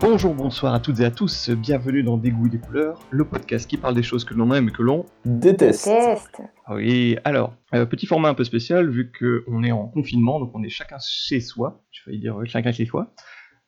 [0.00, 3.26] Bonjour, bonsoir à toutes et à tous, bienvenue dans Des goûts et des couleurs, le
[3.26, 5.84] podcast qui parle des choses que l'on aime et que l'on Déteste.
[5.84, 6.40] Test.
[6.64, 10.52] Ah Oui, alors, euh, petit format un peu spécial, vu qu'on est en confinement, donc
[10.54, 13.12] on est chacun chez soi, je failli dire chacun chez soi,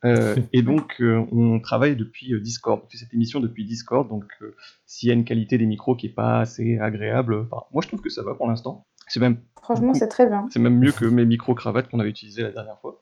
[0.04, 4.24] Euh, et donc euh, on travaille depuis Discord, on fait cette émission depuis Discord, donc
[4.40, 4.56] euh,
[4.86, 7.88] s'il y a une qualité des micros qui est pas assez agréable, enfin, moi je
[7.88, 10.48] trouve que ça va pour l'instant, c'est même, Franchement, c'est très bien.
[10.50, 13.00] c'est même mieux que mes micro-cravates qu'on avait utilisées la dernière fois.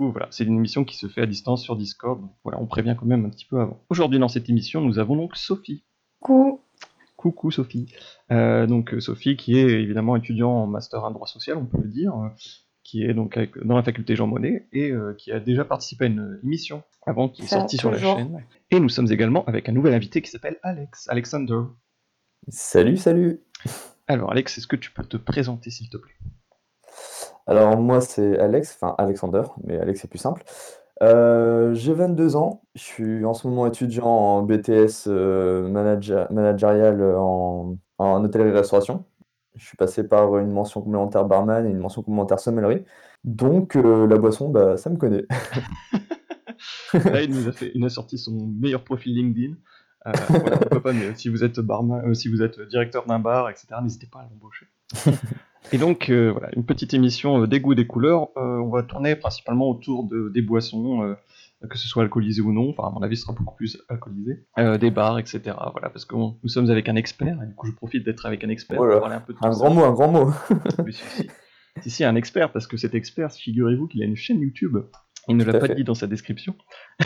[0.00, 2.58] Du coup, voilà, c'est une émission qui se fait à distance sur Discord, donc voilà,
[2.58, 3.84] on prévient quand même un petit peu avant.
[3.90, 5.84] Aujourd'hui dans cette émission, nous avons donc Sophie.
[6.20, 6.62] Coup.
[7.16, 7.92] Coucou Sophie.
[8.32, 11.82] Euh, donc euh, Sophie qui est évidemment étudiant en master en droit social, on peut
[11.82, 12.28] le dire, euh,
[12.82, 16.06] qui est donc avec- dans la faculté Jean Monnet et euh, qui a déjà participé
[16.06, 18.42] à une émission avant qui est sortie sur la chaîne.
[18.70, 21.60] Et nous sommes également avec un nouvel invité qui s'appelle Alex, Alexander.
[22.48, 23.40] Salut, salut.
[24.06, 26.14] Alors Alex, est-ce que tu peux te présenter s'il te plaît?
[27.50, 30.44] Alors moi c'est Alex, enfin Alexander, mais Alex c'est plus simple.
[31.02, 37.02] Euh, j'ai 22 ans, je suis en ce moment étudiant en BTS euh, manager- managérial
[37.16, 39.04] en, en hôtellerie-restauration.
[39.56, 42.84] Je suis passé par une mention complémentaire barman et une mention complémentaire sommellerie.
[43.24, 45.26] Donc euh, la boisson, bah, ça me connaît.
[46.92, 49.54] Là, il nous a fait, il a sorti son meilleur profil LinkedIn.
[50.06, 53.66] Euh, voilà, pas, si vous êtes barman, euh, si vous êtes directeur d'un bar, etc.,
[53.82, 54.66] n'hésitez pas à l'embaucher.
[55.72, 58.28] Et donc, euh, voilà, une petite émission euh, des goûts, des couleurs.
[58.36, 61.14] Euh, on va tourner principalement autour de, des boissons, euh,
[61.68, 62.70] que ce soit alcoolisé ou non.
[62.70, 64.44] Enfin, à mon avis, ce sera beaucoup plus alcoolisé.
[64.58, 65.40] Euh, des bars, etc.
[65.72, 68.26] Voilà, parce que on- nous sommes avec un expert, et du coup, je profite d'être
[68.26, 69.58] avec un expert pour parler un peu de tout Un ça.
[69.64, 70.32] grand mot, un grand mot.
[71.82, 72.04] Si, si.
[72.04, 74.76] Un expert, parce que cet expert, figurez-vous qu'il a une chaîne YouTube.
[75.28, 75.76] Il ne l'a pas fait.
[75.76, 76.56] dit dans sa description.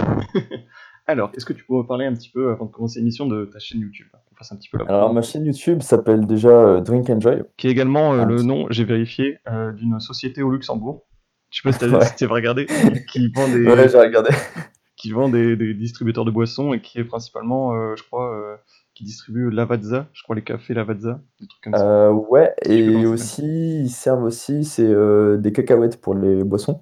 [1.07, 3.59] Alors, est-ce que tu pourrais parler un petit peu, avant de commencer l'émission, de ta
[3.59, 4.07] chaîne YouTube?
[4.35, 7.43] Qu'on fasse un petit peu la Alors ma chaîne YouTube s'appelle déjà euh, Drink Enjoy.
[7.57, 11.07] Qui est également euh, le nom, j'ai vérifié, euh, d'une société au Luxembourg.
[11.51, 12.07] Je sais pas si t'as Ouais.
[12.17, 12.67] si regardé,
[13.13, 14.31] qui vend des, Ouais, j'ai regardé.
[14.97, 18.57] qui vend des, des distributeurs de boissons et qui est principalement, euh, je crois, euh,
[18.95, 22.07] qui distribue Lavazza, je crois les cafés Lavazza, des trucs comme ça.
[22.07, 26.81] Euh, ouais, et aussi, ils servent aussi, c'est euh, des cacahuètes pour les boissons.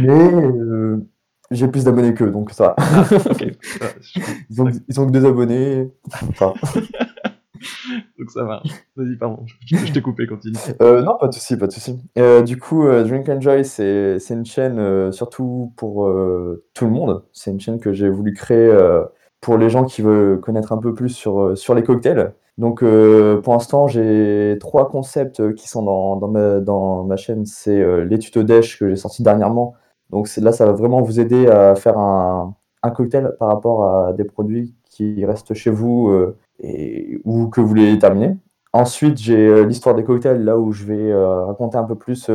[0.00, 0.98] Mais euh,
[1.50, 2.74] j'ai plus d'abonnés qu'eux, donc ça.
[2.78, 3.50] je-
[4.50, 5.90] Ils ont, ils ont que deux abonnés.
[8.18, 8.62] Donc ça va.
[8.96, 10.56] Vas-y, pardon, je, je t'ai coupé, continue.
[10.82, 11.98] euh, non, pas de souci, pas de souci.
[12.18, 16.84] Euh, du coup, euh, Drink Enjoy, c'est c'est une chaîne euh, surtout pour euh, tout
[16.86, 17.24] le monde.
[17.32, 18.70] C'est une chaîne que j'ai voulu créer
[19.40, 22.32] pour les gens qui veulent connaître un peu plus sur, sur les cocktails.
[22.58, 27.44] Donc, pour l'instant, j'ai trois concepts qui sont dans, dans, ma, dans ma chaîne.
[27.46, 29.74] C'est les tutos Dash que j'ai sorti dernièrement.
[30.10, 32.54] Donc, là, ça va vraiment vous aider à faire un,
[32.94, 37.68] cocktail par rapport à des produits qui restent chez vous euh, et, ou que vous
[37.68, 38.36] voulez terminer.
[38.72, 42.30] Ensuite, j'ai euh, l'histoire des cocktails, là où je vais euh, raconter un peu plus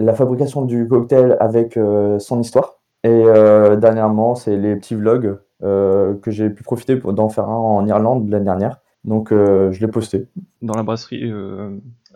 [0.00, 1.78] la fabrication du cocktail avec
[2.18, 2.80] son histoire.
[3.04, 3.22] Et
[3.78, 8.46] dernièrement, c'est les petits vlogs que j'ai pu profiter d'en faire un en Irlande l'année
[8.46, 8.80] dernière.
[9.04, 10.26] Donc, je l'ai posté.
[10.62, 11.30] Dans la brasserie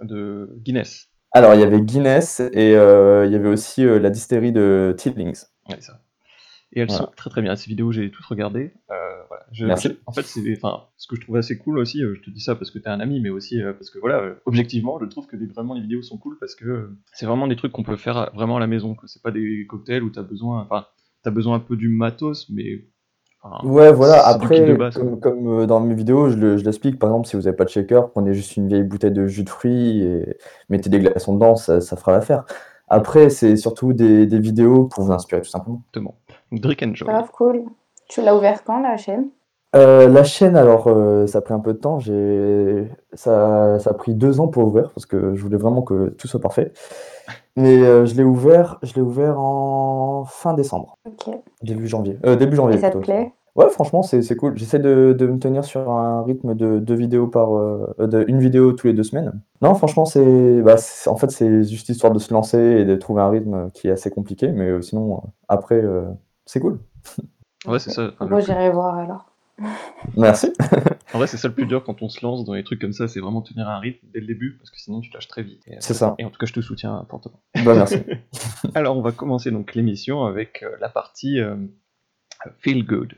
[0.02, 1.08] de Guinness.
[1.32, 4.94] Alors, il y avait Guinness et euh, il y avait aussi euh, la distillerie de
[4.96, 5.44] Tillings.
[5.68, 6.00] Ouais, ça.
[6.72, 7.04] Et elles Voilà.
[7.06, 7.56] sont très très bien.
[7.56, 8.72] Ces vidéos, j'ai toutes regardées.
[8.90, 8.94] Euh,
[9.28, 9.44] voilà.
[9.52, 9.88] Je- Merci.
[9.88, 12.40] je- en fait, c'est, enfin, ce que je trouve assez cool aussi, je te dis
[12.40, 15.36] ça parce que t'es un ami, mais aussi parce que voilà, objectivement, je trouve que
[15.36, 18.30] les- vraiment les vidéos sont cool parce que c'est vraiment des trucs qu'on peut faire
[18.34, 18.96] vraiment à la maison.
[19.06, 20.86] C'est pas des cocktails où t'as besoin, enfin,
[21.22, 22.84] t'as besoin un peu du matos, mais
[23.42, 24.26] enfin, Ouais, voilà.
[24.26, 26.98] Après, base, comme, comme, euh, dans mes vidéos, je le- je l'explique.
[26.98, 29.44] Par exemple, si vous n'avez pas de shaker, prenez juste une vieille bouteille de jus
[29.44, 30.36] de fruits et
[30.68, 32.44] mettez des glaçons dedans, ça, ça fera l'affaire.
[32.88, 35.82] Après, c'est surtout des, des vidéos pour vous inspirer, tout simplement.
[35.88, 36.14] Exactement.
[36.52, 37.08] Drink and Joy.
[37.08, 37.64] Grave cool.
[38.08, 39.28] Tu l'as ouvert quand, la chaîne?
[39.76, 41.98] Euh, la chaîne, alors, euh, ça a pris un peu de temps.
[41.98, 42.88] J'ai...
[43.12, 46.26] Ça, ça a pris deux ans pour ouvrir parce que je voulais vraiment que tout
[46.26, 46.72] soit parfait.
[47.58, 51.34] Mais euh, je l'ai ouvert, je l'ai ouvert en fin décembre, Ok.
[51.62, 52.18] début janvier.
[52.24, 53.12] Euh, début janvier Et ça te plutôt.
[53.12, 53.32] plaît?
[53.56, 54.56] Ouais, franchement, c'est c'est cool.
[54.56, 58.38] J'essaie de, de me tenir sur un rythme de deux vidéos par, euh, de une
[58.38, 59.40] vidéo tous les deux semaines.
[59.62, 62.94] Non, franchement, c'est, bah, c'est- en fait, c'est juste histoire de se lancer et de
[62.94, 66.04] trouver un rythme qui est assez compliqué, mais euh, sinon, après, euh,
[66.46, 66.78] c'est cool.
[67.66, 68.12] Ouais, c'est ça.
[68.20, 69.27] Plus- j'irai voir alors.
[70.16, 70.52] Merci.
[71.14, 72.92] En vrai, c'est ça le plus dur quand on se lance dans des trucs comme
[72.92, 75.42] ça, c'est vraiment tenir un rythme dès le début, parce que sinon tu lâches très
[75.42, 75.62] vite.
[75.66, 76.14] Et, euh, C'est ça.
[76.18, 77.40] Et en tout cas, je te soutiens fortement.
[77.64, 77.96] Bah, merci.
[78.74, 81.56] Alors, on va commencer donc l'émission avec euh, la partie euh,
[82.58, 83.14] Feel Good.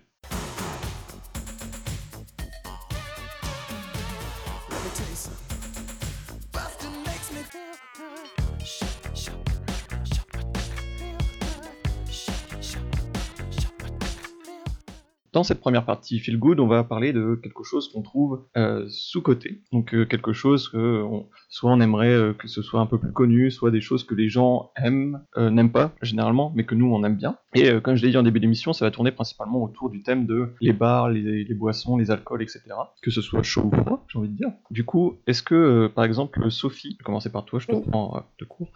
[15.40, 18.86] Dans cette première partie Feel Good, on va parler de quelque chose qu'on trouve euh,
[18.90, 19.62] sous-côté.
[19.72, 21.02] Donc euh, quelque chose que
[21.50, 24.14] soit on aimerait euh, que ce soit un peu plus connu, soit des choses que
[24.14, 27.36] les gens aiment, euh, n'aiment pas généralement, mais que nous on aime bien.
[27.54, 30.02] Et euh, comme je l'ai dit en début d'émission, ça va tourner principalement autour du
[30.02, 32.62] thème de les bars, les, les boissons, les alcools, etc.
[33.02, 34.50] Que ce soit chaud ou froid, j'ai envie de dire.
[34.70, 37.76] Du coup, est-ce que, euh, par exemple, Sophie, je vais commencer par toi, je te
[37.88, 38.68] prends de court.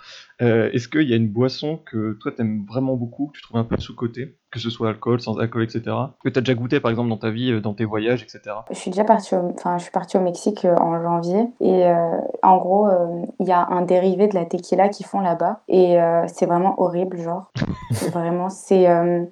[0.43, 3.59] Euh, est-ce qu'il y a une boisson que toi t'aimes vraiment beaucoup, que tu trouves
[3.59, 5.83] un peu sous-côté, que ce soit alcool, sans alcool, etc.
[6.25, 8.57] Que t'as déjà goûté, par exemple, dans ta vie, dans tes voyages, etc.
[8.71, 11.85] Je suis déjà partie au, enfin, je suis partie au Mexique en janvier et
[12.43, 16.01] en gros, euh, il y a un dérivé de la tequila qu'ils font là-bas et
[16.01, 17.53] euh, c'est vraiment horrible, genre.
[18.13, 18.89] vraiment, c'est.
[18.89, 19.25] euh,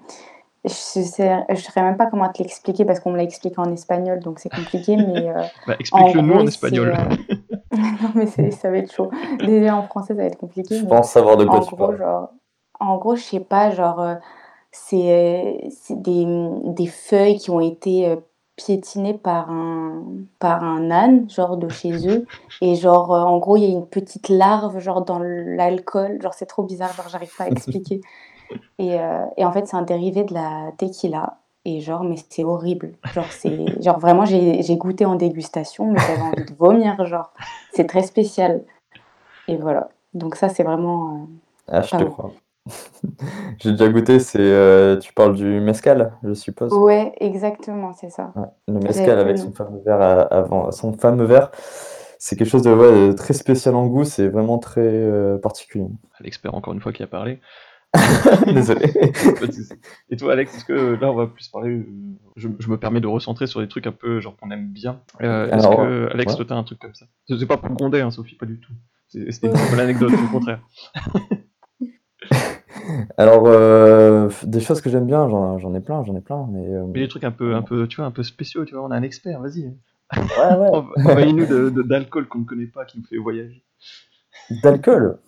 [0.65, 3.73] je sais, je saurais même pas comment te l'expliquer parce qu'on me l'a expliqué en
[3.73, 6.95] espagnol donc c'est compliqué, mais euh, Bah, explique-le nous en espagnol.
[6.97, 9.11] euh, non, mais ça va être chaud.
[9.45, 10.79] Déjà en français, ça va être compliqué.
[10.79, 11.99] Je pense savoir de quoi en tu gros, parles.
[11.99, 12.29] genre,
[12.79, 14.07] en gros, je sais pas, genre,
[14.71, 16.27] c'est c'est des,
[16.67, 18.17] des feuilles qui ont été
[18.57, 20.03] piétinées par un,
[20.39, 22.27] par un âne, genre de chez eux.
[22.61, 26.21] Et genre, euh, en gros, il y a une petite larve, genre, dans l'alcool.
[26.23, 28.01] Genre, c'est trop bizarre, genre, j'arrive pas à expliquer.
[28.79, 31.39] Et, euh, et en fait, c'est un dérivé de la tequila.
[31.65, 32.93] Et genre, mais c'est horrible.
[33.15, 37.33] Genre, c'est, genre vraiment, j'ai j'ai goûté en dégustation, mais j'avais envie de vomir, genre.
[37.73, 38.63] C'est très spécial.
[39.49, 39.89] Et voilà.
[40.13, 41.15] Donc ça, c'est vraiment...
[41.15, 41.17] euh,
[41.69, 42.11] Ah, je te bon.
[42.11, 42.33] crois.
[43.59, 46.73] J'ai déjà goûté, c'est euh, tu parles du mezcal, je suppose.
[46.73, 48.33] Ouais, exactement, c'est ça.
[48.37, 51.51] Ouais, Le J'avais mezcal avec son fameux verre avant, son fameux verre,
[52.19, 55.87] c'est quelque chose de ouais, de très spécial en goût, c'est vraiment très euh, particulier.
[56.21, 57.41] L'expert, encore une fois, qui a parlé.
[58.47, 58.89] Désolé.
[59.39, 59.73] Pas de souci.
[60.09, 61.71] Et toi, Alex, est-ce que euh, là, on va plus parler.
[61.71, 61.85] euh,
[62.37, 65.01] Je, je me permets de recentrer sur des trucs un peu genre qu'on aime bien.
[65.21, 66.37] Euh, est-ce Alors, que, Alex, ouais.
[66.37, 67.07] toi, t'as un truc comme ça?
[67.29, 68.73] C'est pas pour gronder, hein, Sophie, pas du tout.
[69.09, 70.61] C'est- C'était une bonne anecdote, au contraire.
[73.17, 76.85] Alors, euh, des choses que j'aime bien, j'en ai plein, j'en ai plein, mais euh,
[76.95, 78.91] Mais des trucs un peu, un peu, tu vois, un peu spéciaux, tu vois, on
[78.91, 79.65] a un expert, vas-y.
[80.17, 80.69] ouais, ouais.
[80.73, 83.63] Env- Envahis-nous de- de- d'alcool qu'on ne connaît pas, qui nous fait voyager.
[84.51, 85.19] D'alcool.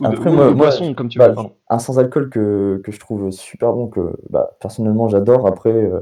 [0.00, 1.36] Ou de, Après, ou moi- de moi, boisson, comme tu Bah, veux.
[1.68, 5.46] un sans-alcool que, que je trouve super bon, que bah, personnellement j'adore.
[5.46, 6.00] Après, euh,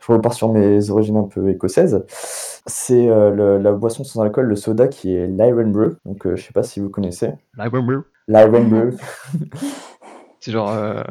[0.00, 2.04] je repars sur mes origines un peu écossaises.
[2.66, 5.96] C'est la boisson sans alcool, le soda, qui est l'Iron Brew.
[6.04, 7.32] Donc, je sais pas si vous connaissez.
[7.56, 7.98] La Wembley.
[8.28, 8.90] L'Iron Brew.
[10.40, 10.70] C'est genre.
[10.70, 11.02] Euh...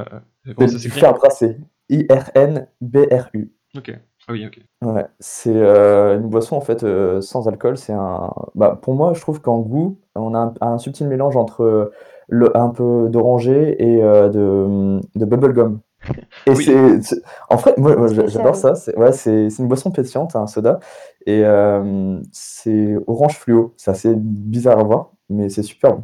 [0.56, 1.58] Comment ça s'écrit tracé.
[1.90, 3.52] I-R-N-B-R-U.
[3.76, 3.92] Ok.
[4.30, 4.60] Ah oui, ok.
[4.82, 7.78] Ouais, c'est euh, une boisson en fait euh, sans alcool.
[7.78, 8.34] C'est un.
[8.56, 11.92] Bah, pour moi, je trouve qu'en goût, on a un, un subtil mélange entre
[12.28, 15.80] le, un peu d'oranger et euh, de, de bubblegum.
[16.46, 16.66] Et Oui.
[16.66, 17.96] c'est, c'est- en fait, moi,
[18.28, 18.76] j'adore ça.
[18.76, 20.80] C'est ouais, c'est c'est une boisson pétillante, un soda,
[21.26, 23.74] et euh, c'est orange fluo.
[23.78, 26.04] C'est assez bizarre à voir, mais c'est super bon.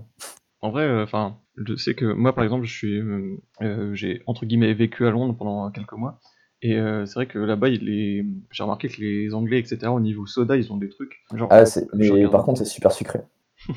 [0.64, 4.22] En vrai, euh, enfin, je sais que moi, par exemple, je suis, euh, euh, j'ai
[4.28, 6.22] entre guillemets vécu à Londres pendant quelques mois,
[6.62, 8.24] et euh, c'est vrai que là-bas, j'ai
[8.62, 11.22] remarqué que les Anglais, etc., au niveau soda, ils ont des trucs.
[11.36, 12.32] Genre, Ah, mais regarde.
[12.32, 13.20] par contre, c'est super sucré.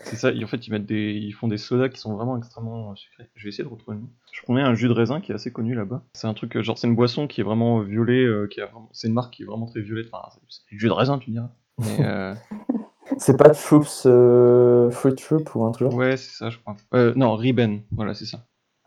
[0.00, 0.30] c'est ça.
[0.30, 3.30] en fait, ils mettent des, ils font des sodas qui sont vraiment extrêmement sucrés.
[3.34, 4.10] Je vais essayer de retrouver le nom.
[4.32, 6.04] Je prenais un jus de raisin qui est assez connu là-bas.
[6.12, 8.90] C'est un truc, genre, c'est une boisson qui est vraiment violet, euh, qui a vraiment...
[8.92, 10.08] c'est une marque qui est vraiment très violette.
[10.12, 11.50] Enfin, c'est c'est du jus de raisin, tu diras.
[11.78, 12.34] Mais euh,
[13.18, 15.98] C'est pas Troops, euh, Fruit Troop ou un truc genre?
[15.98, 16.76] Ouais, c'est ça, je crois.
[16.94, 18.46] Euh, non, Riben, voilà, c'est ça.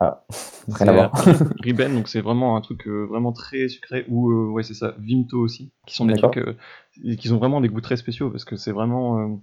[0.68, 1.12] Rien à voir.
[1.62, 4.94] Riben, donc c'est vraiment un truc euh, vraiment très sucré, ou euh, ouais, c'est ça,
[4.98, 8.44] Vimto aussi, qui sont des trucs euh, qui ont vraiment des goûts très spéciaux parce
[8.44, 9.18] que c'est vraiment.
[9.20, 9.36] euh,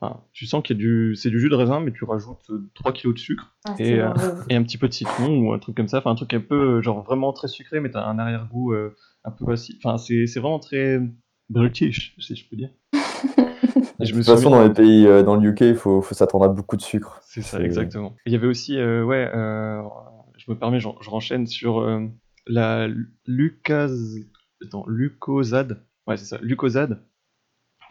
[0.00, 1.14] enfin, tu sens qu'il y a du.
[1.16, 4.00] C'est du jus de raisin, mais tu rajoutes euh, 3 kilos de sucre Ah, Et,
[4.00, 4.12] euh,
[4.50, 5.98] et un petit peu de citron ou un truc comme ça.
[5.98, 8.94] Enfin, un truc un peu euh, genre vraiment très sucré, mais t'as un arrière-goût euh,
[9.24, 9.76] un peu acide.
[9.82, 11.00] Enfin, c'est c'est vraiment très
[11.48, 12.70] british, si je peux dire.
[14.00, 16.02] Et je De toute façon, souviens- dans les pays, euh, dans le UK, il faut,
[16.02, 17.20] faut s'attendre à beaucoup de sucre.
[17.24, 18.14] C'est ça, exactement.
[18.26, 19.82] Il y avait aussi, euh, ouais, euh,
[20.36, 22.06] je me permets, je, je renchaîne sur euh,
[22.46, 22.88] la
[23.26, 23.88] Lucas,
[24.64, 25.82] attends, Lucozade.
[26.06, 27.02] Ouais, c'est ça, Lucozade.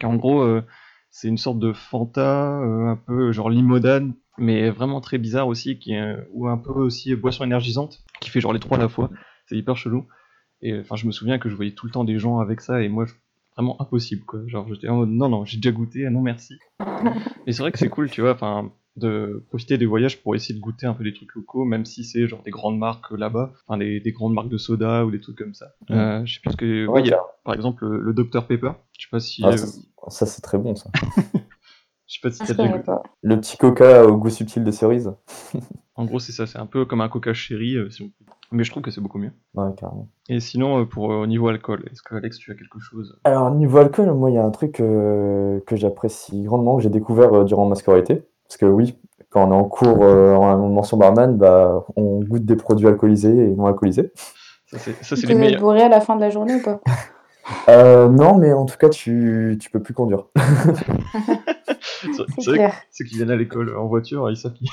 [0.00, 0.62] Qui en gros, euh,
[1.10, 5.78] c'est une sorte de Fanta, euh, un peu genre limonade, mais vraiment très bizarre aussi,
[5.78, 8.80] qui est, euh, ou un peu aussi boisson énergisante, qui fait genre les trois à
[8.80, 9.10] la fois.
[9.46, 10.06] C'est hyper chelou.
[10.62, 12.82] Et enfin, je me souviens que je voyais tout le temps des gens avec ça,
[12.82, 13.14] et moi, je-
[13.56, 14.40] vraiment impossible, quoi.
[14.46, 16.58] Genre, j'étais en mode, non, non, j'ai déjà goûté, ah non, merci.
[17.46, 20.54] Et c'est vrai que c'est cool, tu vois, enfin, de profiter des voyages pour essayer
[20.54, 23.52] de goûter un peu des trucs locaux, même si c'est genre des grandes marques là-bas,
[23.66, 25.66] enfin des, des grandes marques de soda ou des trucs comme ça.
[25.90, 26.86] Euh, je sais plus ce que.
[26.86, 27.28] Ouais, ouais, il y a, carrément.
[27.44, 28.72] par exemple le, le Dr Pepper.
[28.98, 29.42] Je sais pas si.
[29.44, 29.66] Ah, euh, ça,
[30.08, 30.90] ça, c'est très bon, ça.
[32.06, 33.02] je sais pas si Ah, t'as déjà.
[33.22, 35.12] Le petit coca au goût subtil de cerise.
[35.94, 38.30] En gros, c'est ça, c'est un peu comme un Coca Cherry, euh, si on peut.
[38.52, 39.32] Mais je trouve que c'est beaucoup mieux.
[39.54, 40.08] Ouais, carrément.
[40.28, 43.18] Et sinon, euh, pour euh, au niveau alcool, est-ce que Alex, tu as quelque chose?
[43.24, 46.90] Alors, niveau alcool, moi, il y a un truc euh, que j'apprécie grandement, que j'ai
[46.90, 48.22] découvert euh, durant ma scolarité.
[48.46, 48.96] Parce que oui,
[49.30, 53.36] quand on est en cours euh, en mention barman, bah, on goûte des produits alcoolisés
[53.36, 54.12] et non alcoolisés.
[54.66, 55.60] Ça, c'est ça, c'est Vous les meilleurs.
[55.60, 56.80] bourré à la fin de la journée ou pas?
[57.68, 60.24] Euh, non, mais en tout cas, tu, tu peux plus conduire.
[62.40, 62.74] C'est clair.
[62.90, 64.68] ceux qui viennent à l'école en voiture, ils savent qu'ils.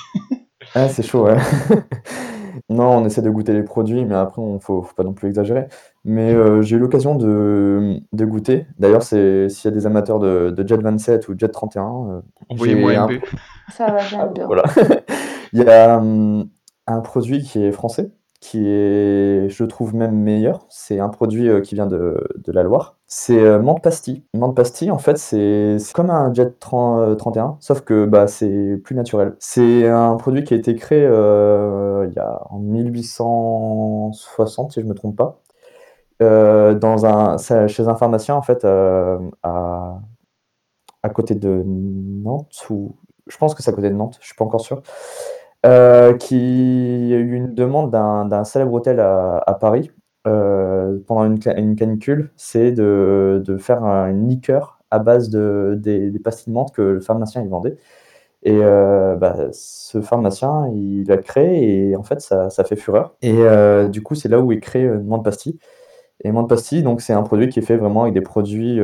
[0.73, 1.37] Ah, c'est chaud, ouais.
[2.69, 5.27] Non, on essaie de goûter les produits, mais après, on faut, faut pas non plus
[5.27, 5.67] exagérer.
[6.05, 8.67] Mais euh, j'ai eu l'occasion de, de goûter.
[8.79, 12.21] D'ailleurs, c'est s'il y a des amateurs de, de Jet 27 ou Jet 31, euh,
[12.49, 13.07] Envoyez-moi un-.
[13.71, 14.45] Ça va, j'aime bien.
[14.45, 14.63] Voilà.
[15.53, 16.49] Il y a hum,
[16.87, 18.11] un produit qui est français,
[18.43, 20.65] qui est, je trouve, même meilleur.
[20.69, 22.97] C'est un produit euh, qui vient de, de la Loire.
[23.07, 24.25] C'est euh, menthe pastille.
[24.33, 28.77] Menthe pastille, en fait, c'est comme un Jet 30, euh, 31, sauf que bah, c'est
[28.83, 29.35] plus naturel.
[29.39, 34.85] C'est un produit qui a été créé euh, il y a en 1860, si je
[34.85, 35.39] me trompe pas,
[36.19, 39.99] dans un, chez un pharmacien, en fait, à,
[41.03, 42.95] à côté de Nantes, ou
[43.27, 44.81] je pense que c'est à côté de Nantes, je suis pas encore sûr,
[45.65, 46.35] euh, qui
[47.13, 49.91] a eu une demande d'un célèbre hôtel à, Paris
[50.27, 56.11] euh, pendant une, ca- une canicule, c'est de, faire un- liqueur à base de, des,
[56.11, 57.77] des pastilles de menthe que le pharmacien vendait.
[58.43, 63.15] Et euh, bah, ce pharmacien, il l'a créé et en fait, ça, ça fait fureur.
[63.21, 63.37] Et
[63.89, 65.59] du coup, c'est là où est créé euh, menthe pastille.
[66.23, 68.79] Et menthe pastille, donc c'est un produit qui est fait vraiment avec des produits,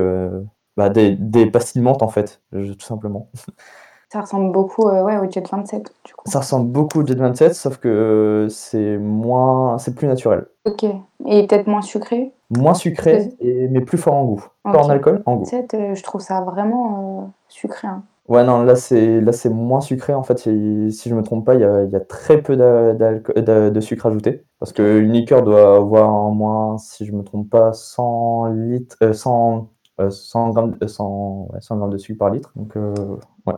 [0.78, 3.30] bah, des, des pastilles de menthe en fait, tout simplement.
[4.12, 6.24] Ça ressemble beaucoup euh, ouais, au Jet 27, du coup.
[6.30, 10.48] Ça ressemble beaucoup au Jet 27, sauf que euh, c'est moins, c'est plus naturel.
[10.66, 10.84] Ok.
[11.28, 12.34] Et peut-être moins sucré?
[12.50, 14.44] Moins sucré, et, mais plus fort en goût.
[14.64, 14.86] Pas Ok.
[14.86, 15.44] en alcool, en goût.
[15.46, 17.88] 27, euh, je trouve ça vraiment euh, sucré.
[17.88, 18.02] hein.
[18.28, 20.38] Ouais, non, là c'est là c'est moins sucré en fait.
[20.38, 24.06] Si je me trompe pas, il y a, y a très peu de, de sucre
[24.06, 24.46] ajouté.
[24.60, 29.14] Parce qu'une liqueur doit avoir en moins, si je me trompe pas, 100 litres, euh,
[29.14, 32.52] 100, euh, 100 grammes, euh, 100, ouais, 100 grammes de sucre par litre.
[32.56, 33.54] Donc, ouais.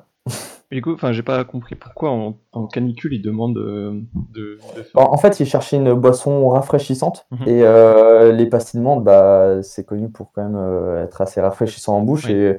[0.72, 4.02] Mais du coup, enfin, j'ai pas compris pourquoi en, en canicule ils demandent de,
[4.34, 7.28] de, de faire- En, fait, ils cherchaient une boisson rafraîchissante.
[7.32, 7.48] Mhm.
[7.48, 11.42] Et euh, les pastilles de menthe, bah, c'est connu pour quand même euh, être assez
[11.42, 12.26] rafraîchissant en bouche.
[12.28, 12.34] Oui.
[12.34, 12.58] Et,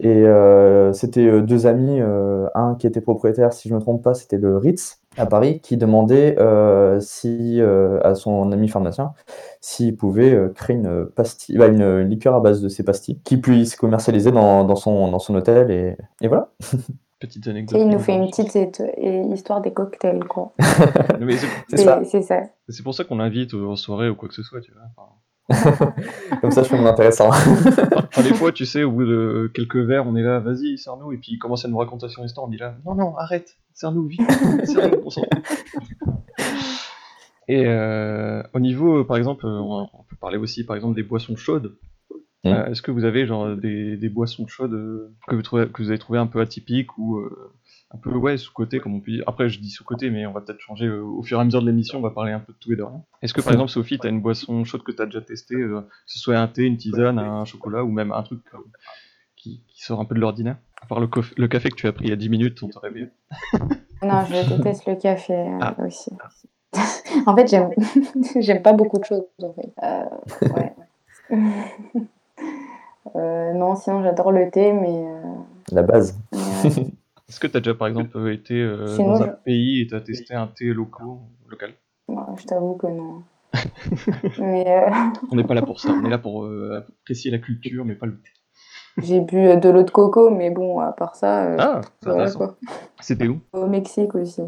[0.00, 4.38] et euh, c'était deux amis, un qui était propriétaire, si je me trompe pas, c'était
[4.38, 9.12] le Ritz à Paris, qui demandait euh, si, euh, à son ami pharmacien
[9.60, 13.18] s'il pouvait euh, créer une pastille, bah, une, une liqueur à base de ces pastilles,
[13.22, 15.70] qui puisse commercialiser dans, dans, son, dans son hôtel.
[15.70, 16.48] Et, et voilà.
[17.20, 17.78] petite anecdote.
[17.78, 18.56] sais, il nous fait une petite
[18.96, 20.52] et- histoire des cocktails, quoi.
[21.20, 22.40] Mais c'est- C'est ça.
[22.68, 24.82] C'est pour ça qu'on l'invite aux soirées ou quoi que ce soit, tu vois.
[24.96, 25.12] Enfin,
[26.40, 27.28] Comme ça, je fais mon intéressant.
[27.28, 31.12] Enfin, des fois, tu sais, au bout de quelques verres, on est là, vas-y, serre-nous,
[31.12, 33.56] et puis il commence à nous raconter son histoire, on dit là, non, non, arrête,
[33.74, 34.20] serre-nous, vite,
[34.64, 35.44] serre-nous, on s'en fout.
[37.48, 41.02] Et euh, au niveau, par exemple, euh, on on peut parler aussi, par exemple, des
[41.02, 41.76] boissons chaudes.
[42.44, 42.48] Mm.
[42.48, 45.82] Euh, Est-ce que vous avez genre des, des boissons chaudes euh, que vous trouvez, que
[45.82, 47.52] vous avez trouvé un peu atypiques ou euh,
[47.90, 49.24] un peu ouais sous côté comme on peut dire?
[49.26, 51.60] Après, je dis sous côté, mais on va peut-être changer au fur et à mesure
[51.60, 51.98] de l'émission.
[51.98, 53.02] On va parler un peu de tout et de rien.
[53.22, 56.18] Est-ce que par exemple, Sophie, t'as une boisson chaude que t'as déjà testée, que ce
[56.18, 58.40] soit un thé, une tisane, un chocolat ou même un truc
[59.36, 60.58] qui, qui sort un peu de l'ordinaire?
[60.82, 62.90] À part le, café que tu as pris il y a 10 minutes, on t'aurait
[62.90, 63.08] bien.
[64.04, 65.76] Non, je déteste le café euh, Ah.
[65.86, 66.10] aussi.
[67.26, 67.70] en fait, j'aime
[68.40, 69.22] j'aime pas beaucoup de choses.
[69.40, 69.72] En fait.
[69.80, 70.04] Euh,
[70.56, 70.72] ouais.
[73.14, 75.20] Euh, non, sinon j'adore le thé, mais, euh,
[75.70, 76.18] La base.
[76.32, 80.00] Est-ce que t'as déjà par exemple été euh, Sinon, dans un je- pays et t'as
[80.00, 81.06] testé un thé local,
[81.48, 81.72] local?
[82.08, 83.22] Non, je t'avoue que non.
[84.40, 84.90] mais euh,
[85.30, 85.90] On n'est pas là pour ça.
[85.90, 88.30] On est là pour euh, apprécier la culture, mais pas le thé.
[88.98, 92.30] J'ai bu euh, de l'eau de coco, mais bon, à part ça, euh, Ah, voilà
[92.30, 92.56] quoi.
[93.00, 93.40] C'était où?
[93.52, 94.42] Au Mexique aussi.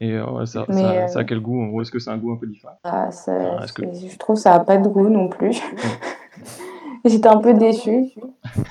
[0.00, 1.62] Et euh, ouais, ça, Mais, ça, euh, ça a quel goût?
[1.62, 2.74] En gros Est-ce que c'est un goût un peu différent?
[2.84, 5.60] Ah, ça- Ah, que- Je trouve ça a pas de goût non plus.
[7.04, 8.12] J'étais un peu déçue.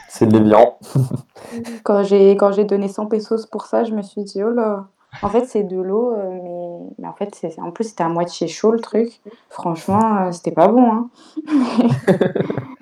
[0.07, 0.77] C'est de l'évian.
[1.83, 4.87] Quand j'ai quand j'ai donné 100 pesos pour ça, je me suis dit, oh là.
[5.21, 6.79] En fait, c'est de l'eau, mais...
[6.99, 9.21] mais en fait, c'est en plus, c'était à moitié chaud le truc.
[9.49, 10.91] Franchement, c'était pas bon.
[10.91, 11.09] Hein.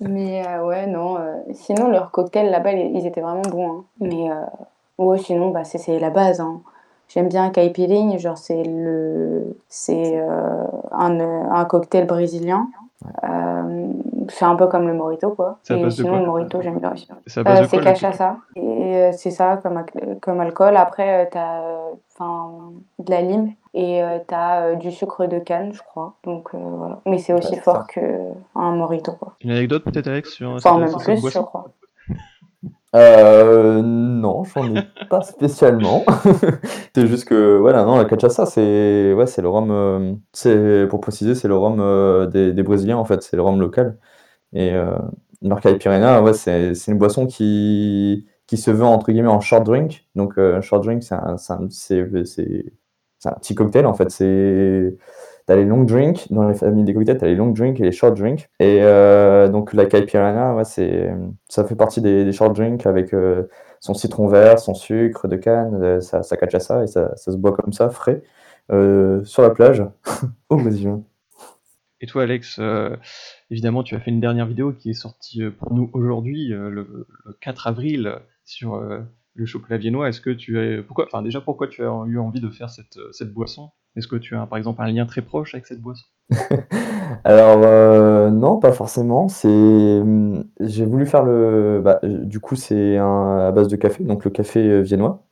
[0.00, 1.18] mais euh, ouais, non.
[1.18, 3.70] euh, Sinon, leurs cocktails là-bas, ils ils étaient vraiment bons.
[3.72, 3.84] hein.
[4.00, 4.44] Mais euh,
[4.98, 6.40] ouais, sinon, bah, c'est- c'est la base.
[6.40, 6.62] hein.
[7.08, 12.68] J'aime bien caipirinha, genre c'est le c'est euh, un, euh, un cocktail brésilien.
[13.24, 13.92] Euh,
[14.28, 15.58] c'est un peu comme le morito quoi.
[15.70, 16.18] Et sinon quoi?
[16.18, 17.08] le morito j'aime bien aussi.
[17.26, 18.36] C'est Euh, cachaça.
[18.56, 18.60] Et
[18.96, 19.84] euh, c'est ça comme,
[20.20, 20.76] comme alcool.
[20.76, 21.62] Après, tu as
[22.98, 26.14] de la lime et tu as du sucre de canne, je crois.
[26.24, 26.98] Donc euh, voilà.
[27.06, 29.12] Mais c'est aussi c'est fort qu'un morito.
[29.12, 29.34] Quoi.
[29.42, 31.66] Une anecdote peut-être Alex sur Enfin, même plus, je crois.
[32.96, 36.04] Euh, non, j'en ai pas spécialement.
[36.94, 41.00] C'est juste que, voilà, non, la cachaça, c'est ouais, c'est le rhum, euh, c'est, pour
[41.00, 43.98] préciser, c'est le rhum euh, des, des Brésiliens, en fait, c'est le rhum local.
[44.54, 44.98] Et euh,
[45.62, 50.06] caipirinha, ouais, c'est, c'est une boisson qui, qui se veut, entre guillemets, en short drink.
[50.16, 52.00] Donc, euh, short drink, c'est un, c'est un, c'est
[53.26, 54.10] un petit cocktail, en fait.
[54.10, 54.96] C'est,
[55.48, 57.90] t'as les long drinks, dans les familles des cocktails, t'as les long drinks et les
[57.90, 58.50] short drinks.
[58.60, 61.10] Et euh, donc, la caipirinha, ouais, c'est,
[61.48, 63.44] ça fait partie des, short drinks avec euh,
[63.80, 67.38] son citron vert, son sucre de canne, euh, sa, sa cachaça, et ça, ça se
[67.38, 68.22] boit comme ça, frais.
[68.68, 69.82] sur la plage
[70.50, 70.98] au Brésil.
[72.02, 72.60] Et toi, Alex,
[73.50, 77.06] évidemment, tu as fait une dernière vidéo qui est sortie pour nous aujourd'hui, le, le
[77.40, 78.78] 4 avril, sur
[79.38, 80.08] le chocolat viennois.
[80.08, 82.96] Est-ce que tu as, pourquoi, enfin déjà, pourquoi tu as eu envie de faire cette,
[82.98, 83.70] euh, cette boisson?
[83.96, 86.04] Est-ce que tu as, par exemple, un lien très proche avec cette boisson?
[87.24, 89.28] Alors euh, non, pas forcément.
[89.28, 94.04] C'est, hum, j'ai voulu faire le, bah, euh, du coup, c'est à base de café,
[94.04, 95.24] donc le café viennois.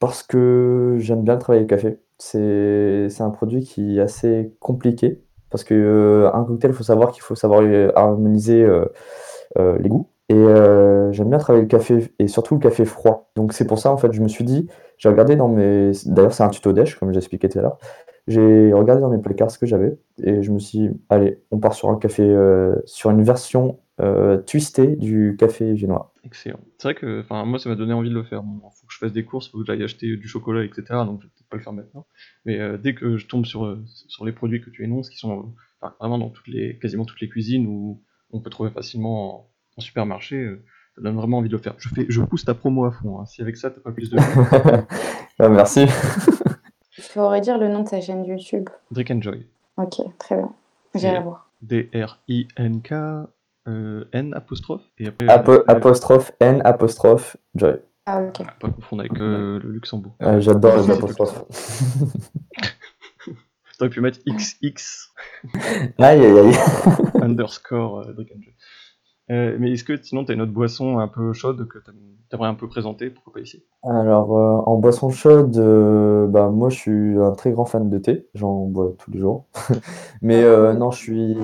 [0.00, 2.00] Parce que j'aime bien travailler le café.
[2.18, 7.22] C'est, un produit qui est assez compliqué parce que un cocktail, il faut savoir qu'il
[7.22, 7.62] faut savoir
[7.96, 8.66] harmoniser
[9.56, 10.10] les goûts.
[10.28, 13.30] Et euh, j'aime bien travailler le café et surtout le café froid.
[13.34, 14.68] Donc c'est pour ça en fait, je me suis dit,
[14.98, 17.78] j'ai regardé dans mes, d'ailleurs c'est un tuto Dèche comme j'ai expliqué tout à l'heure.
[18.26, 21.58] J'ai regardé dans mes placards ce que j'avais et je me suis dit, allez, on
[21.58, 26.12] part sur un café, euh, sur une version euh, twistée du café viennois.
[26.24, 26.60] Excellent.
[26.76, 28.42] C'est vrai que, moi, ça m'a donné envie de le faire.
[28.42, 30.84] Bon, faut que je fasse des courses, faut que j'aille acheter du chocolat, etc.
[31.06, 32.06] Donc, je vais peut-être pas le faire maintenant.
[32.44, 35.54] Mais dès que je tombe sur, sur les produits que tu énonces, qui sont
[35.98, 39.80] vraiment dans toutes les, quasiment toutes les cuisines où on peut trouver facilement en, en
[39.80, 40.62] supermarché, euh,
[40.96, 41.74] ça donne vraiment envie de le faire.
[41.78, 43.20] Je, fais, je pousse ta promo à fond.
[43.20, 43.26] hein.
[43.26, 44.18] Si avec ça, t'as pas plus de
[45.38, 45.86] Ah, merci.
[46.90, 48.68] Je pourrais dire le nom de sa chaîne YouTube.
[48.90, 49.46] Drink and Joy.
[49.76, 50.52] Ok, très bien.
[50.94, 51.48] J'irai voir.
[51.62, 52.92] D-R-I-N-K
[53.68, 54.82] euh, N apostrophe.
[54.98, 57.76] Et après, Apo- euh, apostrophe N apostrophe Joy.
[58.06, 58.40] Ah, ok.
[58.40, 60.16] à pas confondre avec euh, le Luxembourg.
[60.22, 61.44] Euh, J'adore les apostrophes.
[63.78, 65.12] T'aurais pu mettre XX
[65.98, 66.54] Aïe aïe aïe.
[67.22, 68.54] underscore euh, Drink and Joy.
[69.30, 72.48] Euh, mais est-ce que sinon t'as une autre boisson un peu chaude que t'aimes- t'aimerais
[72.48, 73.62] un peu présenter Pourquoi pas ici?
[73.84, 77.98] Alors, euh, en boisson chaude, euh, bah, moi je suis un très grand fan de
[77.98, 79.46] thé, j'en bois tous les jours.
[80.22, 80.42] Mais
[80.74, 81.36] non, je suis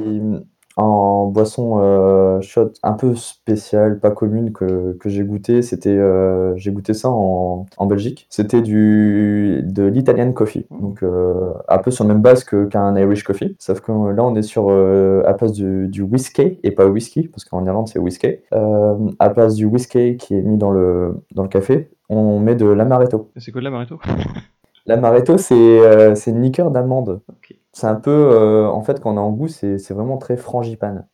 [0.76, 5.62] en boisson euh, chaude un peu spéciale, pas commune, que, que j'ai goûté.
[5.62, 8.27] C'était, euh, j'ai goûté ça en, en Belgique.
[8.31, 12.96] C'était du de l'Italian coffee, donc euh, un peu sur la même base que qu'un
[12.96, 13.57] Irish coffee.
[13.59, 17.44] Sauf que là, on est sur à place du, du whisky et pas whisky, parce
[17.44, 18.38] qu'en Irlande c'est whisky.
[19.18, 22.66] À place du whisky qui est mis dans le dans le café, on met de
[22.66, 23.31] l'amaretto.
[23.37, 23.99] C'est quoi de l'amaretto?
[24.87, 27.20] L'amaretto, c'est c'est une liqueur d'amande.
[27.75, 30.39] C'est un peu, euh, en fait, quand on a en goût, c'est c'est vraiment très
[30.39, 31.07] frangipane.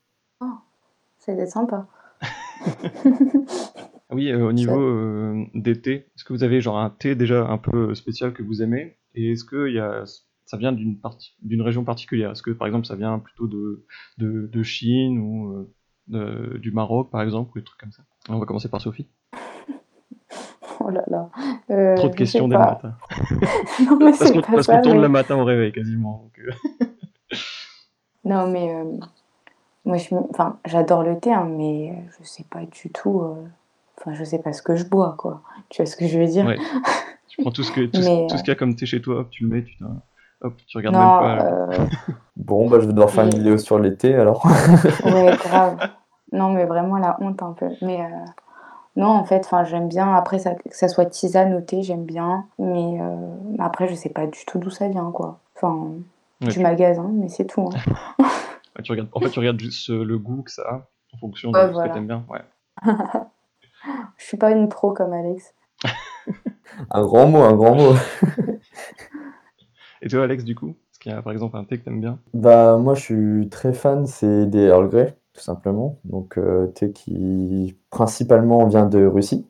[1.18, 1.86] C'était sympa.
[2.20, 2.26] Ah
[4.14, 7.46] Oui, euh, au niveau euh, des thés, est-ce que vous avez genre un thé déjà
[7.46, 8.96] un peu spécial que vous aimez?
[9.14, 10.04] Et est-ce que il y a,
[10.44, 12.32] ça vient d'une partie, d'une région particulière?
[12.32, 13.86] Est-ce que par exemple ça vient plutôt de,
[14.18, 15.74] de, de Chine ou euh,
[16.08, 18.02] de- du Maroc par exemple ou des trucs comme ça?
[18.28, 19.08] On va commencer par Sophie.
[20.90, 21.28] Oh là là.
[21.70, 22.94] Euh, Trop de questions dès le matin.
[23.86, 26.24] Non, mais Parce c'est qu'on tourne mais- le matin au réveil quasiment.
[26.24, 27.36] donc, euh.
[28.24, 28.84] Non, mais euh,
[29.84, 33.20] moi, je, enfin, j'adore le thé, hein, mais je sais pas du tout.
[33.22, 33.46] euh,
[33.98, 35.42] Enfin, je sais pas ce que je bois, quoi.
[35.68, 36.46] Tu vois ce que je veux dire?
[36.46, 36.56] Ouais.
[37.28, 38.86] Tu prends tout ce que tout, ce- Mais, tout ce qu'il y a comme thé
[38.86, 40.00] chez toi, hop, tu le mets, tu t'en-
[40.40, 41.44] hop, tu regardes Non, même pas.
[41.44, 41.86] euh,
[42.36, 44.46] Bon, bah, je vais devoir faire une vidéo sur l'été, alors.
[45.04, 45.76] ouais, grave.
[46.32, 47.68] Non, mais vraiment la honte un peu.
[47.82, 48.08] Mais euh,
[48.96, 50.12] non, en fait, enfin, j'aime bien.
[50.14, 52.46] Après, ça, que ça soit tisane ou thé, j'aime bien.
[52.58, 53.16] Mais euh,
[53.58, 55.38] après, je sais pas du tout d'où ça vient, quoi.
[55.56, 55.92] Enfin,
[56.42, 57.68] Ouais, du magasin, mais c'est tout.
[57.72, 58.24] hein.
[58.76, 60.74] Ouais, tu regardes, en fait, tu regardes juste euh, le goût que ça a
[61.12, 62.24] en fonction de Ouais, ce que t'aimes bien.
[62.30, 62.40] Ouais.
[64.16, 65.54] Je suis pas une pro comme Alex.
[66.90, 67.92] Un grand mot, un grand mot.
[70.02, 72.00] Et toi, Alex, du coup, est-ce qu'il y a par exemple un thé que t'aimes
[72.00, 72.18] bien?
[72.32, 75.98] Bah, moi, je suis très fan, c'est des Earl Grey, tout simplement.
[76.04, 79.46] Donc, euh, thé qui principalement vient de Russie.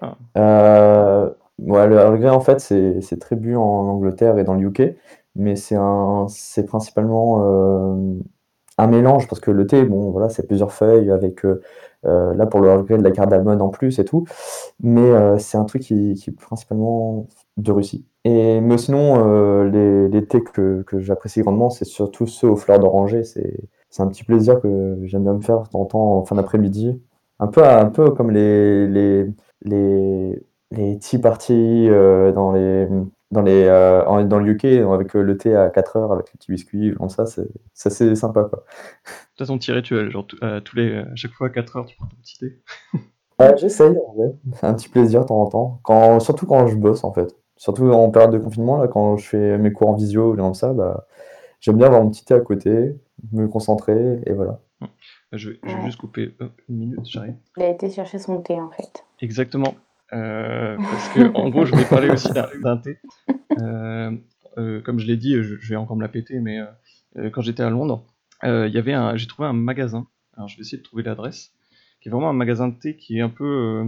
[0.00, 0.16] Ah.
[0.38, 4.68] Euh, ouais, le Earl Grey, en fait, c'est très bu en Angleterre et dans le
[4.68, 4.96] UK,
[5.34, 8.14] mais c'est un, c'est principalement euh,
[8.78, 11.60] un mélange, parce que le thé, bon, voilà, c'est plusieurs feuilles avec, euh,
[12.04, 14.26] là, pour le Earl Grey, de la cardamone en plus et tout,
[14.80, 17.26] mais euh, c'est un truc qui, qui est principalement
[17.56, 18.06] de Russie.
[18.24, 22.78] Et, mais sinon, les, les thés que, que j'apprécie grandement, c'est surtout ceux aux fleurs
[22.78, 23.24] d'oranger.
[23.24, 23.58] C'est,
[23.94, 26.34] c'est un petit plaisir que j'aime bien me faire de temps en temps en fin
[26.34, 27.00] d'après-midi.
[27.38, 29.26] Un peu, un peu comme les, les,
[29.62, 32.88] les, les tea parties euh, dans les,
[33.30, 36.26] dans les, euh, en- dans le UK, avec euh, le thé à 4 heures, avec
[36.32, 37.46] les petits biscuits, comme ça, c'est,
[37.84, 38.64] assez sympa, quoi.
[39.36, 41.96] Toi, ton petit rituel, genre euh, tous les, à chaque fois à 4 heures, tu
[41.96, 42.58] prends ton petit thé?
[43.40, 44.32] Ouais, j'essaye, en vrai.
[44.54, 45.80] C'est un petit plaisir de temps en temps.
[45.82, 47.34] Quand, surtout quand je bosse, en fait.
[47.56, 50.54] Surtout en période de confinement, là, quand je fais mes cours en visio ou comme
[50.54, 51.06] ça, bah,
[51.64, 52.94] j'aime bien avoir mon petit thé à côté,
[53.32, 54.60] me concentrer, et voilà.
[55.32, 55.84] Je vais, je vais Ouais.
[55.86, 57.36] juste couper hop, une minute, j'arrive.
[57.56, 59.04] Il a été chercher son thé, en fait.
[59.20, 59.74] Exactement.
[60.12, 62.28] Euh, parce que, en gros, je voulais parler aussi
[62.62, 62.98] d'un thé.
[63.60, 64.10] Euh,
[64.58, 66.60] euh, comme je l'ai dit, je, je vais encore me la péter, mais
[67.32, 68.04] quand j'étais à Londres,
[68.44, 70.06] euh, il y avait un, j'ai trouvé un magasin.
[70.36, 71.52] Alors, je vais essayer de trouver l'adresse.
[72.00, 73.84] Qui est vraiment un magasin de thé qui est un peu euh,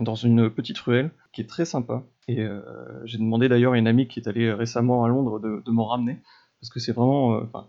[0.00, 2.04] dans une petite ruelle, qui est très sympa.
[2.28, 2.60] Et euh,
[3.04, 5.86] j'ai demandé d'ailleurs à une amie qui est allée récemment à Londres de, de m'en
[5.86, 6.18] ramener,
[6.60, 7.68] parce que c'est vraiment, euh, enfin,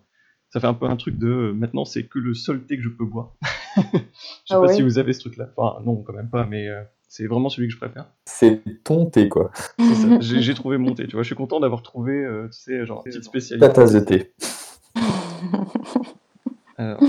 [0.49, 2.83] ça fait un peu un truc de euh, maintenant c'est que le seul thé que
[2.83, 3.35] je peux boire.
[3.77, 3.87] je sais
[4.49, 5.49] Ah pas si vous avez ce truc-là.
[5.55, 8.11] Enfin, non, quand même pas, mais euh, c'est vraiment celui que je préfère.
[8.25, 9.51] C'est ton thé, quoi.
[9.77, 10.19] C'est ça.
[10.21, 11.23] J'ai j'ai trouvé mon thé, tu vois.
[11.23, 13.67] Je suis content d'avoir trouvé, euh, tu sais, genre, petite spécialité.
[13.67, 14.33] Ta tasse de thé.
[16.77, 17.01] Alors,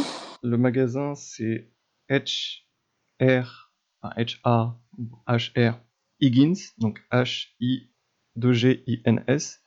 [0.43, 1.71] le magasin, c'est
[2.11, 3.71] HR,
[4.03, 4.77] enfin H-A,
[5.29, 5.75] H-R,
[6.21, 9.63] Higgins, donc H-I-2-G-I-N-S.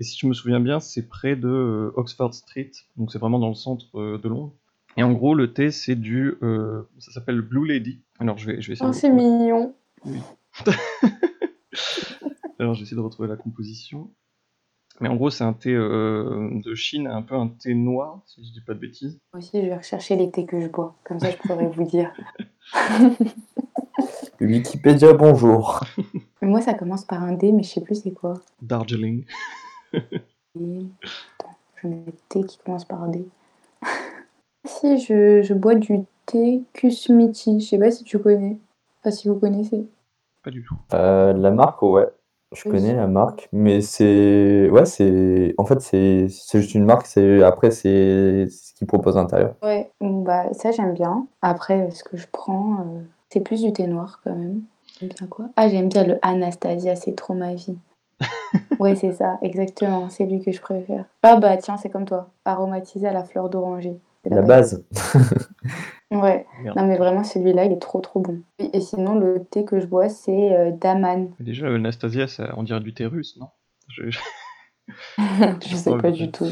[0.00, 3.38] Et si je me souviens bien, c'est près de euh, Oxford Street, donc c'est vraiment
[3.38, 4.52] dans le centre euh, de Londres.
[4.96, 6.34] Et en gros, le thé, c'est du.
[6.42, 8.00] euh, ça s'appelle Blue Lady.
[8.18, 9.74] Alors, je vais, je vais essayer Oh, c'est mignon.
[12.58, 14.10] Alors, j'essaie de retrouver la composition.
[15.00, 18.44] Mais en gros, c'est un thé euh, de Chine, un peu un thé noir, si
[18.44, 19.20] je dis pas de bêtises.
[19.32, 20.96] Moi aussi, je vais rechercher les thés que je bois.
[21.04, 22.12] Comme ça, je pourrais vous dire.
[24.40, 25.84] Wikipédia, bonjour.
[26.42, 28.34] Mais moi, ça commence par un D, mais je sais plus c'est quoi.
[28.62, 29.24] Darjeeling.
[29.92, 30.86] Et-
[31.38, 33.26] Attends, je mets thé qui commence par D.
[34.64, 37.60] si, je, je bois du thé Kusmiti.
[37.60, 38.58] Je sais pas si tu connais.
[39.02, 39.86] Pas si vous connaissez.
[40.42, 40.76] Pas du tout.
[40.94, 42.06] Euh, la marque, ouais.
[42.54, 42.76] Je Oui.
[42.76, 44.70] connais la marque, mais c'est.
[44.70, 45.54] Ouais, c'est.
[45.58, 47.06] En fait, c'est c'est juste une marque.
[47.06, 49.54] c'est Après, c'est ce qu'ils proposent à l'intérieur.
[49.62, 51.26] Ouais, bah ça j'aime bien.
[51.42, 54.62] Après, ce que je prends, euh, c'est plus du thé noir quand même.
[54.98, 55.50] J'aime bien quoi?
[55.56, 57.76] Ah, j'aime bien le Anastasia, c'est trop ma vie.
[58.78, 61.04] Ouais, c'est ça, exactement, c'est lui que je préfère.
[61.22, 63.98] Ah bah tiens, c'est comme toi, aromatisé à la fleur d'oranger.
[64.24, 64.84] C'est La base.
[66.10, 66.78] Ouais, Merde.
[66.78, 68.40] non mais vraiment celui-là, il est trop trop bon.
[68.58, 71.30] Et sinon, le thé que je bois, c'est euh, Daman.
[71.38, 73.48] Déjà, Anastasia, ça, on dirait du thé russe, non?
[73.88, 74.18] Je- je-
[75.66, 76.48] Je sais pas du tout.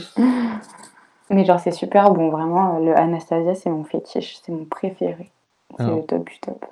[1.31, 2.79] Mais genre, c'est super bon, vraiment.
[2.79, 5.31] Le Anastasia, c'est mon fétiche, c'est mon préféré.
[5.79, 5.97] C'est Alors.
[5.97, 6.65] le top du top.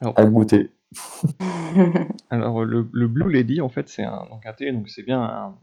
[0.00, 0.70] À goûter.
[2.30, 4.26] Alors, le, Blue Lady, en fait, c'est un,
[4.56, 5.54] thé, donc c'est bien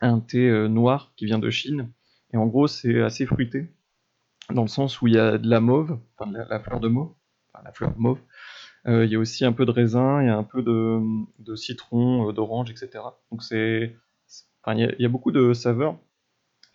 [0.00, 1.90] un, thé euh, noir qui vient de Chine.
[2.32, 3.68] Et en gros, c'est assez fruité,
[4.52, 6.88] dans le sens où il y a de la mauve, enfin la, la fleur de
[6.88, 7.14] mauve,
[7.52, 8.20] enfin la fleur mauve.
[8.86, 11.00] Euh, il y a aussi un peu de raisin, il y a un peu de,
[11.38, 13.04] de citron, euh, d'orange, etc.
[13.30, 13.96] Donc c'est,
[14.62, 15.98] enfin, il y, a, beaucoup de saveurs.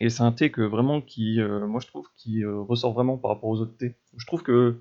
[0.00, 3.48] Et c'est un thé que vraiment qui, moi je trouve, qui ressort vraiment par rapport
[3.48, 3.96] aux autres thés.
[4.16, 4.76] Je trouve que,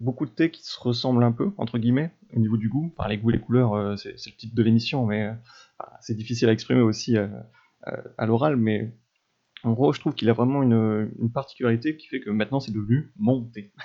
[0.00, 2.92] beaucoup de thés qui se ressemblent un peu, entre guillemets, au niveau du goût.
[2.96, 5.32] Enfin, les goûts et les couleurs, euh, c'est c'est le titre de l'émission, mais euh,
[6.00, 7.28] c'est difficile à exprimer aussi euh,
[7.88, 8.56] euh, à l'oral.
[8.56, 8.92] Mais
[9.64, 12.72] en gros, je trouve qu'il a vraiment une, une particularité qui fait que maintenant c'est
[12.72, 13.72] devenu mon thé.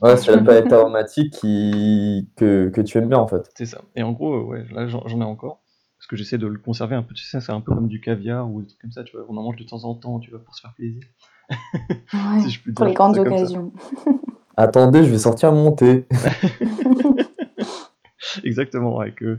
[0.00, 2.30] Ouais, c'est la palette aromatique qui...
[2.36, 3.50] que, que tu aimes bien, en fait.
[3.54, 3.82] C'est ça.
[3.96, 5.60] Et en gros, ouais, là j'en j'en ai encore.
[5.98, 8.00] Parce que j'essaie de le conserver un peu, tu sais, c'est un peu comme du
[8.00, 9.26] caviar ou des trucs comme ça, tu vois.
[9.28, 11.02] On en mange de temps en temps, tu vois, pour se faire plaisir.
[11.50, 13.72] Ouais, si je puis pour les grandes occasions.
[14.60, 16.04] Attendez, je vais sortir mon thé.
[18.42, 19.38] Exactement, avec euh,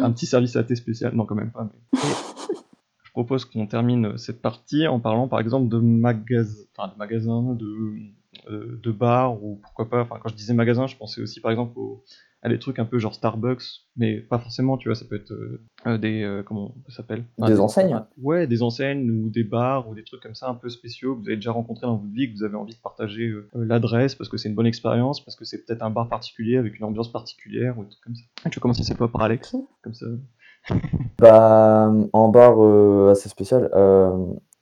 [0.00, 1.14] un petit service à thé spécial.
[1.14, 1.64] Non, quand même pas.
[1.64, 1.98] Mais...
[3.02, 6.44] Je propose qu'on termine cette partie en parlant par exemple de, magas...
[6.76, 7.94] enfin, de magasins, de,
[8.50, 10.02] euh, de bars ou pourquoi pas.
[10.02, 12.04] Enfin, quand je disais magasin, je pensais aussi par exemple au-
[12.42, 13.62] à des trucs un peu genre Starbucks,
[13.96, 16.22] mais pas forcément, tu vois, ça peut être euh, euh, des.
[16.22, 17.24] euh, comment ça s'appelle?
[17.38, 20.70] Des enseignes Ouais, des enseignes ou des bars ou des trucs comme ça un peu
[20.70, 23.26] spéciaux que vous avez déjà rencontrés dans votre vie, que vous avez envie de partager
[23.26, 26.56] euh, l'adresse parce que c'est une bonne expérience, parce que c'est peut-être un bar particulier
[26.56, 28.22] avec une ambiance particulière ou des trucs comme ça.
[28.50, 29.54] Tu veux commencer cette fois par Alex?
[29.82, 30.06] Comme ça.
[31.18, 33.70] Bah, en bar assez spécial.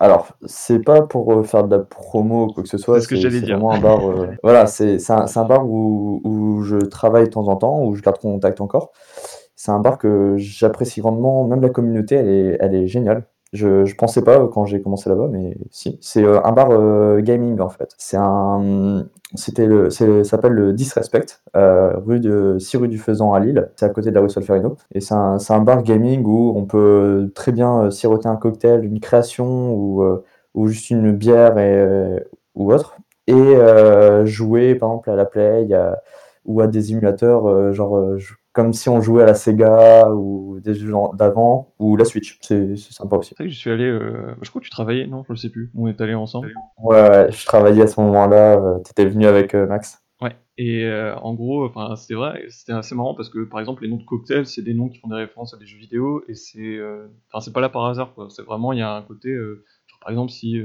[0.01, 2.97] Alors, c'est pas pour euh, faire de la promo ou quoi que ce soit.
[3.01, 3.59] C'est ce que j'allais dire.
[3.59, 4.09] vraiment un bar.
[4.09, 7.83] euh, voilà, c'est un, c'est un bar où, où je travaille de temps en temps,
[7.85, 8.93] où je garde contact encore.
[9.57, 11.45] C'est un bar que j'apprécie grandement.
[11.49, 13.27] Même la communauté, elle est, elle est géniale.
[13.55, 15.99] Je, je pensais pas quand j'ai commencé là-bas, mais si.
[16.03, 17.95] C'est euh, un bar euh, gaming en fait.
[17.97, 23.33] C'est un, c'était le, ça s'appelle le Disrespect, euh, rue de 6 rue du Faisan
[23.33, 23.71] à Lille.
[23.77, 24.77] C'est à côté de la rue Solferino.
[24.93, 29.01] Et c'est un, un bar gaming où on peut très bien siroter un cocktail, une
[29.01, 30.05] création ou,
[30.55, 32.23] ou juste une bière et,
[32.55, 32.99] ou autre.
[33.27, 33.55] Et
[34.25, 35.69] jouer par exemple à la Play
[36.45, 38.19] ou à des émulateurs, genre
[38.59, 42.39] comme si on jouait à la Sega ou des jeux d'avant ou la Switch.
[42.43, 43.29] C'est sympa aussi.
[43.31, 43.85] C'est vrai que je suis allé.
[43.85, 45.71] euh, Je crois que tu travaillais, non Je ne sais plus.
[45.77, 46.53] On est allé ensemble.
[46.83, 48.57] Ouais, ouais, je travaillais à ce moment-là.
[48.57, 50.03] euh, T'étais venu avec euh, Max.
[50.21, 50.35] Ouais.
[50.57, 53.89] Et euh, en gros, enfin, c'était vrai, c'était assez marrant parce que par exemple, les
[53.89, 56.35] noms de cocktails, c'est des noms qui font des références à des jeux vidéo et
[56.35, 58.27] c'est, euh, enfin, c'est pas là par hasard quoi.
[58.29, 60.59] C'est vraiment, il y a un côté, euh, genre, par exemple, si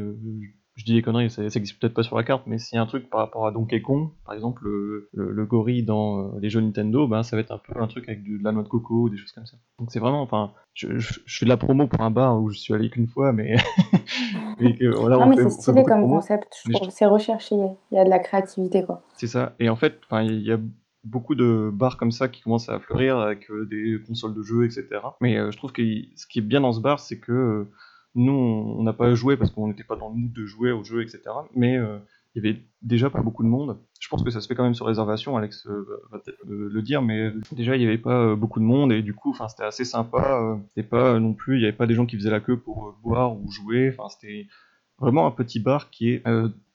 [0.75, 2.79] je dis des conneries, ça, ça existe peut-être pas sur la carte, mais s'il y
[2.79, 6.19] a un truc par rapport à Donkey Kong, par exemple, le, le, le gorille dans
[6.35, 8.51] euh, les jeux Nintendo, ben ça va être un peu un truc avec de la
[8.51, 9.57] noix de coco ou des choses comme ça.
[9.79, 12.49] Donc c'est vraiment, enfin, je, je, je fais de la promo pour un bar où
[12.49, 13.55] je suis allé qu'une fois, mais,
[14.59, 16.15] mais que, voilà, Non, on mais c'est stylé comme promo.
[16.15, 16.89] concept, je trouve.
[16.89, 19.03] C'est recherché, il y a de la créativité, quoi.
[19.15, 19.53] C'est ça.
[19.59, 20.59] Et en fait, il y a
[21.03, 24.87] beaucoup de bars comme ça qui commencent à fleurir avec des consoles de jeux, etc.
[25.21, 25.81] Mais je trouve que
[26.15, 27.67] ce qui est bien dans ce bar, c'est que
[28.15, 30.83] nous, on n'a pas joué parce qu'on n'était pas dans le mood de jouer au
[30.83, 31.21] jeu, etc.
[31.55, 31.75] Mais
[32.35, 33.77] il y avait déjà pas beaucoup de monde.
[33.99, 35.67] Je pense que ça se fait quand même sur réservation, Alex
[36.11, 39.13] va peut-être le dire, mais déjà il n'y avait pas beaucoup de monde et du
[39.13, 40.59] coup, c'était assez sympa.
[40.89, 43.35] Pas non plus, il n'y avait pas des gens qui faisaient la queue pour boire
[43.35, 43.93] ou jouer.
[43.93, 44.47] Enfin c'était
[44.99, 46.23] vraiment un petit bar qui est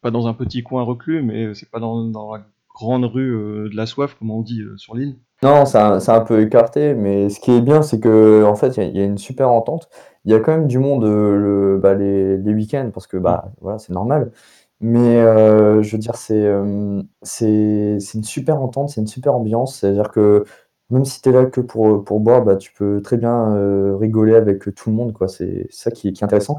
[0.01, 2.47] pas dans un petit coin reclus, mais c'est pas dans, dans, la
[2.79, 5.17] grande rue de la soif, comme on dit sur l'île.
[5.43, 8.77] Non, c'est un, un, peu écarté, mais ce qui est bien, c'est que en fait,
[8.77, 9.89] il y, y, a une super entente.
[10.25, 13.53] Il y a quand même du monde le, bah, les, les week-ends parce que bah
[13.61, 14.33] voilà, c'est normal.
[14.81, 17.03] Mais euh, je veux dire, c'est euh,
[17.43, 19.77] une super entente, c'est une super ambiance.
[19.81, 20.45] C'est-à-dire que
[20.91, 23.97] même si tu es là que pour, pour boire, bah, tu peux très bien euh,
[23.97, 25.13] rigoler avec tout le monde.
[25.13, 25.29] quoi.
[25.29, 26.59] C'est ça qui, qui est intéressant.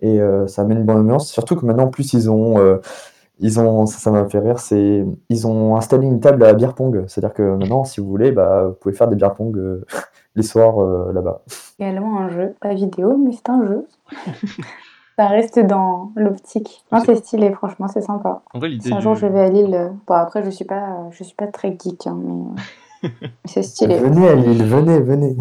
[0.00, 1.28] Et ça amène une bonne ambiance.
[1.30, 2.56] Surtout que maintenant, en plus, ils ont,
[3.40, 7.04] ils ont ça m'a fait rire, c'est ils ont installé une table à beer pong.
[7.06, 9.84] C'est-à-dire que maintenant, si vous voulez, bah, vous pouvez faire des beer pong
[10.34, 10.80] les soirs
[11.12, 11.42] là-bas.
[11.78, 13.86] Également un jeu, pas vidéo, mais c'est un jeu.
[15.18, 16.84] Ça reste dans l'optique.
[16.92, 18.40] Non, c'est stylé, franchement, c'est sympa.
[18.54, 20.64] En vrai, l'idée Si un jour je vais à Lille, euh, bon après je suis
[20.64, 23.08] pas, je suis pas très geek, hein, mais euh,
[23.44, 23.98] c'est stylé.
[23.98, 25.36] Venez à Lille, venez, venez.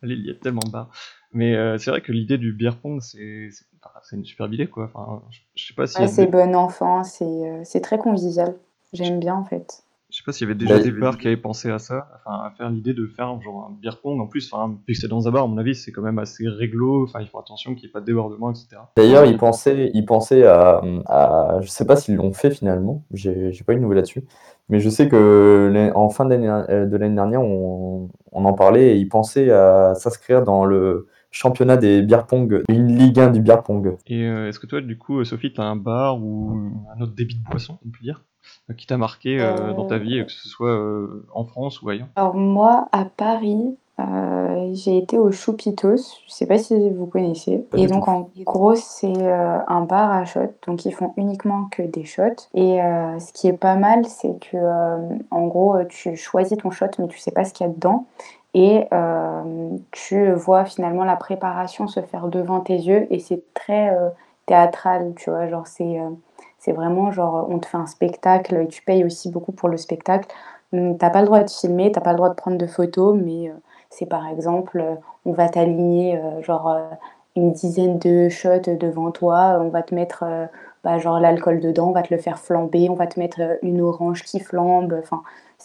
[0.00, 0.90] À Lille, il y a tellement de bars.
[1.32, 3.48] Mais euh, c'est vrai que l'idée du beer pong, c'est
[3.84, 4.90] c'est- enfin, c'est une super idée, quoi.
[4.94, 7.98] Enfin, je je sais pas Ouais, a c'est des- bon enfant, c'est euh, c'est très
[7.98, 8.54] convivial.
[8.92, 9.82] J'aime bien en fait.
[10.10, 12.08] Je sais pas s'il y avait déjà Bah, des bars qui avaient pensé à ça,
[12.24, 14.20] enfin à faire l'idée de faire genre un beer pong.
[14.20, 16.20] En plus, enfin, vu que c'est dans un bar, à mon avis, c'est quand même
[16.20, 17.04] assez réglo.
[17.04, 18.82] Enfin, il faut attention qu'il n'y ait pas de débordement, etc.
[18.96, 23.02] D'ailleurs, ils pensaient, ils pensaient à, à, je sais pas s'ils l'ont fait finalement.
[23.12, 24.24] J'ai j'ai pas eu de nouvelles là-dessus,
[24.68, 28.98] mais je sais que en fin euh, de l'année dernière, on, on en parlait et
[28.98, 33.62] ils pensaient à s'inscrire dans le championnat des beer pong, une Ligue 1 du beer
[33.62, 33.96] pong.
[34.06, 36.56] Et euh, est-ce que toi, du coup, euh, Sophie, tu as un bar ou
[36.96, 38.22] un autre débit de boisson, on peut dire,
[38.70, 41.88] euh, qui t'a marqué euh, dans ta vie, que ce soit euh, en France ou
[41.90, 42.06] ailleurs?
[42.14, 47.58] Alors moi, à Paris, euh, j'ai été au Choupitos, je sais pas si vous connaissez.
[47.58, 48.10] Pas Et donc tout.
[48.10, 52.48] en gros, c'est euh, un bar à shots, donc ils font uniquement que des shots.
[52.54, 54.98] Et euh, ce qui est pas mal, c'est que euh,
[55.32, 58.06] en gros, tu choisis ton shot, mais tu sais pas ce qu'il y a dedans.
[58.54, 63.90] Et euh, tu vois finalement la préparation se faire devant tes yeux et c'est très
[63.96, 64.10] euh,
[64.46, 66.10] théâtral, tu vois, genre c'est euh,
[66.58, 69.76] c'est vraiment genre on te fait un spectacle et tu payes aussi beaucoup pour le
[69.76, 70.28] spectacle.
[70.72, 73.16] Hum, T'as pas le droit de filmer, t'as pas le droit de prendre de photos,
[73.20, 73.52] mais
[73.90, 74.82] c'est par exemple,
[75.24, 76.76] on va t'aligner genre
[77.36, 80.24] une dizaine de shots devant toi, on va te mettre
[80.84, 84.22] bah, l'alcool dedans, on va te le faire flamber, on va te mettre une orange
[84.22, 85.02] qui flambe,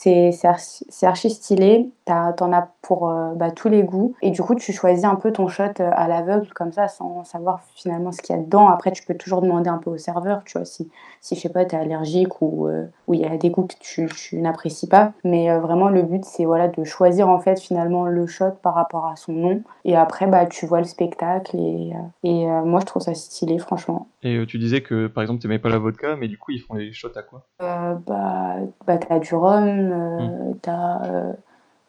[0.02, 4.56] c'est archi, archi stylé, t'en as pour euh, bah, tous les goûts et du coup
[4.56, 8.22] tu choisis un peu ton shot euh, à l'aveugle comme ça sans savoir finalement ce
[8.22, 8.70] qu'il y a dedans.
[8.70, 11.50] Après tu peux toujours demander un peu au serveur, tu vois, si, si je sais
[11.50, 15.12] pas, t'es allergique ou euh, il y a des goûts que tu, tu n'apprécies pas.
[15.26, 18.76] Mais euh, vraiment le but c'est voilà de choisir en fait finalement le shot par
[18.76, 21.92] rapport à son nom et après bah tu vois le spectacle et,
[22.24, 24.08] et moi je trouve ça stylé franchement.
[24.24, 26.52] Et euh, tu disais que par exemple, tu n'aimais pas la vodka, mais du coup,
[26.52, 27.46] ils font les shots à quoi?
[27.62, 28.56] Euh, bah,
[28.88, 31.34] bah t'as du rhum, euh, t'as euh,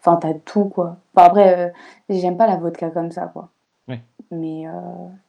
[0.00, 0.96] enfin t'as tout quoi.
[1.14, 1.72] Enfin après euh,
[2.08, 3.50] j'aime pas la vodka comme ça quoi.
[3.88, 4.02] Ouais.
[4.32, 4.72] Mais euh,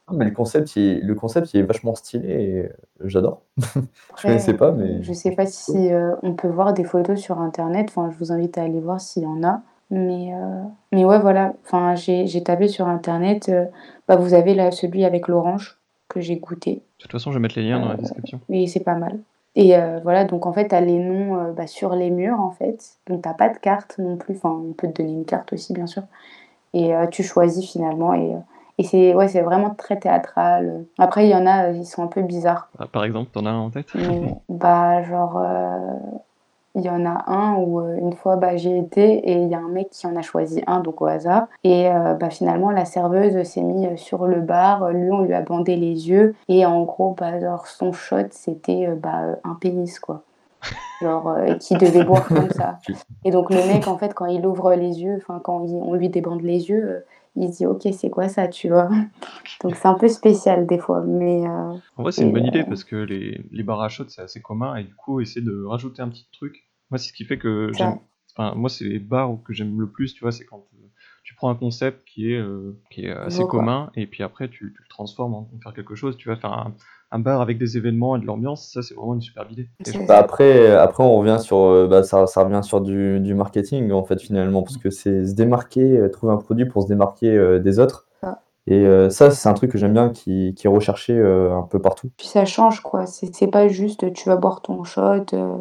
[0.08, 2.70] Ah, mais le concept, il, est- le concept, il est vachement stylé et
[3.08, 3.44] j'adore.
[3.58, 3.72] je
[4.10, 7.40] après, connaissais pas, mais je sais pas si euh, on peut voir des photos sur
[7.40, 7.88] internet.
[7.90, 9.62] Enfin je vous invite à aller voir s'il y en a.
[9.92, 11.54] Mais euh, mais ouais voilà.
[11.66, 13.50] Enfin j'ai j'ai tapé sur internet.
[13.50, 13.66] euh,
[14.08, 15.81] bah vous avez là celui avec l'orange
[16.12, 16.76] que j'ai goûté.
[16.76, 18.40] De toute façon, je vais mettre les liens dans la Euh, description.
[18.50, 19.20] Et c'est pas mal.
[19.56, 22.40] Et euh, voilà, donc en fait, tu as les noms euh, bah, sur les murs,
[22.40, 22.98] en fait.
[23.08, 24.36] Donc, t'as pas de carte non plus.
[24.36, 26.04] Enfin, on peut te donner une carte aussi, bien sûr.
[26.74, 28.14] Et euh, tu choisis finalement.
[28.14, 28.34] Et,
[28.78, 30.86] et c'est ouais, c'est vraiment très théâtral.
[30.98, 32.70] Après, il y en a, ils sont un peu bizarres.
[32.80, 33.88] Ah, Par exemple, t'en as un en tête?
[33.96, 35.42] Mais, bah, genre,
[36.76, 39.56] il y en a un où euh, une fois bah, j'ai été et il y
[39.56, 41.48] a un mec qui en a choisi un, donc au hasard.
[41.64, 45.34] Et euh, bah, finalement, la serveuse s'est mise euh, sur le bar, lui, on lui
[45.34, 46.36] a bandé les yeux.
[46.48, 50.22] Et en gros, bah, genre, son shot, c'était bah, un pénis, quoi.
[51.02, 52.78] Genre, euh, qui devait boire comme ça.
[53.26, 55.94] Et donc, le mec, en fait, quand il ouvre les yeux, enfin, quand il- on
[55.96, 57.04] lui débande les yeux,
[57.36, 58.90] il se dit, ok, c'est quoi ça, tu vois?
[59.64, 61.02] Donc, c'est un peu spécial des fois.
[61.06, 63.90] Mais euh, En vrai, c'est une bonne idée euh, parce que les, les bars à
[63.90, 66.68] shots, c'est assez commun et du coup, essayer de rajouter un petit truc.
[66.90, 68.00] Moi, c'est ce qui fait que j'aime.
[68.36, 70.88] Enfin, moi, c'est les bars que j'aime le plus, tu vois, c'est quand euh,
[71.24, 73.60] tu prends un concept qui est, euh, qui est assez quoi.
[73.60, 76.16] commun et puis après, tu, tu le transformes en faire quelque chose.
[76.18, 76.74] Tu vas faire un,
[77.12, 79.70] un bar avec des événements et de l'ambiance, ça, c'est vraiment une superbe idée.
[80.08, 83.92] Bah après, après, on revient sur, euh, bah, ça, ça revient sur du, du marketing
[83.92, 87.36] en fait finalement, parce que c'est se démarquer, euh, trouver un produit pour se démarquer
[87.36, 88.08] euh, des autres.
[88.22, 88.42] Ça.
[88.68, 91.64] Et euh, ça, c'est un truc que j'aime bien, qui, qui est recherché euh, un
[91.64, 92.10] peu partout.
[92.18, 93.06] Puis ça change, quoi.
[93.06, 95.58] C'est c'est pas juste tu vas boire ton shot, euh,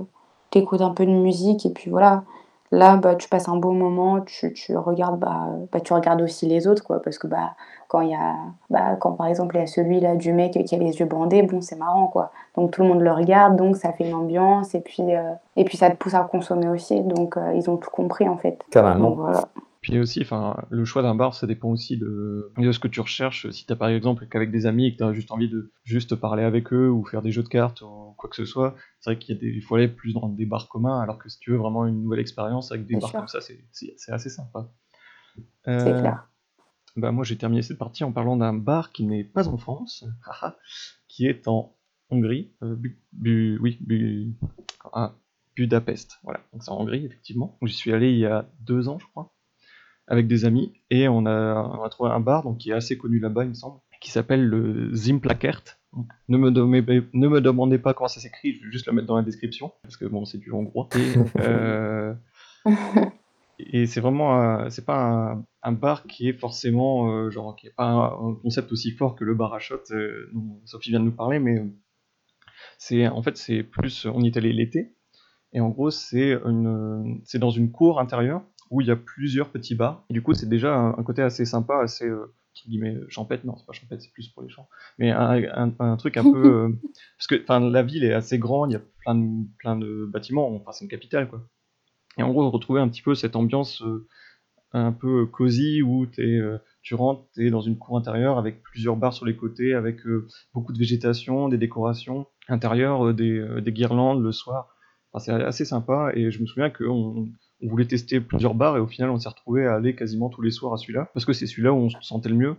[0.50, 2.22] t'écoutes un peu de musique et puis voilà.
[2.72, 6.46] Là, bah, tu passes un bon moment, tu tu regardes, bah, bah, tu regardes aussi
[6.46, 7.54] les autres, quoi, parce que, bah,
[7.88, 8.36] quand il y a
[8.70, 11.42] bah, quand par exemple, il y a celui-là du mec qui a les yeux bandés,
[11.42, 12.30] bon, c'est marrant, quoi.
[12.56, 15.18] Donc tout le monde le regarde, donc ça fait une ambiance et puis, heu
[15.56, 18.36] et puis ça te pousse à consommer aussi, donc heu, ils ont tout compris, en
[18.36, 18.60] fait.
[18.70, 19.10] Carrément.
[19.10, 19.48] Donc voilà.
[19.80, 23.00] Puis aussi, enfin, le choix d'un bar, ça dépend aussi de, de ce que tu
[23.00, 23.48] recherches.
[23.50, 26.42] Si t'as par exemple qu'avec des amis et que t'as juste envie de juste parler
[26.42, 29.18] avec eux ou faire des jeux de cartes ou quoi que ce soit, c'est vrai
[29.18, 31.50] qu'il y a des, faut aller plus dans des bars communs, alors que si tu
[31.52, 33.20] veux vraiment une nouvelle expérience avec des Bien bars sûr.
[33.20, 34.68] comme ça, c'est assez sympa.
[35.64, 36.28] C'est Euh, clair.
[36.96, 40.04] bah moi j'ai terminé cette partie en parlant d'un bar qui n'est pas en France,
[41.08, 41.76] qui est en
[42.10, 44.34] Hongrie, euh, Bu- Bu- oui, Bu-
[44.92, 45.14] ah,
[45.56, 47.58] Budapest, voilà, donc c'est en Hongrie effectivement.
[47.62, 49.32] J'y suis allé il y a deux ans je crois,
[50.10, 52.98] avec des amis, et on a, on a trouvé un bar donc, qui est assez
[52.98, 55.62] connu là-bas il me semble, qui s'appelle le Zimplakert.
[55.92, 58.92] Donc, ne, me demandez, ne me demandez pas comment ça s'écrit, je vais juste le
[58.92, 60.88] mettre dans la description, parce que bon c'est du hongrois.
[60.96, 62.12] Et, euh,
[63.58, 65.00] et c'est vraiment un- c'est pas
[65.32, 68.90] un, un bar qui est forcément euh, genre qui est pas un, un concept aussi
[68.92, 71.62] fort que le bar à shot euh, dont Sophie vient de nous parler mais
[72.78, 74.94] c'est en fait c'est plus on y est allé l'été
[75.52, 79.50] et en gros c'est une c'est dans une cour intérieure où il y a plusieurs
[79.50, 80.04] petits bars.
[80.10, 83.44] Et du coup c'est déjà un, un côté assez sympa assez euh, entre guillemets champêtre.
[83.44, 86.24] Non c'est pas champêtre c'est plus pour les champs mais un, un, un truc un
[86.24, 86.68] peu euh,
[87.18, 90.06] parce que enfin la ville est assez grande il y a plein de plein de
[90.06, 90.54] bâtiments.
[90.54, 91.46] Enfin c'est une capitale quoi.
[92.18, 94.06] Et en gros, retrouver un petit peu cette ambiance euh,
[94.72, 98.62] un peu cosy où t'es, euh, tu rentres, tu es dans une cour intérieure avec
[98.62, 103.38] plusieurs bars sur les côtés, avec euh, beaucoup de végétation, des décorations intérieures, euh, des,
[103.38, 104.76] euh, des guirlandes le soir.
[105.12, 106.12] Enfin, c'est assez sympa.
[106.14, 107.28] Et je me souviens qu'on
[107.62, 110.42] on voulait tester plusieurs bars et au final on s'est retrouvé à aller quasiment tous
[110.42, 112.56] les soirs à celui-là parce que c'est celui-là où on se sentait le mieux.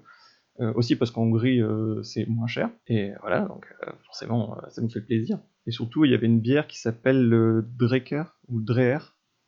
[0.60, 4.82] Euh, aussi parce qu'en Hongrie euh, c'est moins cher et voilà donc euh, forcément ça
[4.82, 5.40] nous fait plaisir.
[5.66, 9.00] Et surtout il y avait une bière qui s'appelle le Dreker ou Dreher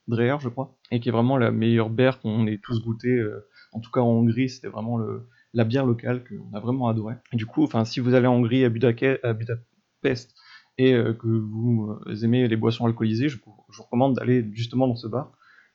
[0.07, 3.25] Dreher, je crois, et qui est vraiment la meilleure bière qu'on ait tous goûté.
[3.71, 4.99] en tout cas en Hongrie, c'était vraiment
[5.53, 7.15] la bière locale qu'on a vraiment adoré.
[7.31, 10.35] Et du coup, enfin, si vous allez en Hongrie à, Budapest
[10.77, 15.31] et que vous aimez les boissons alcoolisées, je vous recommande d'aller justement dans ce bar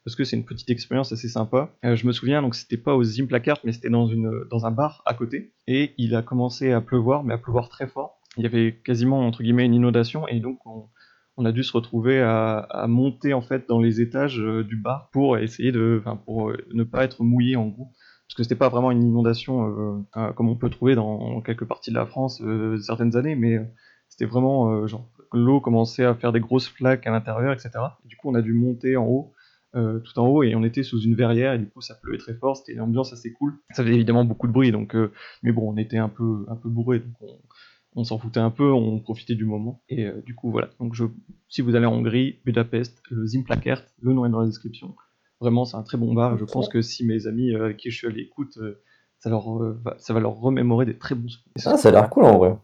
[0.09, 1.71] parce que c'est une petite expérience assez sympa.
[1.85, 4.09] Euh, je me souviens, donc c'était pas au Zimplakart, mais c'était dans,
[4.51, 7.87] dans un bar à côté, et il a commencé à pleuvoir, mais à pleuvoir très
[7.87, 8.19] fort.
[8.39, 12.23] Il y avait quasiment entre guillemets une inondation, et donc on, a dû se retrouver
[12.23, 16.57] à, monter en fait dans les étages euh, du bar pour essayer de, pour euh,
[16.73, 17.93] ne pas être mouillé en gros,
[18.29, 21.97] parce que c'était pas vraiment une inondation comme on peut trouver dans quelques parties de
[21.97, 22.43] la France
[22.81, 23.59] certaines années, mais
[24.09, 27.71] c'était vraiment genre l'eau commençait à faire des grosses flaques à l'intérieur, etc.
[28.05, 29.35] Et du coup, on a dû monter en haut,
[29.75, 32.19] euh, tout en haut, et on était sous une verrière, et du coup, ça pleuvait
[32.19, 32.57] très fort.
[32.57, 33.59] C'était une ambiance assez cool.
[33.73, 36.57] Ça faisait évidemment beaucoup de bruit, donc, euh, mais bon, on était un peu, un
[36.57, 37.39] peu bourré, donc on,
[37.97, 39.83] on s'en foutait un peu, on profitait du moment.
[39.89, 40.71] Et euh, du coup, voilà.
[40.81, 41.05] Donc, je,
[41.49, 44.95] si vous allez en Hongrie, Budapest, le Zimplakert, le nom est dans la description.
[45.41, 46.37] Vraiment, c'est un très bon bar.
[46.39, 48.81] Je pense que si mes amis euh, avec qui je suis allé écoutent, euh,
[49.21, 51.53] ça, leur, euh, va, ça va leur remémorer des très bons souvenirs.
[51.67, 52.57] Ah, ça a l'air cool en vrai.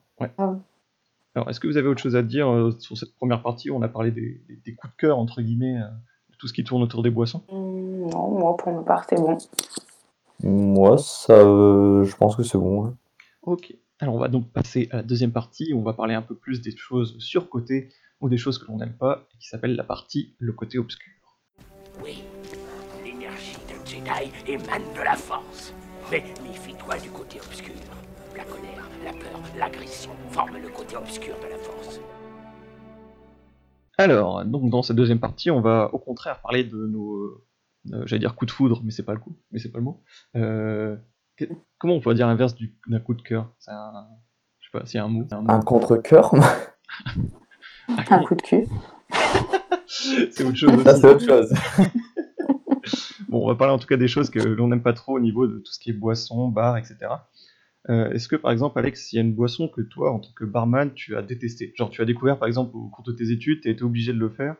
[1.36, 3.76] Alors, est-ce que vous avez autre chose à dire euh, sur cette première partie où
[3.76, 5.86] on a parlé des, des- des coups de cœur, entre guillemets, euh,
[6.38, 7.42] tout ce qui tourne autour des boissons?
[7.50, 9.38] Mmh, non, moi, pour ma part, c'est bon.
[10.42, 12.84] Moi, ça, euh, je pense que c'est bon.
[12.84, 12.90] ouais.
[13.42, 13.74] Ok.
[14.00, 16.34] Alors, on va donc passer à la deuxième partie où on va parler un peu
[16.34, 17.88] plus des choses surcotées
[18.20, 21.12] ou des choses que l'on n'aime pas, et qui s'appelle la partie le côté obscur.
[22.02, 22.24] Oui,
[23.04, 25.72] l'énergie d'un Jedi émane de la force.
[26.10, 27.74] Mais méfie-toi du côté obscur.
[28.36, 32.00] La colère, la peur, l'agression forment le côté obscur de la force.
[33.98, 37.42] Alors, donc dans cette deuxième partie, on va au contraire parler de nos,
[37.92, 39.84] euh, j'allais dire coup de foudre, mais c'est pas le coup, mais c'est pas le
[39.84, 40.02] mot.
[40.36, 40.96] Euh,
[41.36, 41.44] que-
[41.78, 43.52] comment on pourrait dire l'inverse du- d'un coup de cœur?
[43.58, 44.06] C'est un,
[44.60, 45.24] je sais pas, s'il y a un mot.
[45.28, 45.50] c'est un mot.
[45.50, 46.32] Un contre-cœur,
[47.88, 48.66] Un coup de cul.
[49.86, 50.82] c'est autre chose.
[50.82, 51.52] ça c'est autre chose.
[53.28, 55.20] Bon, on va parler en tout cas des choses que l'on n'aime pas trop au
[55.20, 56.96] niveau de tout ce qui est boisson, bar, etc.
[57.90, 60.32] Euh, Est-ce que par exemple, Alex, il y a une boisson que toi, en tant
[60.36, 63.30] que barman, tu as détesté Genre, tu as découvert par exemple au cours de tes
[63.30, 64.56] études, tu été obligé de le faire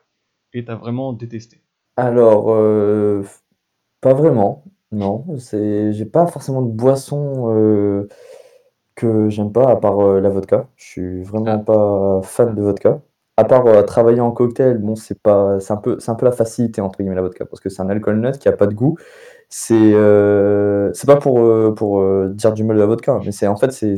[0.53, 1.63] et tu as vraiment détesté?
[1.97, 3.23] Alors, euh,
[4.01, 5.25] pas vraiment, non.
[5.39, 8.09] C'est, j'ai pas forcément de boisson euh,
[8.97, 10.69] que j'aime pas, à part la vodka.
[10.77, 11.59] Je suis vraiment Ah.
[11.59, 13.03] pas fan de vodka.
[13.37, 16.33] À part travailler en cocktail, bon, c'est pas, c'est un peu, c'est un peu la
[16.33, 18.75] facilité entre guillemets la vodka, parce que c'est un alcool neutre qui a pas de
[18.75, 18.97] goût.
[19.49, 19.93] C'est,
[20.95, 23.57] c'est pas pour euh, pour euh, dire du mal de la vodka, mais c'est en
[23.57, 23.97] fait c'est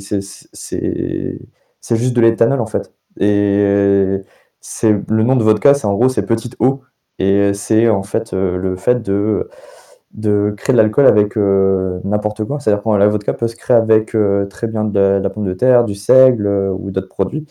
[1.96, 2.92] juste de l'éthanol en fait.
[3.20, 4.18] Et
[4.60, 6.82] c'est le nom de vodka, c'est en gros c'est petite eau.
[7.18, 9.48] Et c'est en fait euh, le fait de,
[10.12, 11.36] de créer de l'alcool avec
[12.04, 12.60] n'importe quoi.
[12.60, 14.16] C'est-à-dire que la vodka peut se créer avec
[14.50, 17.46] très bien de la, pomme de terre, du seigle ou d'autres produits.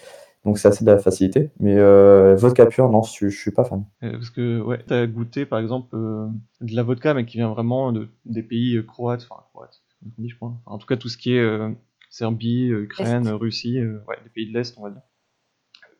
[0.46, 1.52] Donc c'est assez de la facilité.
[1.60, 3.84] Mais euh, vodka pure, non, je, je suis pas fan.
[4.04, 6.28] Euh, parce que, ouais, t'as goûté, par exemple, euh,
[6.62, 10.22] de la vodka, mais qui vient vraiment de, des pays croates, enfin, croates, comme on
[10.22, 10.54] dit, je crois.
[10.66, 11.70] Enfin, en tout cas, tout ce qui est euh,
[12.10, 13.32] Serbie, Ukraine, Est.
[13.32, 15.02] Russie, euh, ouais, des pays de l'Est, on va dire.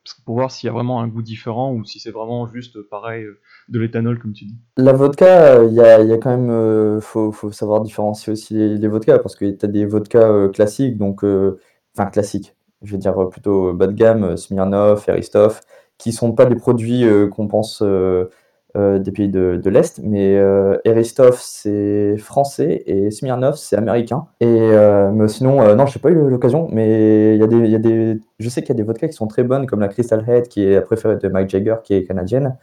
[0.04, 2.46] Parce que pour voir s'il y a vraiment un goût différent ou si c'est vraiment
[2.46, 3.26] juste pareil,
[3.68, 4.56] de l'éthanol, comme tu dis.
[4.76, 8.54] La vodka, il y a, y a quand même, euh, faut, faut savoir différencier aussi
[8.54, 11.58] les, les vodkas, parce que tu as des vodkas euh, classiques, donc, euh,
[11.98, 12.54] enfin classiques,
[12.86, 15.60] je vais dire plutôt bas de gamme, euh, Smirnoff, Eristoff,
[15.98, 18.28] qui sont pas des produits euh, qu'on pense euh,
[18.74, 20.76] des pays de, de l'Est, mais euh,
[21.38, 24.26] c'est français et Smirnoff c'est américain.
[24.40, 24.70] Et
[25.12, 28.48] mais sinon, non, j'ai pas eu l'occasion, mais y a des, y a des, je
[28.48, 30.64] sais qu'il y a des vodkas qui sont très bonnes, comme la Crystal Head qui
[30.64, 32.56] est la préférée de Mike Jagger, qui est canadienne.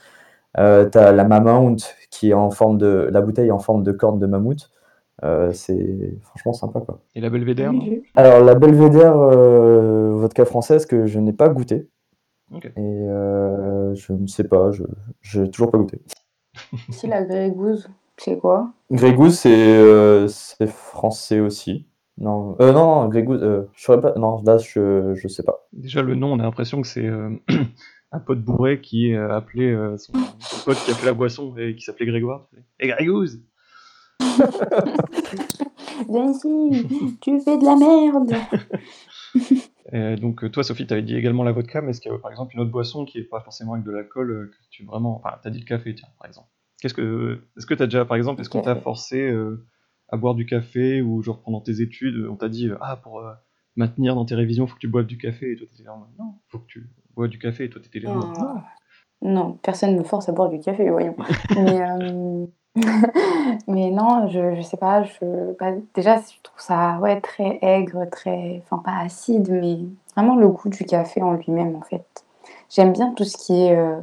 [0.59, 4.19] Euh, t'as la Mammoth qui est en forme de, la bouteille en forme de corne
[4.19, 4.69] de mammouth.
[5.23, 7.01] Euh, c'est franchement sympa quoi.
[7.13, 7.71] Et la Belvédère.
[8.15, 11.87] Alors la Belvédère euh, vodka française que je n'ai pas goûté
[12.61, 14.83] et euh, je ne sais pas, je
[15.21, 16.01] j'ai toujours pas goûté.
[16.89, 18.73] Si la Grey Goose, c'est quoi?
[18.91, 21.87] Grey Goose c'est euh, c'est français aussi.
[22.17, 24.13] Non, euh, non, non, Grey Goose, euh, je saurais pas.
[24.17, 25.67] Non, là je je sais pas.
[25.73, 27.29] Déjà, le nom, on a l'impression que c'est euh,
[28.11, 31.55] un pote bourré qui a appelé euh, son, son pote qui a fait la boisson
[31.57, 32.47] et qui s'appelait Grégoire.
[32.79, 33.41] Et Grégouze Viens
[36.29, 38.33] ici, tu fais de la merde.
[39.93, 42.15] Euh, donc euh, toi Sophie, tu avais dit également la vodka, mais est-ce qu'il y
[42.15, 44.55] a par exemple une autre boisson qui est pas forcément avec de l'alcool euh, que
[44.69, 46.47] tu vraiment, enfin t'as dit le café tiens par exemple.
[46.81, 49.65] Qu'est-ce que, est-ce que t'as déjà par exemple, est-ce qu'on t'a forcé euh,
[50.07, 53.33] à boire du café ou genre pendant tes études, on t'a dit ah pour euh,
[53.75, 56.35] maintenir dans tes révisions faut que tu boives du café et toi t'étais là non
[56.47, 58.61] faut que tu bois du café et toi t'étais là en mode, non.
[59.23, 61.15] Non, personne ne me force à boire du café, voyons.
[61.55, 62.45] Mais, euh,
[63.67, 68.05] mais non, je, je sais pas, je, bah, déjà, je trouve ça ouais, très aigre,
[68.09, 69.77] très, enfin pas acide, mais
[70.15, 72.05] vraiment le goût du café en lui-même, en fait.
[72.69, 73.97] J'aime bien tout ce qui est euh,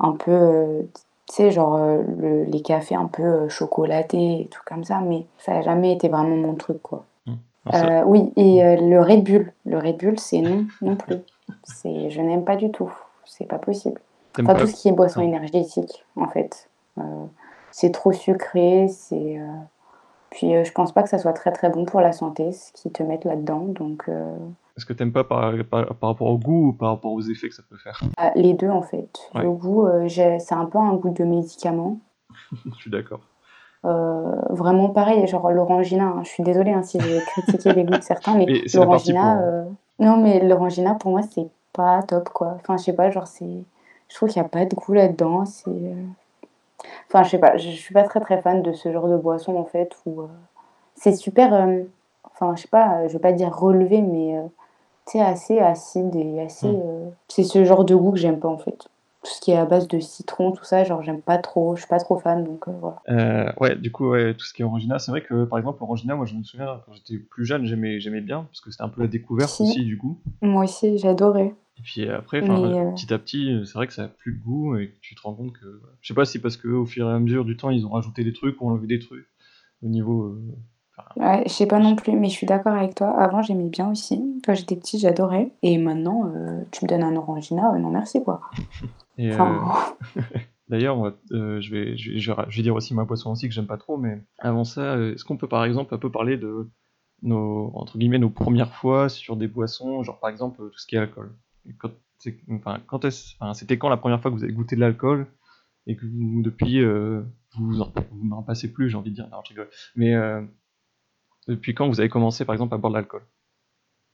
[0.00, 0.82] un peu, euh,
[1.28, 5.00] tu sais, genre euh, le- les cafés un peu euh, chocolatés et tout comme ça,
[5.00, 7.04] mais ça n'a jamais été vraiment mon truc, quoi.
[7.66, 10.96] Alors, ça- Euh, oui, et euh, le Red Bull, le Red Bull, c'est non, non
[10.96, 11.16] plus.
[11.64, 12.90] C'est, je n'aime pas du tout,
[13.24, 14.00] c'est pas possible.
[14.32, 15.26] t'aimes Enfin, pas- tout ce qui est boisson Non.
[15.28, 16.68] énergétique, en fait.
[16.98, 17.02] Euh,
[17.72, 19.38] c'est trop sucré, c'est...
[19.38, 19.46] euh,
[20.30, 22.72] Puis euh, je pense pas que ça soit très très bon pour la santé, ce
[22.72, 23.66] qu'ils te mettent là-dedans.
[23.68, 24.36] Donc euh,
[24.76, 27.48] Est-ce que t'aimes pas par, par, par rapport au goût ou par rapport aux effets
[27.48, 28.00] que ça peut faire?
[28.16, 29.08] Ah, les deux, en fait.
[29.34, 29.42] Ouais.
[29.42, 31.98] Le goût, c'est un peu un goût de médicament.
[32.76, 33.20] Je suis d'accord.
[33.84, 36.04] Euh, vraiment pareil, genre l'orangina.
[36.04, 36.22] hein.
[36.24, 39.34] Je suis désolée hein, si j'ai critiqué les goûts de certains, mais l'orangina...
[39.36, 39.64] pour- euh,
[40.00, 42.56] Non, mais l'orangina, pour moi, c'est pas top, quoi.
[42.60, 43.46] Enfin, je sais pas, genre, c'est...
[44.08, 45.70] Je trouve qu'il n'y a pas de goût là-dedans, c'est...
[47.08, 49.16] Enfin, je sais pas, je je suis pas très très fan de ce genre de
[49.16, 50.22] boisson, en fait, où...
[50.22, 50.26] euh,
[50.94, 51.52] C'est super...
[51.54, 51.82] euh,
[52.24, 54.36] Enfin, je sais pas, euh, je veux pas dire relevé, mais...
[55.06, 56.68] Tu sais, assez acide et assez...
[56.68, 57.12] Mm.
[57.28, 58.88] C'est ce genre de goût que j'aime pas, en fait.
[59.28, 61.76] Tout ce qui est à base de citron, tout ça, genre, j'aime pas trop.
[61.76, 63.02] Je suis pas trop fan, donc euh, voilà.
[63.10, 65.82] Euh, ouais, du coup, ouais, tout ce qui est Orangina, c'est vrai que par exemple,
[65.82, 68.84] Orangina, moi je me souviens quand j'étais plus jeune, j'aimais, j'aimais bien, parce que c'était
[68.84, 69.64] un peu la découverte Si.
[69.64, 70.18] aussi du goût.
[70.40, 71.54] Moi aussi, j'adorais.
[71.78, 74.76] Et puis après, euh, petit à petit, c'est vrai que ça a plus de goût
[74.76, 75.82] et tu te rends compte que.
[76.00, 78.24] Je sais pas si parce qu'au fur et à mesure du temps, ils ont rajouté
[78.24, 79.28] des trucs ou enlevé des trucs
[79.82, 80.38] au niveau.
[81.16, 83.10] Ouais, je sais pas non plus, mais je suis d'accord avec toi.
[83.10, 84.40] Avant, j'aimais bien aussi.
[84.44, 85.50] Quand j'étais petite, j'adorais.
[85.62, 88.40] Et maintenant, euh, tu me donnes un orangina, euh, non merci, quoi.
[89.18, 89.36] Et, euh,
[90.68, 91.02] D'ailleurs,
[91.32, 93.78] euh, je, vais, je, vais, je vais dire aussi ma boisson aussi que j'aime pas
[93.78, 96.68] trop, mais avant ça, euh, est-ce qu'on peut par exemple un peu parler de
[97.22, 100.96] nos, entre guillemets, nos premières fois sur des boissons, genre par exemple tout ce qui
[100.96, 101.32] est alcool?
[101.78, 101.90] Quand,
[102.50, 105.26] enfin, quand est-ce- enfin, C'était quand la première fois que vous avez goûté de l'alcool
[105.86, 107.22] et que vous, depuis, euh,
[107.56, 109.70] vous en- vous n'en passez plus, j'ai envie de dire, non, je rigole.
[109.96, 110.42] Mais euh,
[111.46, 113.22] depuis quand vous avez commencé par exemple à boire de l'alcool?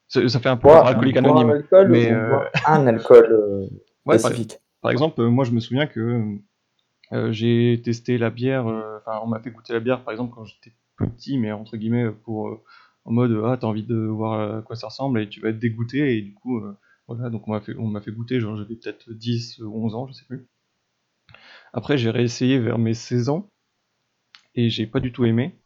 [0.09, 1.49] Ça, ça fait un peu alcoolique anonyme.
[1.49, 3.67] un alcool mais, ou euh, boire un alcool euh,
[4.07, 4.61] Ouais, par- spécifique?
[4.85, 6.37] Par exemple, euh, moi je me souviens que
[7.13, 10.35] euh, j'ai testé la bière, euh, enfin on m'a fait goûter la bière par exemple
[10.35, 12.63] quand j'étais petit, mais entre guillemets pour
[13.07, 15.59] en mode ah t'as envie de voir à quoi ça ressemble et tu vas être
[15.59, 16.63] dégoûté et du coup
[17.09, 17.73] voilà donc on m'a fait
[18.05, 20.47] fait goûter genre j'avais peut-être 10 ou 11 ans, je sais plus.
[21.73, 23.49] Après j'ai réessayé vers mes 16 ans
[24.55, 25.59] et j'ai pas du tout aimé.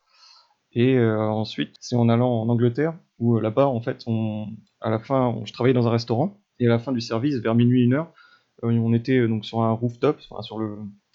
[0.71, 4.05] Et ensuite, c'est en allant en Angleterre où là-bas en fait
[4.81, 7.57] à la fin je travaillais dans un restaurant et à la fin du service vers
[7.57, 8.15] minuit une heure
[8.63, 10.21] on était euh, donc sur un rooftop,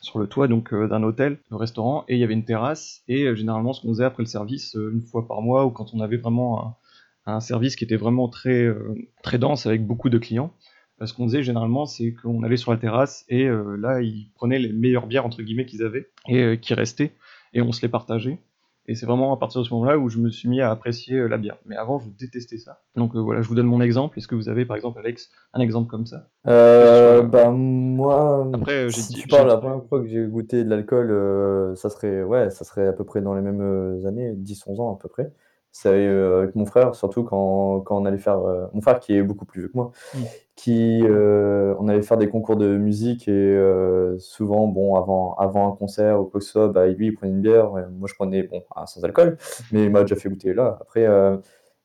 [0.03, 3.03] sur le toit donc euh, d'un hôtel, le restaurant, et il y avait une terrasse.
[3.07, 5.71] Et euh, généralement, ce qu'on faisait après le service, euh, une fois par mois, ou
[5.71, 6.77] quand on avait vraiment
[7.25, 10.53] un, service qui était vraiment très euh, très dense avec beaucoup de clients,
[11.01, 14.29] euh, ce qu'on faisait généralement, c'est qu'on allait sur la terrasse et euh, là, ils
[14.35, 17.13] prenaient les meilleures bières entre guillemets qu'ils avaient et euh, qui restaient,
[17.53, 18.39] et on se les partageait.
[18.87, 21.17] Et c'est vraiment à partir de ce moment-là où je me suis mis à apprécier
[21.17, 21.57] euh, la bière.
[21.65, 22.81] Mais avant, je détestais ça.
[22.97, 24.17] Donc euh, voilà, je vous donne mon exemple.
[24.19, 26.27] Est-ce que vous avez, par exemple, Alex, un exemple comme ça?
[26.47, 30.01] Euh, Sur- bah moi, Après, euh, j'ai si dit- tu parles j'ai- la première fois
[30.01, 33.33] que j'ai goûté de l'alcool, euh, ça serait ouais, ça serait à peu près dans
[33.35, 35.31] les mêmes années, 10-11 ans à peu près.
[35.75, 39.15] C'est euh, avec mon frère, surtout quand, quand on allait faire euh, mon frère qui
[39.15, 40.23] est beaucoup plus vieux que moi, Mm.
[40.55, 45.71] qui euh, on allait faire des concours de musique et euh, souvent bon avant avant
[45.73, 48.07] un concert ou quoi que ce soit, bah lui il prenait une bière, et moi
[48.09, 49.37] je prenais bon un sans alcool,
[49.71, 50.77] mais il m'a déjà fait goûter là.
[50.81, 51.37] Après euh,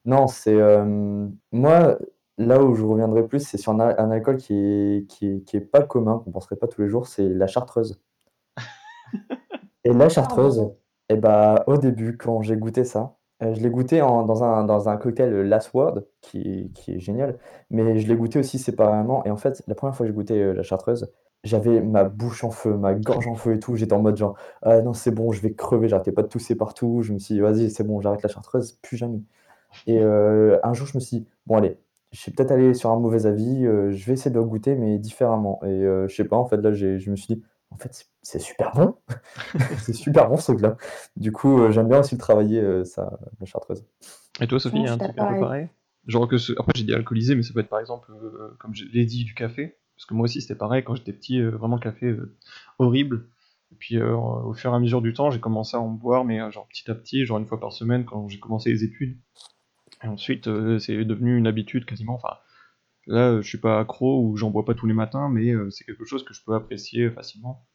[0.04, 1.98] non, c'est euh, moi
[2.40, 5.40] Là où je reviendrai plus, c'est sur un, a- un alcool qui est, qui est,
[5.44, 8.00] qui est pas commun, qu'on penserait pas tous les jours, c'est la chartreuse.
[9.84, 10.70] Et la chartreuse,
[11.08, 15.32] eh bah, au début, quand j'ai goûté ça, euh, je l'ai goûté dans un, cocktail
[15.32, 17.38] euh, Last Word, qui, est génial,
[17.70, 19.24] mais je l'ai goûté aussi séparément.
[19.24, 21.08] Et en fait, la première fois que j'ai goûté euh, la chartreuse,
[21.44, 23.76] j'avais ma bouche en feu, ma gorge en feu et tout.
[23.76, 26.56] J'étais en mode genre, ah non, c'est bon, je vais crever, j'arrêtais pas de tousser
[26.56, 27.02] partout.
[27.02, 29.20] Je me suis dit, vas-y, c'est bon, j'arrête la chartreuse, plus jamais.
[29.86, 31.78] Et un jour, je me suis dit, bon, allez,
[32.12, 34.98] je suis peut-être allé sur un mauvais avis, je vais essayer de le goûter, mais
[34.98, 35.60] différemment.
[35.64, 38.72] Et je sais pas, en fait, là, je me suis dit, en fait, c'est- super
[38.72, 38.96] bon.
[39.78, 40.76] c'est super bon ce truc-là.
[41.16, 43.84] Du coup, euh, j'aime bien aussi le travailler, euh, ça, la chartreuse.
[44.40, 45.68] Et toi, Sophie, Ouais, un truc un peu pareil
[46.06, 46.52] Genre que ce...
[46.52, 49.24] Après, j'ai dit alcoolisé, mais ça peut être par exemple, euh, comme je l'ai dit,
[49.24, 49.76] du café.
[49.96, 52.36] Parce que moi aussi, c'était pareil, quand j'étais petit, euh, vraiment café euh,
[52.78, 53.28] horrible.
[53.72, 56.24] Et puis, euh, au fur et à mesure du temps, j'ai commencé à en boire,
[56.24, 58.84] mais euh, genre petit à petit, genre une fois par semaine, quand j'ai commencé les
[58.84, 59.18] études.
[60.04, 62.14] Et ensuite, euh, c'est devenu une habitude quasiment.
[62.14, 62.36] Enfin,
[63.08, 65.70] là, euh, je suis pas accro ou j'en bois pas tous les matins, mais euh,
[65.70, 67.66] c'est quelque chose que je peux apprécier facilement.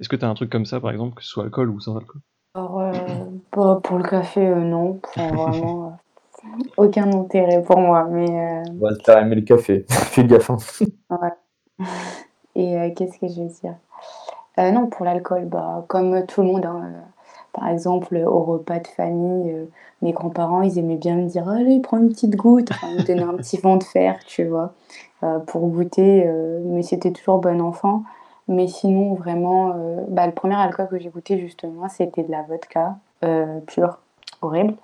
[0.00, 1.96] Est-ce que t'as un truc comme ça, par exemple, que ce soit alcool ou sans
[1.96, 2.20] alcool?
[2.54, 5.00] Alors, euh, bah, pour le café, euh, non.
[5.04, 5.98] Enfin, vraiment,
[6.44, 8.04] euh, aucun intérêt pour moi.
[8.10, 9.84] Mais, euh, te faire aimer le café.
[9.90, 10.50] Fais gaffe.
[10.50, 10.56] hein.
[12.54, 13.76] et euh, qu'est-ce que je veux dire?
[14.58, 16.66] Euh, Non, pour l'alcool, bah, comme tout le monde.
[16.66, 17.00] hein, euh,
[17.52, 19.64] par exemple, au repas de famille, euh,
[20.00, 22.70] mes grands-parents, ils aimaient bien me dire Allez, prends une petite goutte.
[22.70, 24.72] Enfin, me donnaient un petit vent de fer, tu vois,
[25.22, 26.24] euh, pour goûter.
[26.26, 28.02] euh, mais c'était toujours bon enfant.
[28.48, 32.42] Mais sinon, vraiment, euh, bah, le premier alcool que j'ai goûté, justement, c'était de la
[32.42, 33.98] vodka euh, pure,
[34.40, 34.74] horrible.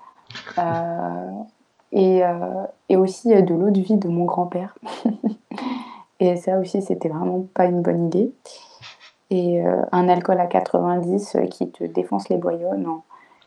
[0.58, 1.30] Euh,
[1.92, 4.76] et, euh, et aussi euh, de l'eau de vie de mon grand-père.
[6.20, 8.32] et ça aussi, c'était vraiment pas une bonne idée.
[9.30, 13.02] Et euh, un alcool à 90 euh, qui te défonce les boyaux, non.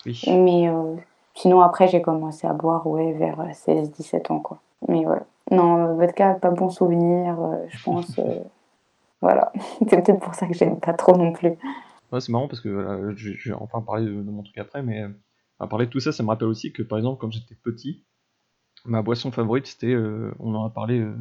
[0.06, 0.22] Oui.
[0.28, 0.96] Mais euh,
[1.34, 4.60] sinon, après, j'ai commencé à boire, ouais, vers 16-17 ans, quoi.
[4.88, 5.24] Mais voilà.
[5.50, 8.20] Non, vodka, pas bon souvenir, euh, je pense.
[9.22, 9.52] voilà.
[9.90, 11.54] C'est peut-être pour ça que j'aime pas trop non plus.
[12.12, 14.58] Ouais, c'est marrant parce que voilà, je, je vais enfin parler de, de mon truc
[14.58, 15.06] après, mais
[15.62, 18.04] à parler de tout ça, ça me rappelle aussi que par exemple, quand j'étais petit,
[18.86, 21.14] ma boisson favorite, c'était, euh, on en a parlé euh,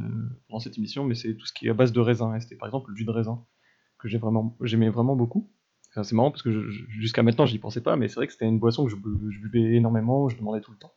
[0.49, 2.35] dans cette émission, mais c'est tout ce qui est à base de raisin.
[2.35, 3.45] et C'était par exemple le jus de raisin
[4.01, 5.51] que j'ai vraiment, j'aimais vraiment beaucoup.
[5.91, 8.47] Enfin, c'est marrant parce que jusqu'à maintenant, j'y pensais pas, mais c'est vrai que c'était
[8.47, 10.93] une boisson que je, bu- je buvais énormément, je demandais tout le temps.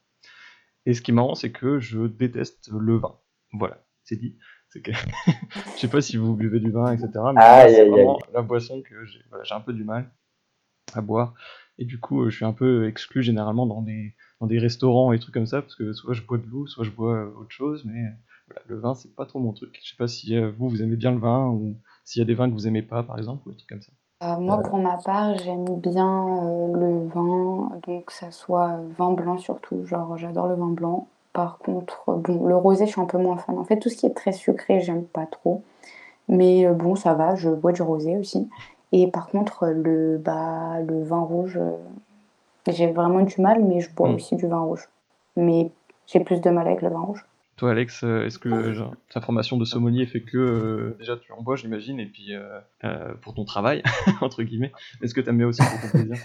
[0.85, 3.15] Et ce qui est marrant, c'est que je déteste le vin.
[3.53, 4.37] Voilà, c'est dit.
[4.69, 4.91] C'est que
[5.75, 7.07] je sais pas si vous buvez du vin, etc.
[7.35, 10.11] Mais c'est vraiment la boisson que j'ai voilà, un peu du mal
[10.93, 11.33] à boire.
[11.79, 15.11] Et du coup, euh, je suis un peu exclu généralement dans des, dans des restaurants
[15.11, 17.33] et trucs comme ça, parce que soit je bois de l'eau, soit je bois euh,
[17.35, 18.09] autre chose, mais euh,
[18.47, 19.79] voilà, le vin, c'est pas trop mon truc.
[19.83, 22.35] Je sais pas si vous, vous aimez bien le vin, ou s'il y a des
[22.35, 23.91] vins que vous aimez pas, par exemple, ou des trucs comme ça.
[24.23, 29.11] Euh, moi, pour ma part, j'aime bien euh, le vin, donc ça soit euh, vin
[29.11, 29.85] blanc surtout.
[29.85, 31.07] Genre, j'adore le vin blanc.
[31.33, 33.57] Par contre, euh, bon, le rosé, je suis un peu moins fan.
[33.57, 35.61] En fait, tout ce qui est très sucré, j'aime pas trop.
[36.29, 38.49] Mais euh, bon, ça va, je bois du rosé aussi.
[38.93, 41.71] Et par contre, euh, le, bah, le vin rouge, euh,
[42.67, 44.13] j'ai vraiment du mal, mais je bois Mm.
[44.15, 44.87] aussi du vin rouge.
[45.35, 45.71] Mais
[46.07, 47.25] j'ai plus de mal avec le vin rouge.
[47.55, 51.31] Toi, Alex, euh, est-ce que genre, ta formation de sommelier fait que euh, déjà tu
[51.31, 52.41] en bois, j'imagine, et puis euh,
[52.83, 53.83] euh, pour ton travail,
[54.21, 54.71] entre guillemets,
[55.03, 56.17] est-ce que t'aimes bien aussi pour ton plaisir?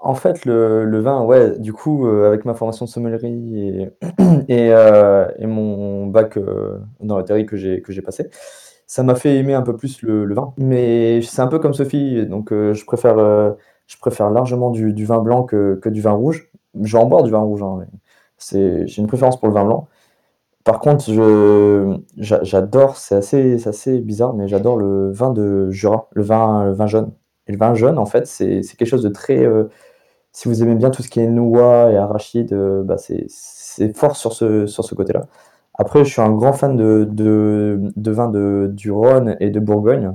[0.00, 3.88] En fait, le, le vin, ouais, du coup, avec ma formation de sommellerie et,
[4.48, 4.68] et,
[5.38, 6.38] et mon bac
[7.00, 8.30] dans que j'ai que j'ai passé,
[8.86, 10.54] ça m'a fait aimer un peu plus le, le vin.
[10.56, 13.16] Mais c'est un peu comme Sophie, donc je préfère,
[13.86, 16.48] je préfère largement du, du vin blanc que, que du vin rouge.
[16.80, 17.80] Je vais en boire du vin rouge, hein,
[18.52, 19.88] j'ai une préférence pour le vin blanc.
[20.68, 21.06] Par contre,
[22.18, 26.86] j'adore, c'est assez, assez bizarre, mais j'adore le vin de Jura, le vin, le vin
[26.86, 27.10] jaune.
[27.46, 29.38] Et le vin jaune, en fait, c'est quelque chose de très.
[29.38, 29.64] euh,
[30.32, 34.16] si vous aimez bien tout ce qui est noix et arachide, euh, bah c'est fort
[34.16, 35.22] sur ce, sur ce côté-là.
[35.74, 39.60] Après, je suis un grand fan de, de, de vin de, du Rhône et de
[39.60, 40.12] Bourgogne.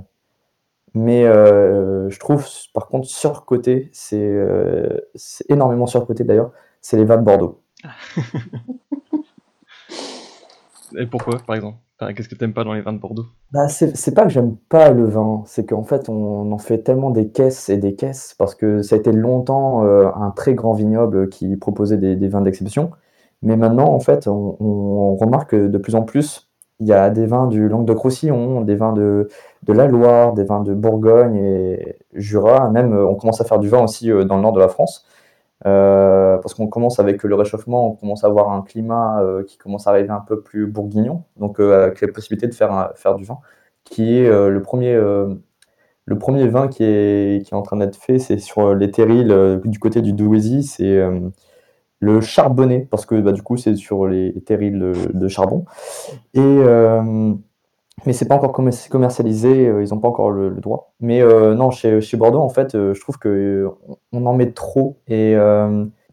[0.96, 4.38] Mais euh, je trouve, par contre, surcoté, c'est
[5.16, 6.52] c'est énormément surcoté d'ailleurs,
[6.82, 7.62] c'est les vins de Bordeaux.
[10.98, 11.78] Et pourquoi, par exemple?
[12.16, 13.26] Qu'est-ce que t'aimes pas dans les vins de Bordeaux?
[13.52, 17.12] Bah, c'est pas que j'aime pas le vin, c'est qu'en fait, on en fait tellement
[17.12, 20.74] des caisses et des caisses, parce que ça a été longtemps euh, un très grand
[20.74, 22.92] vignoble qui proposait des, vins d'exception.
[23.42, 27.48] Mais maintenant, en fait, on, remarque de plus en plus, il y a des vins
[27.48, 29.30] du Languedoc-Roussillon, des vins de,
[29.64, 32.70] de, la Loire, des vins de Bourgogne et Jura.
[32.70, 35.06] Même, on commence à faire du vin aussi dans le nord de la France.
[35.66, 39.58] Euh, parce qu'on commence avec le réchauffement, on commence à avoir un climat euh, qui
[39.58, 43.16] commence à arriver un peu plus bourguignon, donc euh, avec la possibilité de faire, faire
[43.16, 43.38] du vin,
[43.86, 48.20] qui est le, premier, le premier vin qui est, qui est en train d'être fait,
[48.20, 51.02] c'est sur les terrils du côté du Douaisis, c'est
[52.00, 55.66] le charbonné, parce que bah, du coup c'est sur les terrils de, de charbon.
[56.34, 56.42] Et
[58.06, 60.94] mais c'est pas encore commercialisé, euh, ils ont pas encore le, droit.
[61.00, 63.70] Mais euh, non, chez, chez, Bordeaux, en fait, euh, je trouve que
[64.12, 65.00] on en met trop.
[65.08, 65.36] Et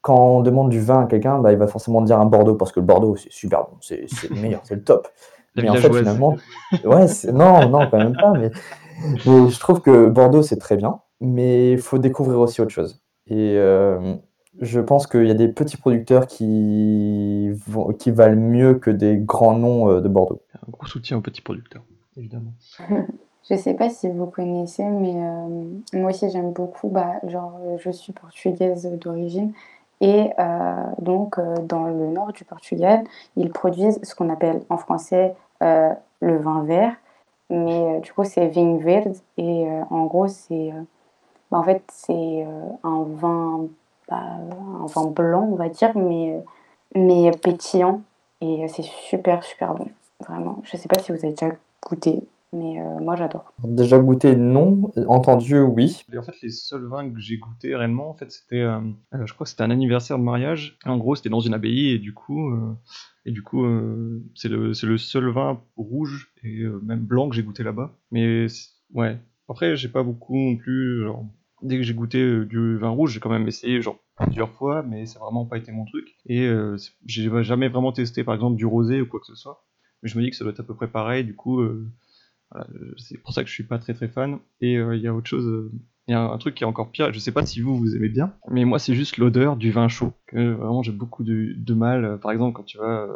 [0.03, 2.73] quand on demande du vin à quelqu'un, bah, il va forcément dire un Bordeaux parce
[2.73, 5.09] que le Bordeaux, c'est super bon, c'est le meilleur, c'est le top.
[5.57, 6.37] mais en fait, finalement,
[6.85, 8.33] ouais, non, non, quand même pas.
[8.33, 8.51] Mais,
[9.27, 13.03] mais je trouve que Bordeaux, c'est très bien, mais il faut découvrir aussi autre chose.
[13.27, 13.59] Et
[14.61, 19.17] je pense qu'il y a des petits producteurs qui, vont, qui valent mieux que des
[19.17, 20.43] grands noms de Bordeaux.
[20.55, 21.83] Un gros soutien aux petits producteurs,
[22.17, 22.53] évidemment.
[23.51, 26.89] je sais pas si vous connaissez, mais euh, moi aussi j'aime beaucoup.
[26.89, 29.53] Bah, genre, je suis portugaise d'origine.
[30.01, 33.05] Et euh, donc, euh, dans le nord du Portugal,
[33.37, 36.95] ils produisent ce qu'on appelle en français le vin vert.
[37.51, 39.17] Mais du coup, c'est vinho verde.
[39.37, 40.73] Et en gros, c'est
[41.51, 42.47] bah, en fait, c'est
[42.85, 43.67] un vin
[44.17, 46.43] un vin blanc, on va dire, mais,
[46.95, 48.03] mais pétillant.
[48.41, 49.89] Et c'est super, super bon.
[50.27, 50.63] Vraiment.
[50.65, 51.51] Je sais pas si vous avez déjà
[51.87, 53.53] goûté, mais euh, moi j'adore.
[53.65, 54.91] Déjà goûté, non.
[55.09, 56.03] Entendu, oui.
[56.13, 58.81] Et en fait, les seuls vins que j'ai goûté réellement, en fait, c'était, euh,
[59.15, 60.79] euh, je crois que c'était un anniversaire de mariage.
[60.85, 62.53] En gros, c'était dans une abbaye et du coup,
[63.25, 63.65] et du coup,
[64.35, 67.93] c'est le, le, seul vin rouge et même blanc que j'ai goûté là-bas.
[68.11, 68.47] Mais
[68.95, 69.19] ouais.
[69.49, 71.05] Après, j'ai pas beaucoup non plus.
[71.05, 71.25] Genre,
[71.63, 74.83] dès que j'ai goûté euh, du vin rouge, j'ai quand même essayé genre plusieurs fois,
[74.83, 76.17] mais ça n'a vraiment pas été mon truc.
[76.27, 79.65] Et euh, j'ai jamais vraiment testé par exemple du rosé ou quoi que ce soit.
[80.03, 81.91] Mais je me dis que ça doit être à peu près pareil, du coup, euh,
[82.97, 84.39] c'est pour ça que je suis pas très très fan.
[84.61, 85.71] Et il y a autre chose,
[86.09, 87.95] il y a un truc qui est encore pire, je sais pas si vous vous
[87.95, 90.13] aimez bien, mais moi c'est juste l'odeur du vin chaud.
[90.33, 93.07] Vraiment j'ai beaucoup de, de, mal, par exemple quand tu vas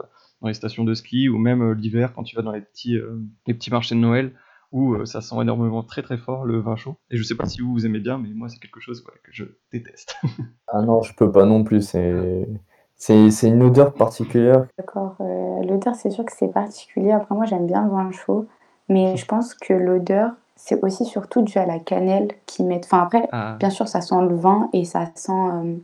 [0.40, 2.98] dans les stations de ski ou même l'hiver quand tu vas dans les petits,
[3.46, 4.32] les petits marchés de Noël
[4.74, 6.96] où euh, ça sent énormément très très fort le vin chaud.
[7.10, 9.30] Et je sais pas si vous, vous aimez bien, mais moi c'est quelque chose que
[9.30, 10.16] je déteste.
[10.68, 12.46] ah non, je peux pas non plus, c'est...
[12.96, 14.66] C'est une odeur particulière.
[14.78, 17.10] D'accord, euh, l'odeur c'est sûr que c'est particulier.
[17.10, 18.46] Après moi j'aime bien le vin chaud,
[18.88, 22.80] mais je pense que l'odeur c'est aussi surtout dû à la cannelle qui met.
[22.82, 23.56] Enfin après, ah.
[23.58, 25.32] bien sûr ça sent le vin et ça sent...
[25.32, 25.76] Euh,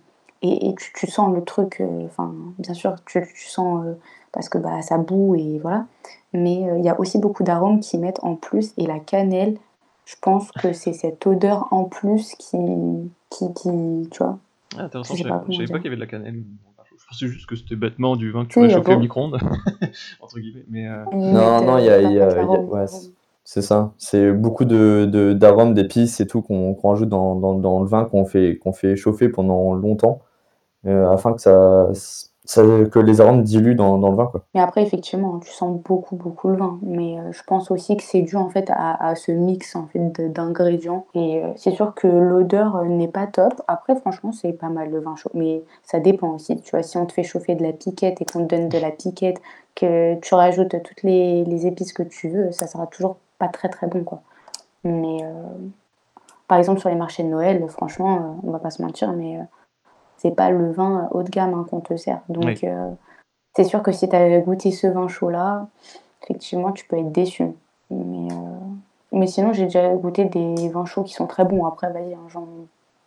[0.43, 3.85] et, tu, sens le truc, enfin bien sûr tu, tu sens
[4.33, 5.87] parce que bah, ça boue et voilà.
[6.33, 9.57] Mais euh, il y a aussi beaucoup d'arômes qui mettent en plus et la cannelle,
[10.05, 12.59] je pense que c'est cette odeur en plus qui,
[13.31, 14.39] qui, qui tu vois.
[14.77, 16.43] Ah, intéressant, je savais pas, qu'il y avait de la cannelle.
[16.97, 19.39] Je pensais juste que c'était bêtement du vin que tu chauffer au micro-ondes,
[20.21, 20.65] entre guillemets.
[20.69, 22.85] Mais euh, Non, non, il y a, y a, ouais,
[23.43, 23.93] c'est ça.
[23.99, 28.25] C'est beaucoup de, d'arômes, d'épices et tout qu'on, rajoute dans, dans, dans, le vin qu'on
[28.25, 30.21] fait, qu'on fait chauffer pendant longtemps
[30.87, 31.89] euh, afin que ça
[32.57, 34.27] que les arômes diluent dans, dans, le vin.
[34.27, 34.43] Quoi.
[34.55, 36.79] Mais après, effectivement, tu sens beaucoup, beaucoup le vin.
[36.83, 40.21] Mais euh, je pense aussi que c'est dû en fait à, ce mix en fait
[40.33, 41.07] d'ingrédients.
[41.15, 43.63] Et euh, c'est sûr que l'odeur euh, n'est pas top.
[43.69, 45.31] Après, franchement, c'est pas mal le vin chaud.
[45.35, 46.61] Mais ça dépend aussi.
[46.61, 48.79] Tu vois, si on te fait chauffer de la piquette et qu'on te donne de
[48.79, 49.41] la piquette,
[49.75, 53.69] que tu rajoutes toutes les, les épices que tu veux, ça sera toujours pas très
[53.69, 54.03] très bon.
[54.03, 54.23] Quoi.
[54.85, 55.25] Mais
[56.49, 59.39] par exemple, sur les marchés de Noël, franchement, on va pas se mentir, mais
[60.21, 62.21] c'est pas le vin haut de gamme hein, qu'on te sert.
[62.29, 62.91] Donc, euh,
[63.57, 65.67] c'est sûr que si tu as goûté ce vin chaud-là,
[66.23, 67.47] effectivement, tu peux être déçu.
[67.89, 68.59] Mais, euh,
[69.13, 71.65] mais sinon, j'ai déjà goûté des vins chauds qui sont très bons.
[71.65, 72.27] Après, vas-y, hein,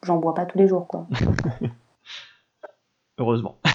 [0.02, 0.88] j'en bois pas tous les jours.
[0.88, 1.06] quoi.
[3.20, 3.58] Heureusement.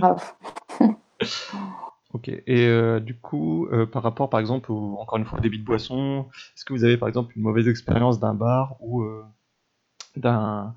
[2.14, 2.28] ok.
[2.28, 6.24] Et euh, du coup, par rapport, par exemple, encore une fois, au débit de boisson,
[6.54, 9.04] est-ce que vous avez, par exemple, une mauvaise expérience d'un bar ou
[10.16, 10.74] d'un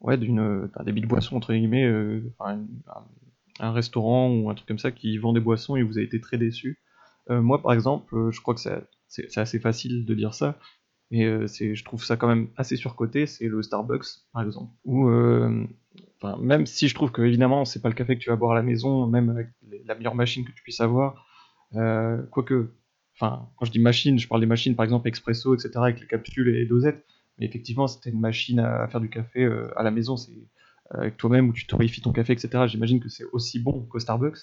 [0.00, 2.22] ouais, d'une, d'un débit de boisson, entre guillemets, euh,
[3.60, 6.20] un, restaurant ou un truc comme ça qui vend des boissons et vous avez été
[6.20, 6.78] très déçu.
[7.30, 10.58] Euh, moi, par exemple, euh, je crois que c'est, assez facile de dire ça,
[11.10, 14.72] mais c'est, je trouve ça quand même assez surcoté, c'est le Starbucks, par exemple.
[14.84, 15.08] Ou,
[16.38, 18.54] même si je trouve que, évidemment, c'est pas le café que tu vas boire à
[18.54, 19.48] la maison, même avec
[19.86, 21.26] la meilleure machine que tu puisses avoir,
[21.72, 22.70] quoique,
[23.16, 26.06] enfin, quand je dis machine, je parle des machines, par exemple, expresso, etc., avec les
[26.06, 27.04] capsules et les dosettes,
[27.46, 30.32] effectivement, c'était une machine à faire du café euh, à la maison, c'est
[30.94, 32.64] euh, avec toi-même où tu torréfies ton café, etc.
[32.66, 34.38] J'imagine que c'est aussi bon qu'au Starbucks.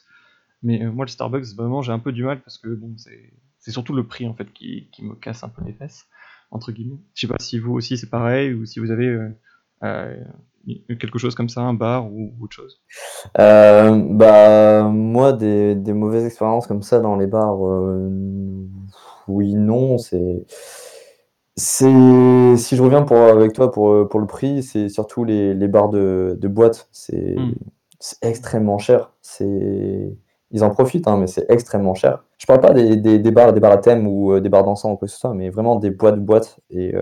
[0.63, 3.93] Mais moi, le Starbucks, vraiment, j'ai un peu du mal parce que bon, c'est surtout
[3.93, 6.07] le prix en fait qui, qui, me casse un peu les fesses,
[6.49, 6.97] entre guillemets.
[7.13, 9.15] Je sais pas si vous aussi c'est pareil ou si vous avez
[10.99, 12.81] quelque chose comme ça, un bar ou, autre chose
[13.39, 18.09] euh, Bah moi des, mauvaises expériences comme ça dans les bars, euh,
[19.27, 20.45] oui non c'est
[21.57, 25.67] c'est si je reviens pour avec toi pour, pour le prix, c'est surtout les, les
[25.67, 27.53] bars de, de boîte, c'est hmm.
[28.21, 30.17] extrêmement cher, c'est
[30.51, 32.23] ils en profitent hein, mais c'est extrêmement cher.
[32.37, 34.63] Je parle pas des, des, des, bars des bars à thème ou euh, des bars
[34.63, 36.93] dansants ou quoi que ce soit, mais vraiment des boîtes boîtes et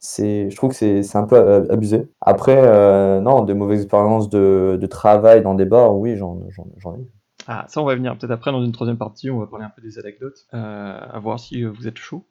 [0.00, 2.10] c'est, je trouve que c'est, un peu abusé.
[2.22, 6.94] Après, euh, non, de mauvaises expériences de, de, travail dans des bars, oui, j'en, j'en,
[6.94, 7.06] ai.
[7.46, 9.70] Ah, ça, on va venir peut-être après dans une troisième partie, on va parler un
[9.70, 12.24] peu des anecdotes, euh, à voir si euh, vous êtes chaud.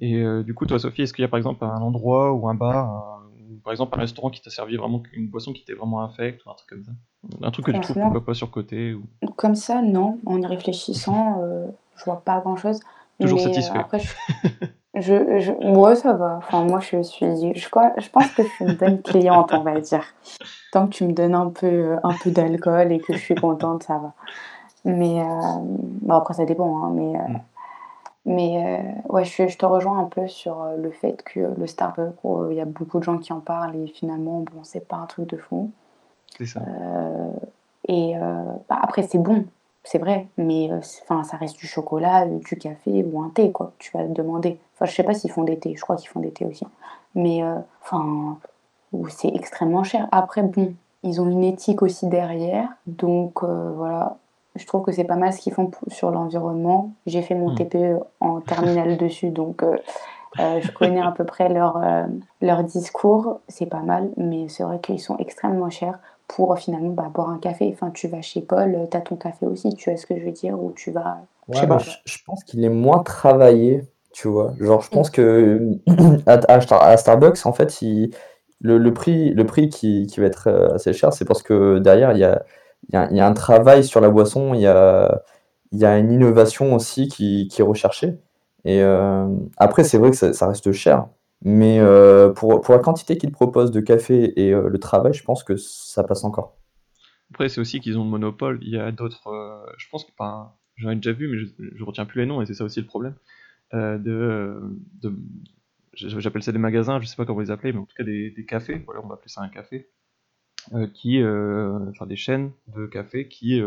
[0.00, 2.54] Et du coup, toi, Sophie, est-ce qu'il y a par exemple un endroit ou un
[2.54, 6.02] bar, ou par exemple un restaurant qui t'a servi vraiment une boisson qui était vraiment
[6.02, 6.92] infecte, ou un truc comme ça?
[7.42, 9.04] Un truc que tu trouves pourquoi pas surcoté ou...
[9.36, 10.18] Comme ça, non.
[10.26, 11.42] En y réfléchissant,
[11.96, 12.80] je vois pas grand-chose.
[13.18, 13.78] Toujours satisfait.
[13.78, 14.02] Après,
[14.98, 16.36] Je, je, moi, ça va.
[16.38, 17.26] Enfin, moi, je suis.
[17.26, 20.04] Je, je pense que je suis une bonne cliente, on va dire.
[20.72, 23.82] Tant que tu me donnes un peu, un peu d'alcool et que je suis contente,
[23.82, 24.14] ça va.
[24.86, 25.20] Mais.
[25.20, 25.24] Euh,
[25.60, 26.84] bon, après, ça dépend.
[26.84, 27.14] Hein, mais.
[27.14, 27.38] Euh,
[28.26, 32.16] mais euh, ouais, je, je, te rejoins un peu sur le fait que le Starbucks,
[32.50, 35.06] il y a beaucoup de gens qui en parlent et finalement, bon, c'est pas un
[35.06, 35.70] truc de fou.
[36.36, 36.60] C'est ça.
[37.88, 38.14] et
[38.68, 39.46] bah, après, c'est bon
[39.86, 43.72] c'est vrai, mais euh, enfin, ça reste du chocolat, du café ou un thé, quoi.
[43.78, 44.58] Tu vas te demander.
[44.74, 46.66] Enfin, je sais pas s'ils font des thés, je crois qu'ils font des thés aussi.
[47.14, 48.38] Mais euh, enfin,
[49.08, 50.08] c'est extrêmement cher.
[50.10, 50.74] Après, bon,
[51.04, 54.16] ils ont une éthique aussi derrière, donc euh, voilà.
[54.56, 56.92] Je trouve que c'est pas mal ce qu'ils font sur l'environnement.
[57.06, 57.56] J'ai fait mon hmm.
[57.56, 59.62] TPE en terminale dessus, donc
[60.38, 61.80] je connais à peu près leur,
[62.40, 63.40] leur discours.
[63.48, 65.98] C'est pas mal, mais c'est vrai qu'ils sont extrêmement chers
[66.28, 67.70] pour finalement bah, boire un café.
[67.72, 70.18] Enfin, tu vas chez Paul, euh, tu as ton café aussi, tu vois ce que
[70.18, 71.18] je veux dire, ou tu vas.
[71.48, 71.60] je,
[72.04, 74.52] je, pense qu'il est moins travaillé, tu vois.
[74.60, 75.78] Genre, je pense que
[76.26, 78.10] à, Starbucks, en fait, il,
[78.60, 82.12] le, prix, le prix qui, qui va être euh, assez cher, c'est parce que derrière,
[82.12, 82.42] il y a,
[82.92, 87.08] y, a, y a, un travail sur la boisson, il y a, une innovation aussi
[87.08, 88.18] qui, est recherchée.
[88.64, 91.06] Et euh, après, c'est vrai que ça, reste cher.
[91.42, 95.44] Mais euh, pour, la quantité qu'ils proposent de café et euh, le travail, je pense
[95.44, 96.56] que ça passe encore.
[97.30, 98.58] Après, c'est aussi qu'ils ont le monopole.
[98.62, 99.64] Il y a d'autres.
[99.78, 100.10] Je pense que.
[100.76, 102.80] J'en ai déjà vu, mais je, je, retiens plus les noms, et c'est ça aussi
[102.80, 103.14] le problème.
[103.72, 104.60] de,
[105.96, 108.04] J'appelle ça des magasins, je sais pas comment vous les appelez, mais en tout cas
[108.04, 109.88] des, des cafés, voilà, on va appeler ça un café,
[110.94, 113.60] qui, enfin des chaînes de cafés qui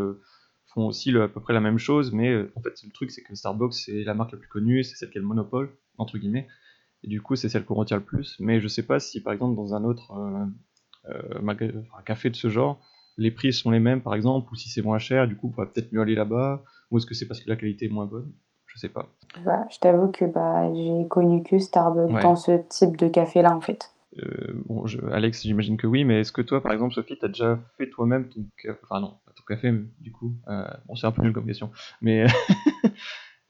[0.74, 3.36] font aussi à peu près la même chose, mais en fait le truc c'est que
[3.36, 6.48] Starbucks c'est la marque la plus connue, c'est celle qui a le monopole, entre guillemets,
[7.04, 8.36] et du coup c'est celle qu'on retient le plus.
[8.40, 10.46] Mais je sais pas si par exemple dans un autre euh,
[11.10, 12.80] euh, un café de ce genre,
[13.18, 15.62] les prix sont les mêmes par exemple, ou si c'est moins cher, du coup on
[15.62, 18.06] va peut-être mieux aller là-bas, ou est-ce que c'est parce que la qualité est moins
[18.06, 18.32] bonne?
[18.68, 19.08] Je sais pas.
[19.44, 23.56] Bah, je t'avoue que bah, j'ai connu que Starbucks dans ce type de café là
[23.56, 23.92] en fait.
[24.18, 27.60] Euh, bon, Alex, j'imagine que oui, mais est-ce que toi, par exemple, Sophie, t'as déjà
[27.78, 30.36] fait toi-même ton café Enfin, non, pas ton café, du coup.
[30.88, 31.72] bon, c'est un peu nul comme question.
[32.02, 32.26] Mais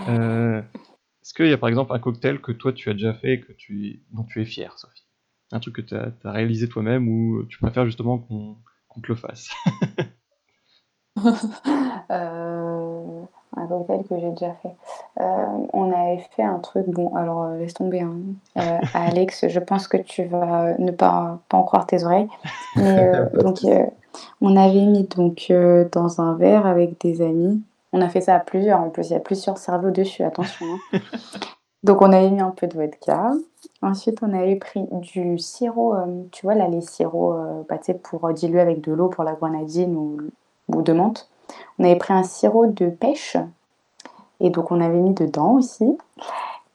[1.29, 3.39] Est-ce qu'il y a par exemple un cocktail que toi tu as déjà fait et
[3.39, 5.05] que tu, dont tu es fier, Sophie?
[5.51, 9.51] Un truc que tu as, réalisé toi-même ou tu préfères justement qu'on te le fasse?
[12.11, 13.23] Euh,
[13.59, 14.75] Un cocktail que j'ai déjà fait.
[15.19, 18.01] Euh, on avait fait un truc, bon, alors euh, laisse tomber.
[18.01, 18.15] Hein.
[18.93, 22.29] Alex, je pense que tu vas ne pas, pas en croire tes oreilles.
[22.77, 23.59] Mais, donc,
[24.41, 25.51] on avait mis donc,
[25.91, 29.13] dans un verre avec des amis on a fait ça à plusieurs en plus, il
[29.13, 30.65] y a plusieurs cerveaux dessus, attention.
[30.93, 30.99] Hein.
[31.83, 33.31] Donc on avait mis un peu de vodka.
[33.81, 38.31] Ensuite on avait pris du sirop, euh, tu vois là les sirops euh, bah, pour
[38.33, 40.17] diluer avec de l'eau pour la grenadine ou,
[40.67, 41.29] ou de menthe.
[41.77, 43.37] On avait pris un sirop de pêche
[44.39, 45.97] et donc on avait mis dedans aussi.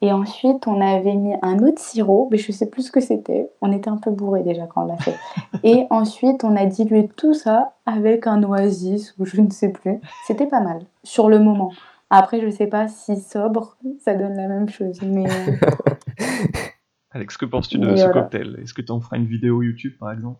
[0.01, 3.49] Et ensuite, on avait mis un autre sirop, mais je sais plus ce que c'était.
[3.61, 5.15] On était un peu bourré déjà quand on l'a fait.
[5.63, 9.99] Et ensuite, on a dilué tout ça avec un oasis ou je ne sais plus.
[10.27, 11.71] C'était pas mal sur le moment.
[12.09, 15.01] Après, je sais pas si sobre, ça donne la même chose.
[15.01, 15.55] Mais euh,
[17.11, 18.59] Alex, que penses-tu de ce cocktail?
[18.61, 20.39] Est-ce que tu en feras une vidéo YouTube par exemple?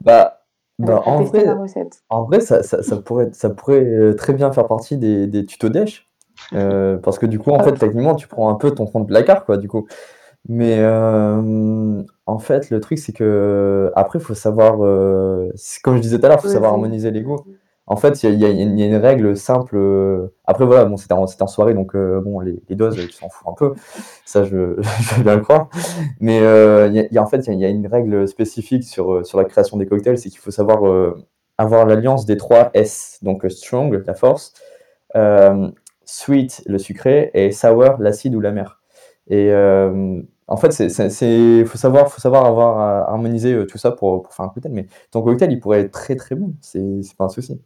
[0.00, 0.39] Bah,
[0.86, 1.46] bah en, vrai,
[2.08, 5.68] en vrai, ça, ça, pourrait, ça pourrait euh, très bien faire partie des, des tutos
[5.68, 6.10] Dash.
[6.54, 9.44] Euh, parce que du coup, en fait, techniquement, tu prends un peu ton de placard,
[9.44, 9.86] quoi, du coup.
[10.48, 15.50] Mais euh, en fait, le truc, c'est que après, il faut savoir, euh,
[15.82, 17.44] comme je disais tout à l'heure, il faut savoir harmoniser les goûts.
[17.90, 19.76] En fait, il y, a une règle simple.
[20.46, 23.74] Après, voilà, bon, c'était en, soirée, donc bon, les, doses, tu s'en fous un peu.
[24.24, 25.68] Ça, je, je vais bien le croire.
[26.20, 29.86] Mais a, en fait, il y, a une règle spécifique sur, sur la création des
[29.86, 30.82] cocktails, c'est qu'il faut savoir
[31.58, 34.54] avoir l'alliance des trois S, donc strong, la force,
[36.04, 38.80] sweet, le sucré, et sour, l'acide ou l'amer.
[39.28, 39.50] Et
[40.50, 44.48] en fait, il faut savoir, faut savoir avoir harmonisé tout ça pour, pour, faire un
[44.48, 44.72] cocktail.
[44.72, 46.54] Mais ton cocktail, il pourrait être très très bon.
[46.60, 47.60] C'est pas un souci.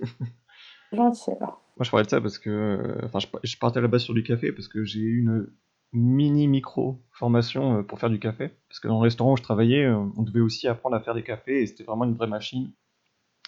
[0.92, 1.62] Gentil alors.
[1.76, 4.24] Moi, je parlais de ça parce que, enfin, je, partais à la base sur du
[4.24, 5.46] café parce que j'ai eu une
[5.92, 8.50] mini micro formation pour faire du café.
[8.68, 11.22] Parce que dans le restaurant où je travaillais, on devait aussi apprendre à faire des
[11.22, 12.72] cafés et c'était vraiment une vraie machine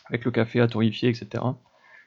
[0.07, 1.43] avec le café à torréfier, etc.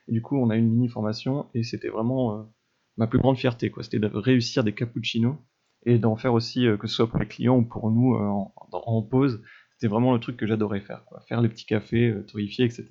[0.07, 2.47] Et du coup, on a eu une mini formation et c'était vraiment
[2.95, 3.83] ma plus grande fierté, quoi.
[3.83, 5.35] C'était de réussir des cappuccinos
[5.85, 9.41] et d'en faire aussi, que ce soit pour les clients ou pour nous en, pause.
[9.71, 11.21] C'était vraiment le truc que j'adorais faire, quoi.
[11.27, 12.87] Faire les petits cafés torréfiés, etc.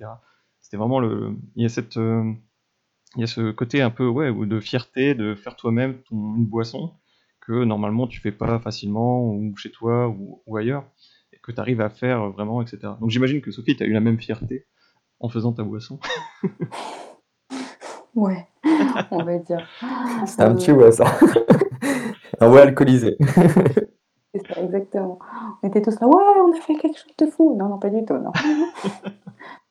[0.61, 1.35] C'était vraiment le.
[1.55, 1.95] Il y a cette.
[1.95, 6.93] il y a ce côté un peu ouais, de fierté de faire toi-même une boisson
[7.45, 10.85] que normalement tu fais pas facilement ou chez toi ou, ailleurs
[11.33, 12.93] et que tu arrives à faire vraiment, etc.
[12.99, 14.65] Donc j'imagine que Sophie, tu as eu la même fierté
[15.19, 15.99] en faisant ta boisson.
[18.15, 18.47] ouais,
[19.11, 19.67] on va dire.
[20.25, 21.05] C'était un petit ouais ça.
[22.39, 23.17] un ouais alcoolisé.
[24.35, 25.19] C'est ça, exactement.
[25.61, 27.55] On était tous là, ouais, on a fait quelque chose de fou.
[27.55, 28.31] Non, non, pas du tout, non.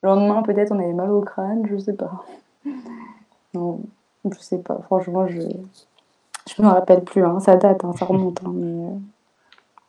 [0.03, 2.25] Le lendemain, peut-être, on avait mal au crâne, je sais pas.
[3.55, 3.81] Non,
[4.25, 4.81] je sais pas.
[4.83, 5.41] Franchement, je
[6.49, 7.25] je me rappelle plus.
[7.25, 7.41] Hein.
[7.41, 8.41] Ça date, hein, ça remonte.
[8.45, 8.67] Hein, mais...
[8.67, 8.99] Euh.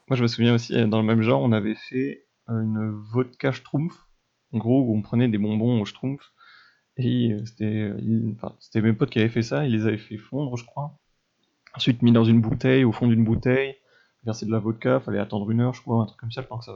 [0.09, 4.07] Moi, je me souviens aussi, dans le même genre, on avait fait une vodka schtroumpf.
[4.53, 6.31] En gros, où on prenait des bonbons au schtroumpf.
[6.97, 7.91] Et euh, c'était,
[8.35, 9.65] enfin, c'était mes potes qui avaient fait ça.
[9.65, 10.93] Ils les avaient fait fondre, je crois.
[11.75, 13.75] Ensuite, mis dans une bouteille, au fond d'une bouteille,
[14.23, 16.47] verser de la vodka, fallait attendre une heure, je crois, un truc comme ça, le
[16.47, 16.75] temps que ça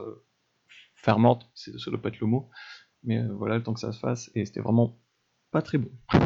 [0.94, 2.48] fermente, ça doit pas être le mot.
[3.04, 4.98] Mais euh, voilà, le temps que ça se fasse, et c'était vraiment
[5.50, 5.90] pas très bon.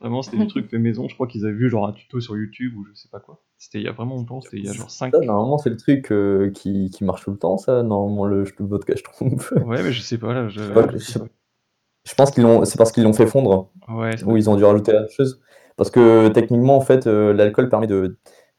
[0.00, 2.36] vraiment, c'était des trucs fait maison, je crois qu'ils avaient vu genre un tuto sur
[2.36, 3.42] YouTube ou je sais pas quoi.
[3.58, 5.76] C'était il y a vraiment longtemps, c'était il y a genre 5 Normalement, c'est le
[5.76, 9.52] truc euh, qui, qui, marche tout le temps, ça, normalement, le, le vodka, je trouve.
[9.66, 10.48] Ouais, mais je sais pas, là.
[10.48, 13.70] Je, je, pense qu'ils l'ont, c'est parce qu'ils l'ont fait fondre.
[13.88, 14.22] Ouais.
[14.24, 15.40] Ou ils ont dû rajouter la chose.
[15.76, 18.16] Parce que techniquement, en fait, euh, l'alcool permet de.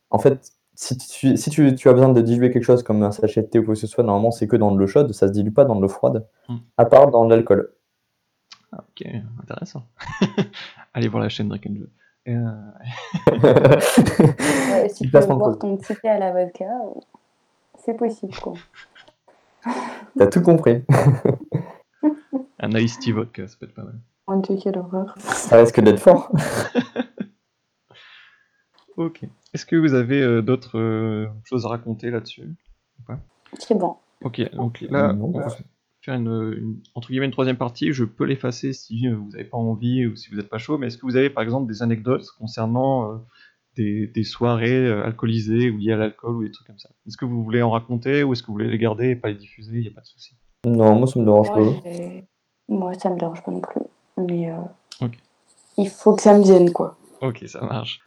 [0.10, 3.12] En fait, si, tu, si tu, tu, as besoin de diluer quelque chose comme un
[3.12, 5.14] sachet de thé ou quoi que ce soit, normalement c'est que dans de l'eau chaude,
[5.14, 6.58] ça se dilue pas dans de l'eau froide, hmm.
[6.78, 7.74] à part dans l'alcool.
[8.72, 9.08] Ah, ok,
[9.42, 9.84] intéressant.
[10.94, 11.76] Allez voir la chaîne Drake and
[12.28, 12.42] euh...
[13.32, 16.66] ouais, si tu veux boire ton petit thé à la vodka,
[17.84, 18.54] c'est possible quoi.
[20.18, 20.84] T'as tout compris.
[22.60, 24.00] un ice tea vodka, ça peut être pas mal.
[24.28, 25.16] En tout quelle horreur.
[25.20, 26.32] Ça risque d'être fort.
[28.98, 29.24] ok.
[29.54, 32.56] Est-ce que vous avez euh, d'autres euh, choses à raconter là-dessus
[33.60, 33.98] C'est bon.
[34.24, 35.50] Ok, donc là, on va
[36.02, 37.94] faire une, entre guillemets une troisième partie.
[37.94, 40.80] Je peux l'effacer si euh, vous n'avez pas envie ou si vous n'êtes pas chaud,
[40.80, 43.24] mais est-ce que vous avez par exemple des anecdotes concernant
[43.76, 46.90] des, des, soirées alcoolisées ou liées à l'alcool ou des trucs comme ça?
[47.06, 49.28] Est-ce que vous voulez en raconter ou est-ce que vous voulez les garder et pas
[49.28, 49.76] les diffuser?
[49.76, 50.36] Il n'y a pas de souci.
[50.66, 51.60] Non, moi ça me dérange pas.
[52.68, 53.82] Moi ça me dérange pas non plus.
[54.18, 55.08] Mais euh,
[55.78, 56.98] il faut que ça me vienne, quoi.
[57.22, 58.00] Ok, ça marche.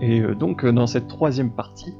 [0.00, 1.94] Et euh, donc euh, dans cette troisième partie,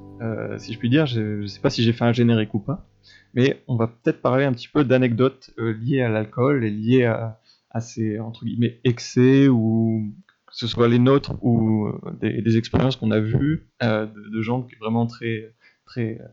[0.58, 2.86] si je puis dire, je ne sais pas si j'ai fait un générique ou pas,
[3.34, 7.38] mais on va peut-être parler un petit peu d'anecdotes liées à l'alcool et liées à,
[7.76, 10.14] à ces entre guillemets excès ou
[10.46, 14.62] que ce soit les nôtres ou euh, des, expériences qu'on a vues euh, de, gens
[14.62, 15.54] qui vraiment très
[15.84, 16.28] très euh,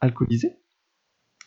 [0.00, 0.56] alcoolisés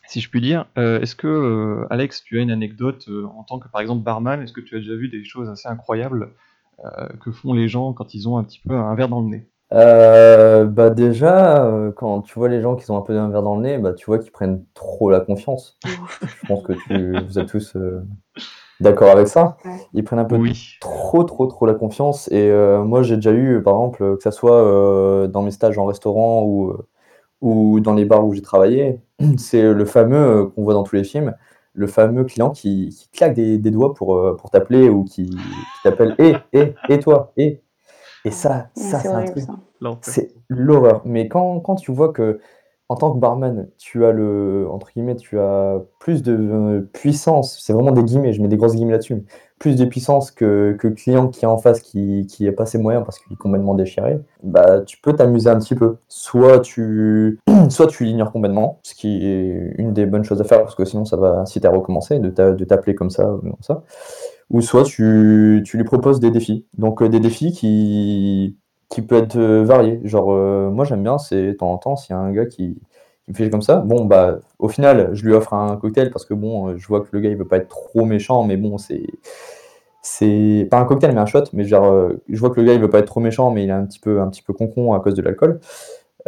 [0.08, 0.66] si je puis dire.
[0.76, 4.60] est-ce que Alex, tu as une anecdote en tant que par exemple barman Est-ce que
[4.60, 6.28] tu as déjà vu des choses assez incroyables
[7.22, 9.48] que font les gens quand ils ont un petit peu un verre dans le nez?
[9.70, 13.62] Bah déjà, quand tu vois les gens qui ont un peu un verre dans le
[13.62, 15.78] nez, bah tu vois qu'ils prennent trop la confiance.
[15.86, 17.74] Je pense que tu, vous êtes tous
[18.80, 19.56] d'accord avec ça.
[19.92, 20.40] Ils prennent un peu
[20.80, 22.28] trop, trop, trop la confiance.
[22.30, 25.78] Et euh, moi, j'ai déjà eu, par exemple, que ça soit euh, dans mes stages
[25.78, 26.86] en restaurant ou, euh,
[27.40, 29.00] ou dans les bars où j'ai travaillé,
[29.38, 31.34] c'est le fameux qu'on voit dans tous les films,
[31.72, 35.36] le fameux client qui, claque des, doigts pour, pour t'appeler ou qui,
[35.82, 37.60] t'appelle et et et toi et
[38.24, 39.44] et ça ça c'est un truc.
[40.02, 41.02] c'est l'horreur.
[41.04, 42.38] Mais quand, quand tu vois que
[42.88, 47.58] en tant que barman, tu as le, entre guillemets, tu as plus de euh, puissance,
[47.62, 49.24] c'est vraiment des guillemets, je mets des grosses guillemets là-dessus,
[49.58, 52.66] plus de puissance que, que le client qui est en face qui, qui a pas
[52.66, 55.96] ses moyens parce qu'il est complètement déchiré, bah, tu peux t'amuser un petit peu.
[56.08, 60.60] Soit tu, soit tu l'ignores complètement, ce qui est une des bonnes choses à faire
[60.60, 62.30] parce que sinon ça va inciter à recommencer, de
[62.64, 63.82] t'appeler comme ça, comme ça.
[64.50, 66.66] Ou soit tu, tu lui proposes des défis.
[66.76, 68.56] Donc euh, des défis qui,
[68.94, 70.00] qui peut être euh, varié.
[70.04, 72.46] Genre, euh, moi j'aime bien, c'est de temps en temps, s'il y a un gars
[72.46, 72.80] qui,
[73.24, 73.76] qui me fait comme ça.
[73.78, 77.00] Bon, bah, au final, je lui offre un cocktail parce que bon, euh, je vois
[77.00, 79.02] que le gars, il veut pas être trop méchant, mais bon, c'est.
[80.06, 81.44] C'est pas un cocktail, mais un shot.
[81.54, 83.64] Mais genre, euh, je vois que le gars, il veut pas être trop méchant, mais
[83.64, 85.60] il est un petit peu, un petit peu concon à cause de l'alcool.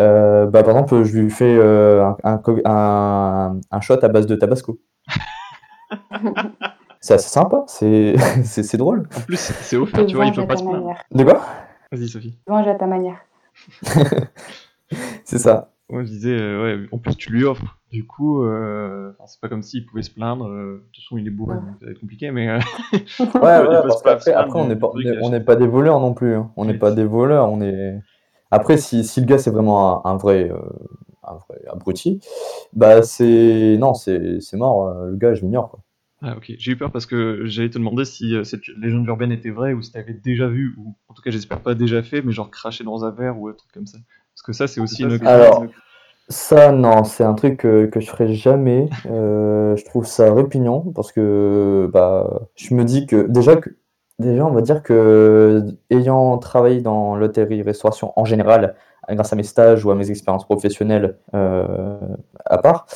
[0.00, 4.34] Euh, bah, par exemple, je lui fais euh, un, un un- shot à base de
[4.34, 4.78] tabasco.
[7.00, 9.08] C'est assez sympa, c'est drôle.
[9.16, 10.94] En plus, c'est offert, tu vois, il peut pas se plaindre.
[11.12, 11.40] De quoi?
[11.92, 12.38] Vas-y, Sophie.
[12.46, 13.18] Venge à ta manière.
[15.24, 15.72] C'est ça.
[15.88, 17.78] Moi, je disais, euh, ouais, en plus, tu lui offres.
[17.92, 20.46] Du coup, euh, c'est pas comme s'il pouvait se plaindre.
[20.48, 21.60] euh, de toute façon, il est bourré, Ouais.
[21.62, 22.48] donc ça va être compliqué, mais.
[22.48, 22.58] euh,
[23.34, 24.90] Ouais, ouais, parce qu'après, après, on n'est pas,
[25.22, 26.34] on est- pas des voleurs non plus.
[26.34, 26.50] hein.
[26.56, 27.48] On n'est pas des voleurs.
[27.50, 28.00] On est.
[28.50, 30.58] Après, si, si le gars c'est vraiment un, un vrai, euh,
[31.24, 32.20] un vrai abruti,
[32.72, 34.92] bah c'est non, c'est c'est mort.
[35.04, 35.80] Le gars, je l'ignore quoi.
[36.26, 36.52] Ah, ok.
[36.58, 39.74] J'ai eu peur parce que j'allais te demander si euh, cette légende urbaine était vraie
[39.74, 42.50] ou si t'avais déjà vu, ou en tout cas, j'espère pas déjà fait, mais genre
[42.50, 43.98] cracher dans un verre ou un truc comme ça.
[44.34, 45.24] Parce que ça, c'est aussi une.
[45.24, 45.64] Alors,
[46.28, 48.88] ça, non, c'est un truc que, que je ferai jamais.
[49.08, 53.70] Euh, je trouve ça répugnant parce que bah, je me dis que déjà, que
[54.18, 58.74] déjà, on va dire que ayant travaillé dans l'hôtellerie-restauration en général,
[59.14, 61.98] grâce à mes stages ou à mes expériences professionnelles euh,
[62.44, 62.86] à part,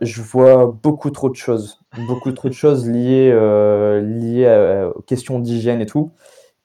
[0.00, 5.02] je vois beaucoup trop de choses, beaucoup trop de choses liées, euh, liées à- aux
[5.02, 6.12] questions d'hygiène et tout.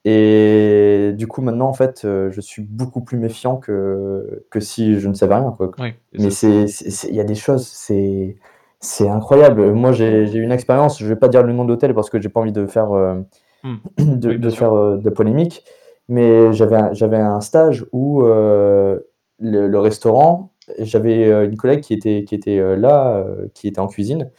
[0.04, 4.98] Et du coup, maintenant, en fait, euh, je suis beaucoup plus méfiant que, que si
[4.98, 5.70] je ne savais rien, quoi.
[6.12, 8.36] Et Mais il y a des choses, c'est,
[8.80, 9.72] c'est incroyable.
[9.72, 12.28] Moi, j'ai, eu une expérience, je vais pas dire le nom d'hôtel parce que j'ai
[12.28, 13.20] pas envie de faire, euh,
[13.62, 13.76] Hmm.
[13.98, 15.64] de, Oui, de faire euh, de polémique,
[16.08, 18.98] mais j'avais un, un stage où euh,
[19.38, 23.24] le, restaurant, j'avais euh, une collègue qui était, qui était euh, là,
[23.54, 24.30] qui était en cuisine,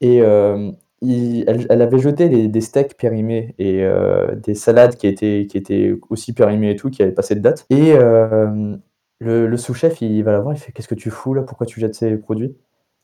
[0.00, 0.76] et elle,
[1.70, 3.84] elle avait jeté des, steaks périmés et
[4.36, 7.66] des salades qui étaient, qui étaient aussi périmées et tout, qui avaient passé de date.
[7.70, 7.94] Et
[9.20, 11.42] le, sous-chef, il va la voir, il fait Qu'est-ce que tu fous là?
[11.42, 12.56] Pourquoi tu jettes ces produits?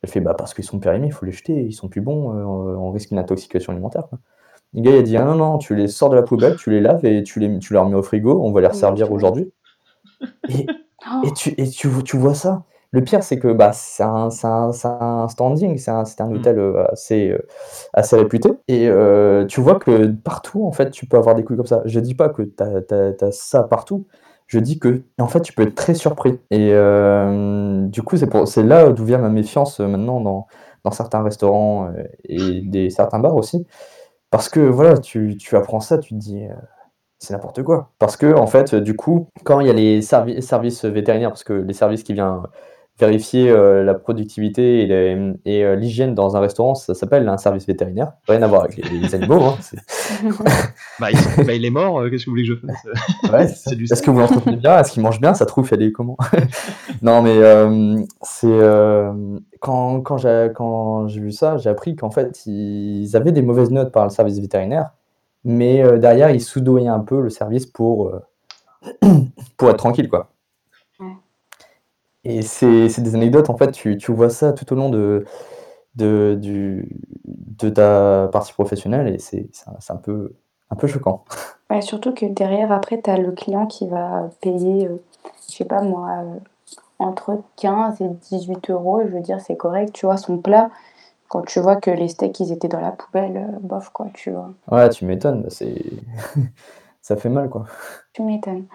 [0.02, 2.30] Elle fait Bah, parce qu'ils sont périmés, il faut les jeter, ils sont plus bons,
[2.32, 4.08] on risque une intoxication alimentaire.
[4.74, 6.70] Le gars, il a dit Ah non, non, tu les sors de la poubelle, tu
[6.70, 9.52] les laves et tu les, tu les remets au frigo, on va les resservir aujourd'hui.
[10.48, 10.74] Et,
[11.06, 12.64] Oh, et tu, et tu, tu vois ça.
[12.90, 16.36] Le pire, c'est que bah, c'est un, un, un standing, c'est un, un Mm.
[16.36, 17.38] hôtel euh, assez, euh,
[17.92, 18.50] assez réputé.
[18.68, 21.82] Et euh, tu vois que partout, en fait, tu peux avoir des coups comme ça.
[21.86, 24.06] Je dis pas que tu as, ça partout.
[24.46, 26.38] Je dis que, en fait, tu peux être très surpris.
[26.50, 30.46] Et euh, du coup, c'est là d'où vient ma méfiance euh, maintenant dans,
[30.84, 33.66] dans certains restaurants euh, et des, certains bars aussi.
[34.34, 36.54] Parce que, voilà, tu, tu apprends ça, tu te dis, euh,
[37.20, 37.92] c'est n'importe quoi.
[38.00, 41.44] Parce que, en fait, du coup, quand il y a les servi- services vétérinaires, parce
[41.44, 42.40] que les services qui viennent
[42.98, 44.84] vérifier euh, la productivité
[45.44, 48.12] et euh, l'hygiène dans un restaurant, ça s'appelle un service vétérinaire.
[48.28, 49.42] Rien à voir avec les, les animaux.
[49.42, 49.56] hein,
[51.00, 53.32] Bah, il, bah, il est mort, euh, qu'est-ce que vous voulez que je fasse?
[53.32, 54.78] Ouais, Est-ce que vous l'entretenez bien?
[54.78, 56.16] Est-ce qu'il mange bien Ça trouve, a des comment?
[57.02, 59.12] Non, mais euh, c'est euh,
[59.60, 63.70] quand, quand j'ai quand j'ai vu ça, j'ai appris qu'en fait, ils avaient des mauvaises
[63.70, 64.90] notes par le service vétérinaire,
[65.44, 68.12] mais euh, derrière, ils soudoyaient un peu le service pour,
[69.56, 70.28] pour être tranquille, quoi.
[72.24, 75.24] Et c'est c'est des anecdotes, en fait, tu, tu vois ça tout au long de,
[75.96, 76.88] de, du,
[77.24, 80.34] de ta partie professionnelle et c'est c'est un, c'est un peu,
[80.70, 81.24] un peu choquant.
[81.70, 84.96] Ouais, surtout que derrière, après, tu as le client qui va payer, euh,
[85.48, 86.38] je sais pas moi, euh,
[86.98, 89.02] entre 15 et 18 euros.
[89.02, 90.70] Je veux dire, c'est correct, tu vois, son plat.
[91.28, 94.30] Quand tu vois que les steaks, ils étaient dans la poubelle, euh, bof, quoi, tu
[94.32, 94.50] vois.
[94.70, 95.74] Ouais, tu m'étonnes, c'est
[97.02, 97.66] ça fait mal, quoi.
[98.12, 98.66] Tu m'étonnes.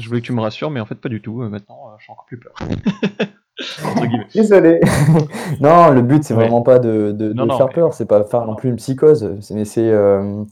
[0.00, 1.42] Je voulais que tu me rassures, mais en fait, pas du tout.
[1.42, 2.52] Euh, maintenant, euh, j'ai encore plus peur.
[4.34, 4.80] Désolé.
[5.60, 6.40] non, le but, c'est Ouais.
[6.44, 8.70] vraiment pas de, de, Non, de non, faire mais- peur, c'est pas faire Non, plus
[8.70, 10.44] une psychose, c'est- mais c'est euh,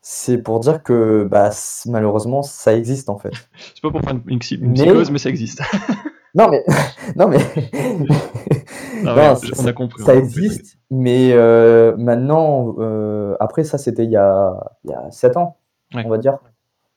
[0.00, 1.50] c'est pour dire que bah,
[1.86, 3.32] malheureusement, ça existe en fait.
[3.74, 5.60] C'est pas pour faire une, Mais- psychose, mais ça existe.
[6.34, 6.64] Non, mais.
[7.16, 7.38] non, mais.
[8.08, 10.02] Ah Non, ouais, c- on a compris.
[10.04, 14.52] Ça existe, mais euh, maintenant, euh, après ça, c'était il y a,
[14.84, 15.56] il y a 7 ans,
[15.94, 16.02] Ouais.
[16.04, 16.38] on va dire.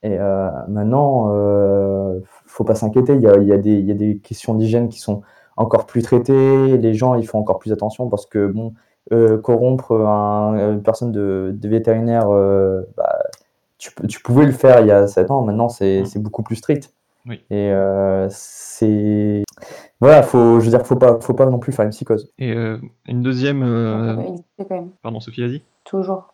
[0.02, 3.84] Et euh, maintenant, euh, faut pas s'inquiéter, il y a, il y, a des- il
[3.86, 5.22] y a des questions d'hygiène qui sont
[5.56, 8.72] encore plus traitées, les gens ils font encore plus attention parce que, bon,
[9.12, 13.18] euh, corrompre un- une personne de, de vétérinaire, euh, bah,
[13.78, 13.92] tu,
[14.22, 16.06] pouvais le faire il y a 7 ans, maintenant c'est Mm.
[16.06, 16.94] c'est beaucoup plus strict.
[17.26, 17.44] Oui.
[17.50, 19.42] Et euh, c'est.
[20.00, 22.32] Voilà, faut, je veux dire, faut pas, faut pas non plus faire une psychose.
[22.38, 23.60] Et euh, une deuxième.
[23.60, 25.62] Ça euh, doit exister quand même, Pardon, Sophie, vas-y.
[25.84, 26.32] toujours.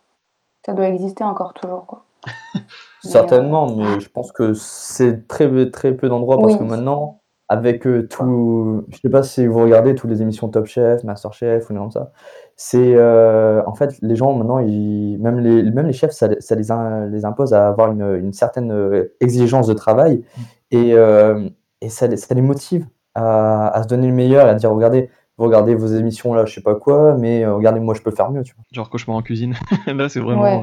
[0.64, 2.04] Ça doit exister encore toujours, quoi.
[3.06, 6.58] Certainement, mais je pense que c'est très, très peu d'endroits parce Oui.
[6.58, 8.84] que maintenant, avec euh, tout.
[8.88, 11.78] Je sais pas si vous regardez toutes les émissions Top Chef, Master Chef ou des
[11.78, 12.10] comme ça.
[12.56, 12.94] C'est.
[12.96, 16.54] euh, en fait, les gens maintenant, ils, même, les, même les chefs, ça, les- ça
[16.56, 20.24] les, in- les impose à avoir une, une certaine euh, exigence de travail
[20.72, 21.48] et, euh,
[21.80, 24.72] et ça, les- ça les motive à, à se donner le meilleur et à dire
[24.72, 28.10] regardez, vous regardez vos émissions là, je sais pas quoi, mais regardez, moi je peux
[28.10, 28.64] faire mieux, tu vois.
[28.72, 29.54] Genre cauchemar en cuisine.
[29.86, 30.42] Là, c'est vraiment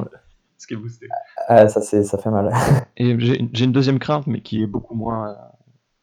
[0.58, 1.08] ce qui est boosté.
[1.48, 2.52] Ah, ça, c'est, ça fait mal.
[2.96, 5.34] Et j'ai une deuxième crainte, mais qui est beaucoup moins euh,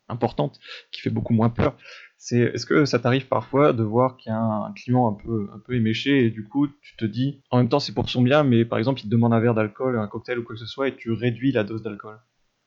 [0.09, 0.59] importante,
[0.91, 1.75] qui fait beaucoup moins peur.
[2.17, 5.49] C'est est-ce que ça t'arrive parfois de voir qu'il y a un, client un peu,
[5.55, 8.21] un peu éméché et du coup tu te dis, en même temps c'est pour son
[8.21, 10.59] bien, mais par exemple il te demande un verre d'alcool, un cocktail ou quoi que
[10.59, 12.19] ce soit et tu réduis la dose d'alcool?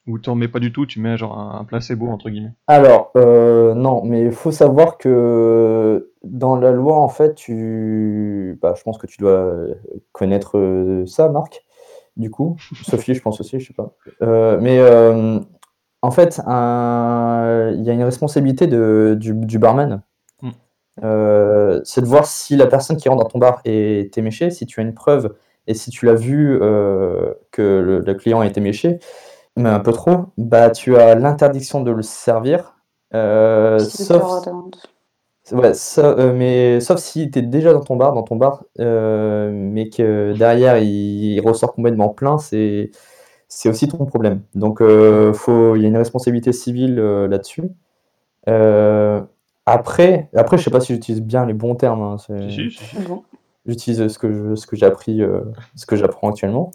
[0.09, 2.53] Ou t'en mets pas du tout, tu mets genre un, un placebo entre guillemets?
[2.67, 8.59] Alors, euh, non, mais il faut savoir que dans la loi, en fait, tu...
[8.61, 9.55] bah, je pense que tu dois
[10.13, 11.64] connaître euh, ça, Marc,
[12.17, 12.57] du coup.
[12.83, 13.95] Sophie, je pense aussi, je sais pas.
[14.23, 15.41] Euh, mais euh,
[16.03, 20.03] en fait, il y a une responsabilité de, du, du barman.
[20.43, 20.51] Mm.
[21.03, 24.67] Euh, c'est de voir si la personne qui rentre dans ton bar est éméchée, si
[24.67, 25.35] tu as une preuve
[25.67, 28.99] et si tu l'as vu euh, que le, le client est éméché,
[29.57, 32.77] mais un peu trop, bah tu as l'interdiction de le servir,
[33.15, 34.23] euh, sauf.
[35.53, 38.65] Ouais, ça- euh, mais sauf si tu es déjà dans ton bar, dans ton bar,
[38.81, 40.89] euh, mais que derrière il,
[41.35, 42.91] il ressort complètement plein, c'est
[43.49, 44.41] c'est aussi ton problème.
[44.55, 47.63] Donc euh, faut, il y a une responsabilité civile euh, là-dessus.
[48.49, 49.21] Euh,
[49.67, 52.03] après, après, je sais pas si j'utilise bien les bons termes.
[52.03, 52.33] hein, Si,
[52.71, 52.97] si, si.
[53.67, 55.41] J'utilise ce que je- ce que j'ai appris, euh,
[55.77, 56.71] ce que j'apprends actuellement.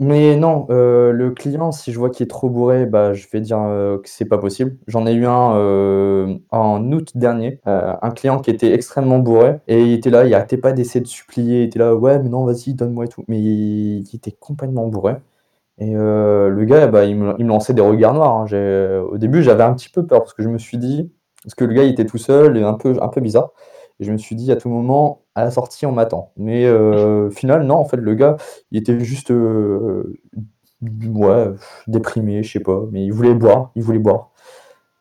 [0.00, 3.40] Mais non, euh, le client, si je vois qu'il est trop bourré, bah, je vais
[3.40, 4.76] dire euh, que c'est pas possible.
[4.88, 9.82] J'en ai eu un euh, en août dernier, un client qui était extrêmement bourré et
[9.82, 12.44] il était là, il arrêtait pas d'essayer de supplier, il était là, ouais, mais non,
[12.44, 13.24] vas-y, donne-moi et tout.
[13.28, 15.16] Mais il, était complètement bourré.
[15.78, 18.46] Et le gars, bah, il me, lançait des regards noirs.
[18.52, 19.02] hein.
[19.10, 21.10] Au début, j'avais un petit peu peur parce que je me suis dit,
[21.44, 23.50] parce que le gars, était tout seul et un peu, un peu bizarre.
[24.00, 26.32] Et je me suis dit, à tout moment, à la sortie, on m'attend.
[26.36, 28.36] Mais euh, au final, non, en fait, le gars,
[28.70, 30.18] il était juste, euh,
[30.82, 31.50] ouais,
[31.86, 32.82] déprimé, je sais pas.
[32.90, 34.30] Mais il voulait boire, il voulait boire.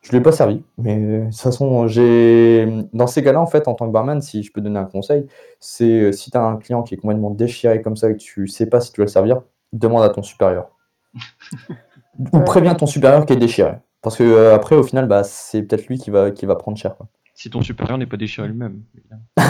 [0.02, 0.64] Je ne l'ai pas servi.
[0.78, 2.68] Mais de toute façon, j'ai.
[2.92, 5.28] Dans ces cas-là, en fait, en tant que barman, si je peux donner un conseil,
[5.60, 8.18] c'est euh, si tu as un client qui est complètement déchiré comme ça et que
[8.18, 9.42] tu sais pas si tu vas le servir,
[9.74, 10.72] demande à ton supérieur.
[12.34, 13.76] Ou préviens ton supérieur qui est déchiré.
[14.02, 16.78] Parce que euh, après, au final, bah, c'est peut-être lui qui va, qui va prendre
[16.78, 16.98] cher.
[16.98, 17.08] quoi.
[17.42, 18.84] Si ton supérieur n'est pas déchiré lui-même.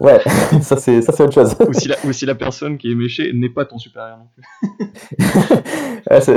[0.00, 0.20] Ouais,
[0.62, 1.56] ça c'est ça c'est autre chose.
[1.68, 4.28] ou, si la, ou si la personne qui est méchée n'est pas ton supérieur non
[4.32, 4.44] plus.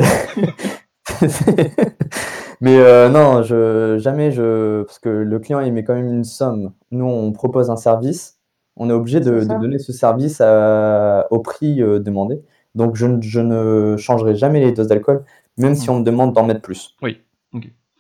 [2.61, 6.23] Mais euh, non, je jamais je parce que le client il met quand même une
[6.23, 6.73] somme.
[6.89, 8.39] Nous on propose un service,
[8.75, 12.41] on est obligé de, donner ce service à- au prix euh, demandé.
[12.73, 15.23] Donc je, ne- je ne changerai jamais les doses d'alcool,
[15.57, 16.95] même si on me demande d'en mettre plus.
[17.03, 17.21] Oui.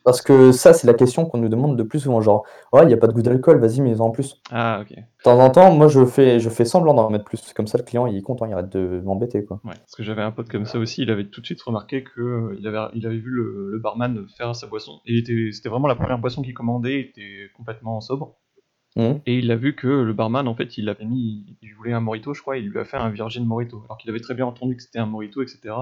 [0.03, 2.87] Parce que ça c'est la question qu'on nous demande de plus souvent, genre ouais il
[2.87, 4.41] n'y a pas de goût d'alcool, vas-y mets-en plus.
[4.51, 4.95] Ah, ok.
[4.95, 7.77] De temps en temps, moi je fais je fais semblant d'en mettre plus, comme ça
[7.77, 9.59] le client il est content, il arrête de m'embêter quoi.
[9.63, 12.03] Ouais, parce que j'avais un pote comme ça aussi, il avait tout de suite remarqué
[12.03, 14.99] que euh, avait, il avait vu le, le barman faire sa boisson.
[15.05, 18.35] Et était, c'était vraiment la première boisson qu'il commandait, il était complètement sobre.
[18.95, 19.21] Mhm.
[19.25, 22.01] Et il a vu que le barman, en fait, il avait mis, il voulait un
[22.01, 23.83] morito, je crois, il lui a fait un virgin morito.
[23.85, 25.73] Alors qu'il avait très bien entendu que c'était un morito, etc.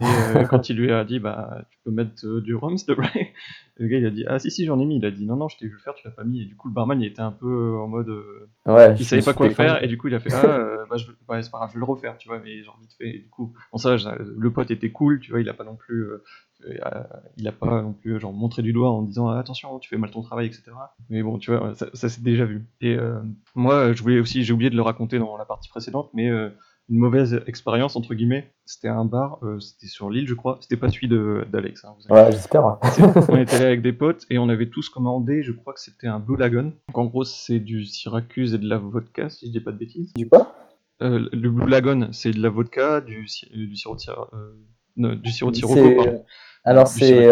[0.00, 2.86] Et euh, quand il lui a dit, bah, tu peux mettre euh, du rhum, s'il
[2.86, 3.32] te plaît,
[3.76, 4.96] le gars, il a dit, ah si, si, j'en ai mis.
[4.96, 6.42] Il a dit, non, non, je t'ai vu le faire, tu l'as pas mis.
[6.42, 9.04] Et du coup, le barman, il était un peu en mode, euh, Ouais, il je
[9.04, 9.82] savait me pas suis quoi fait faire.
[9.84, 11.74] et du coup il a fait ah euh, bah, je, ouais, c'est pas grave je
[11.74, 12.38] vais le refaire tu vois.
[12.40, 15.30] Mais genre vite fait et du coup bon ça je- le pote était cool tu
[15.30, 15.40] vois.
[15.40, 16.22] Il a pas non plus euh,
[16.66, 17.02] euh,
[17.38, 19.96] il a pas non plus genre montré du doigt en disant Ah, attention tu fais
[19.96, 20.62] mal ton travail etc
[21.08, 22.66] mais bon tu vois ça, ça s'est déjà vu.
[22.82, 23.18] Et euh,
[23.54, 26.50] moi je voulais aussi j'ai oublié de le raconter dans la partie précédente mais euh,
[26.90, 30.76] une mauvaise expérience entre guillemets c'était un bar euh, c'était sur l'île je crois c'était
[30.76, 32.78] pas celui de d'Alex hein, inquiétez Ouais, j'espère.
[33.28, 36.06] on était allé avec des potes et on avait tous commandé, je crois que c'était
[36.06, 36.72] un Blue Lagoon.
[36.88, 39.78] Donc en gros, c'est du Syracuse et de la vodka, si je dis pas de
[39.78, 40.12] bêtises.
[40.14, 40.54] Du quoi?
[41.02, 44.52] Euh, le Blue Lagoon, c'est de la vodka, du, euh, du sirop de euh,
[44.96, 46.18] non, du sirop de.
[46.64, 47.26] Alors, c'est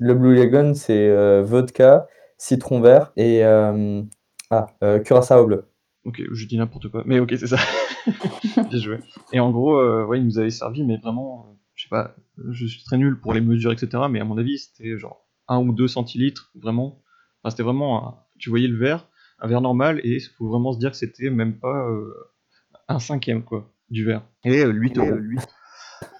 [0.00, 2.06] le Blue Lagoon, c'est vodka,
[2.38, 4.66] citron vert et ah,
[5.04, 5.67] curaçao bleu.
[6.08, 7.58] Ok, je dis n'importe quoi, mais ok, c'est ça.
[8.70, 8.98] Bien joué.
[9.34, 12.16] Et en gros, euh, ouais, ils nous avaient servi, mais vraiment, euh, je sais pas,
[12.50, 14.04] je suis très nul pour les mesures, etc.
[14.10, 17.02] Mais à mon avis, c'était genre 1 ou 2 centilitres, vraiment.
[17.42, 19.06] Enfin, c'était vraiment, un- tu voyais le verre,
[19.38, 22.10] un verre normal, et il faut vraiment se dire que c'était même pas euh,
[22.88, 24.22] un cinquième, quoi, du verre.
[24.44, 25.18] Et euh, 8 euros.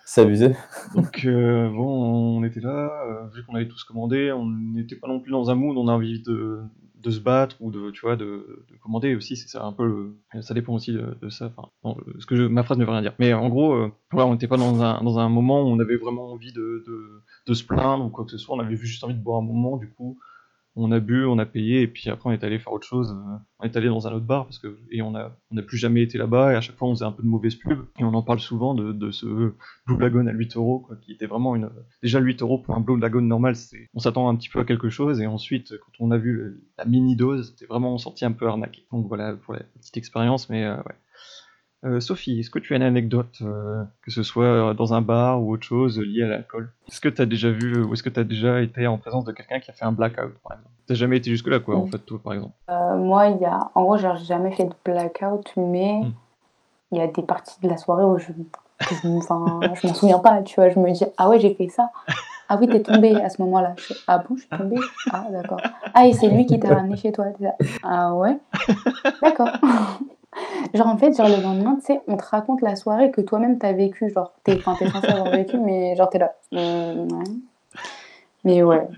[0.05, 0.51] C'est abusé.
[0.95, 5.09] Donc euh, bon, on était là, euh, vu qu'on avait tous commandé, on n'était pas
[5.09, 6.61] non plus dans un mood, on a envie de,
[6.99, 9.37] de se battre ou de, tu vois, de, de commander aussi.
[9.37, 11.53] C'est ça un peu, ça dépend aussi de, ça.
[11.57, 13.15] Enfin, ce que je, ma phrase ne veut rien dire.
[13.19, 15.97] Mais en gros, euh, on n'était pas dans un, dans un moment où on avait
[15.97, 18.57] vraiment envie de, de, de se plaindre ou quoi que ce soit.
[18.57, 19.77] On avait juste envie de boire un moment.
[19.77, 20.19] Du coup,
[20.81, 23.11] On a bu, on a payé, et puis après on est allé faire autre chose.
[23.11, 25.77] euh, on est allé dans un autre bar, parce que, et on on n'a plus
[25.77, 27.81] jamais été là-bas, et à chaque fois on faisait un peu de mauvaise pub.
[27.99, 29.27] Et on en parle souvent de, de ce
[29.87, 31.69] Blue Lagoon à 8 euros, qui était vraiment une.
[32.03, 34.65] Déjà 8 euros pour un Blue Lagoon normal, c'est, on s'attend un petit peu à
[34.65, 38.33] quelque chose, et ensuite, quand on a vu la mini dose, c'était vraiment senti un
[38.33, 38.87] peu arnaqué.
[38.93, 40.95] Donc voilà pour la petite expérience, mais euh, ouais.
[41.85, 45.01] Euh, Sophie, est-ce que tu as une anecdote, euh, que ce soit euh, dans un
[45.01, 46.73] bar ou autre chose, liée à l'alcool?
[46.89, 49.25] Est-ce que tu as déjà vu, ou est-ce que tu as déjà été en présence
[49.25, 50.71] de quelqu'un qui a fait un blackout, par exemple?
[50.89, 51.91] T'as jamais été jusque-là, quoi, en Mm.
[51.91, 54.75] fait, toi, par exemple Euh, moi, il y a, en gros, j'ai jamais fait de
[54.85, 56.13] blackout, mais Mm.
[56.93, 58.33] il y a des parties de la soirée où je,
[59.19, 60.71] enfin, je m'en souviens pas, tu vois.
[60.71, 61.91] Je me dis, ah ouais, j'ai fait ça.
[62.49, 63.75] Ah oui, t'es tombé à ce moment-là.
[63.77, 64.81] Je ah bon, je suis tombée?
[65.13, 65.61] Ah, d'accord.
[65.95, 67.27] Ah, et c'est lui qui t'a ramené chez toi.
[67.85, 68.37] Ah ouais
[69.23, 69.53] D'accord.
[70.75, 73.59] Genre, en fait, genre, le lendemain, tu sais, on te raconte la soirée que toi-même
[73.59, 74.11] t'as vécu.
[74.11, 76.35] Genre, t'es enfin, t'es censé avoir vécu, mais genre, t'es là.
[76.53, 77.25] Ouais.
[78.45, 78.89] Mais ouais,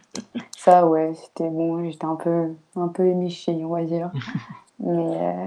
[0.56, 1.88] ça, ouais, c'était bon.
[1.90, 4.10] J'étais un peu, un peu éméchée, on va dire.
[4.82, 5.46] Mais, euh,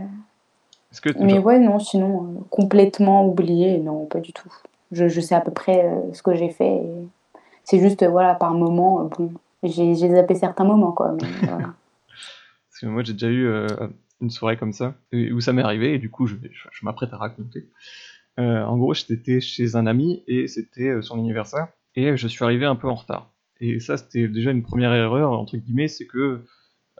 [1.02, 4.48] que mais ouais, non, sinon, euh, complètement oublié, non, pas du tout.
[4.91, 6.76] Je, je sais à peu près euh, ce que j'ai fait.
[6.76, 7.07] et
[7.64, 9.32] C'est juste, euh, voilà, par moment, euh, bon,
[9.64, 11.14] j'ai zappé certains moments, quoi.
[11.20, 11.74] Mais voilà.
[12.70, 13.68] Parce que moi j'ai déjà eu euh,
[14.22, 17.11] une soirée comme ça, où ça m'est arrivé, et du coup je, je- je m'apprête
[17.14, 17.69] à raconter.
[18.40, 22.44] Euh, en gros, j'étais chez un ami, et c'était euh, son anniversaire, et je suis
[22.44, 23.31] arrivé un peu en retard.
[23.60, 26.44] Et ça, c'était déjà une première erreur, entre guillemets, c'est que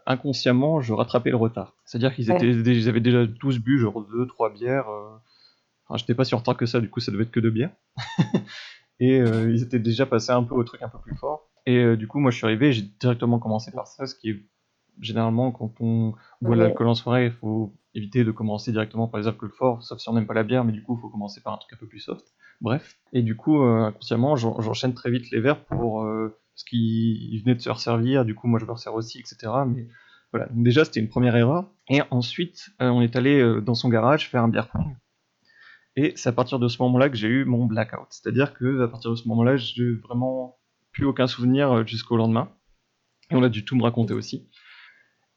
[0.06, 1.76] inconsciemment, je rattrapais le retard.
[1.86, 2.36] C'est-à-dire qu'ils Ouais.
[2.38, 4.90] étaient, ils avaient déjà tous bu, genre deux, trois bières.
[4.90, 5.10] euh,
[5.88, 7.50] Enfin, j'étais pas si en retard que ça, du coup, ça devait être que deux
[7.52, 7.72] bières.
[9.00, 11.50] et euh, ils étaient déjà passés un peu au truc un peu plus fort.
[11.66, 14.30] Et euh, du coup, moi, je suis arrivé, j'ai directement commencé par ça, ce qui
[14.30, 14.46] est
[15.00, 16.68] généralement quand on boit de Ouais.
[16.68, 20.10] l'alcool en soirée, il faut éviter de commencer directement par les alcools forts, sauf si
[20.10, 21.78] on n'aime pas la bière, mais du coup, il faut commencer par un truc un
[21.78, 22.26] peu plus soft.
[22.62, 22.98] Bref.
[23.14, 27.40] Et du coup, euh, inconsciemment, j'en- j'enchaîne très vite les verres pour euh, ce qui
[27.44, 29.52] venait de se resservir, du coup, moi, je me resserre aussi, etc.
[29.68, 29.88] Mais
[30.32, 30.48] voilà.
[30.48, 31.70] Donc, déjà, c'était une première erreur.
[31.90, 34.96] Et ensuite, euh, on est allé dans son garage faire un beer pong.
[35.96, 38.08] Et c'est à partir de ce moment-là que j'ai eu mon blackout.
[38.10, 40.58] C'est-à-dire que à partir de ce moment-là, j'ai vraiment
[40.92, 42.50] plus aucun souvenir jusqu'au lendemain.
[43.30, 44.50] Et on a dû tout me raconter aussi.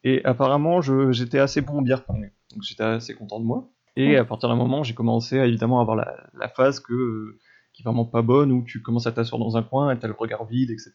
[0.09, 0.81] Et apparemment,
[1.11, 2.31] j'étais assez bon beer pong.
[2.53, 3.69] Donc j'étais assez content de moi.
[3.97, 7.39] Et à partir d'un moment, j'ai commencé à évidemment avoir la, la phase que, euh,
[7.73, 10.07] qui est vraiment pas bonne, où tu commences à t'asseoir dans un coin et t'as
[10.07, 10.93] le regard vide, etc.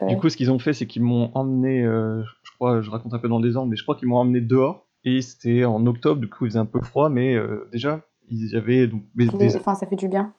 [0.00, 0.08] Ouais.
[0.08, 3.12] Du coup, ce qu'ils ont fait, c'est qu'ils m'ont emmené, euh, je crois, je raconte
[3.14, 4.86] un peu dans le désordre, mais je crois qu'ils m'ont emmené dehors.
[5.04, 8.46] Et c'était en octobre, du coup, il faisait un peu froid, mais euh, déjà, il
[8.48, 10.32] y avait donc des- Enfin, ça fait du bien.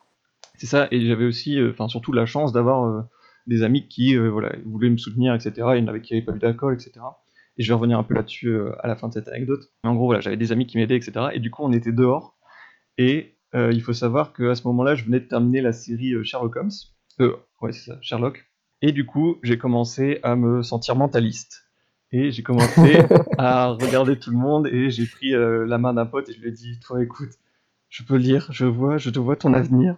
[0.56, 3.02] c'est ça, et j'avais aussi, euh, enfin surtout la chance d'avoir euh,
[3.46, 5.52] des amis qui euh, voilà, voulaient me soutenir, etc.
[5.76, 7.06] Il y en avait qui n'avaient pas eu d'alcool, etc.
[7.58, 9.72] Et je vais revenir un peu là-dessus euh, à la fin de cette anecdote.
[9.84, 11.28] Mais en gros, voilà, j'avais des amis qui m'aidaient, etc.
[11.34, 12.38] Et du coup, on était dehors.
[12.98, 16.24] Et euh, il faut savoir qu'à ce moment-là, je venais de terminer la série euh,
[16.24, 16.72] Sherlock Holmes.
[17.22, 18.46] Euh, ouais, c'est ça, Sherlock.
[18.82, 21.64] Et du coup, j'ai commencé à me sentir mentaliste.
[22.12, 23.00] Et j'ai commencé
[23.38, 26.40] à regarder tout le monde et j'ai pris euh, la main d'un pote et je
[26.40, 27.32] lui ai dit, toi écoute,
[27.90, 29.98] je peux lire, je vois, je te vois ton avenir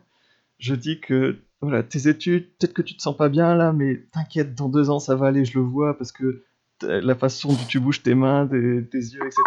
[0.59, 4.03] je dis que voilà, tes études, peut-être que tu te sens pas bien là, mais
[4.11, 6.43] t'inquiète, dans deux ans ça va aller, je le vois, parce que
[6.83, 9.41] la façon dont tu bouges tes mains, tes, tes yeux, etc.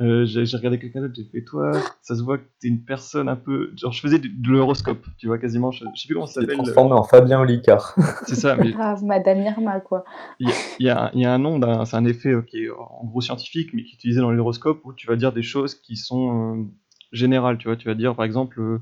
[0.00, 1.72] Euh, j'ai regardé quelqu'un d'autre, j'ai fait toi,
[2.02, 3.72] ça se voit que t'es une personne un peu.
[3.76, 5.70] Genre, je faisais de l'horoscope, tu vois, quasiment.
[5.70, 6.56] Je, je sais plus comment ça s'appelle.
[6.56, 7.94] transformé en Fabien Olicard.
[8.26, 10.04] C'est ça, mais Grave, Madame Irma, quoi.
[10.40, 12.30] il y, a- il y a un- il y a un nom, c'est un effet
[12.30, 15.16] euh, qui est en gros scientifique, mais qui est utilisé dans l'horoscope, où tu vas
[15.16, 16.64] dire des choses qui sont euh,
[17.12, 17.76] générales, tu vois.
[17.76, 18.78] Tu vas dire, par exemple, euh,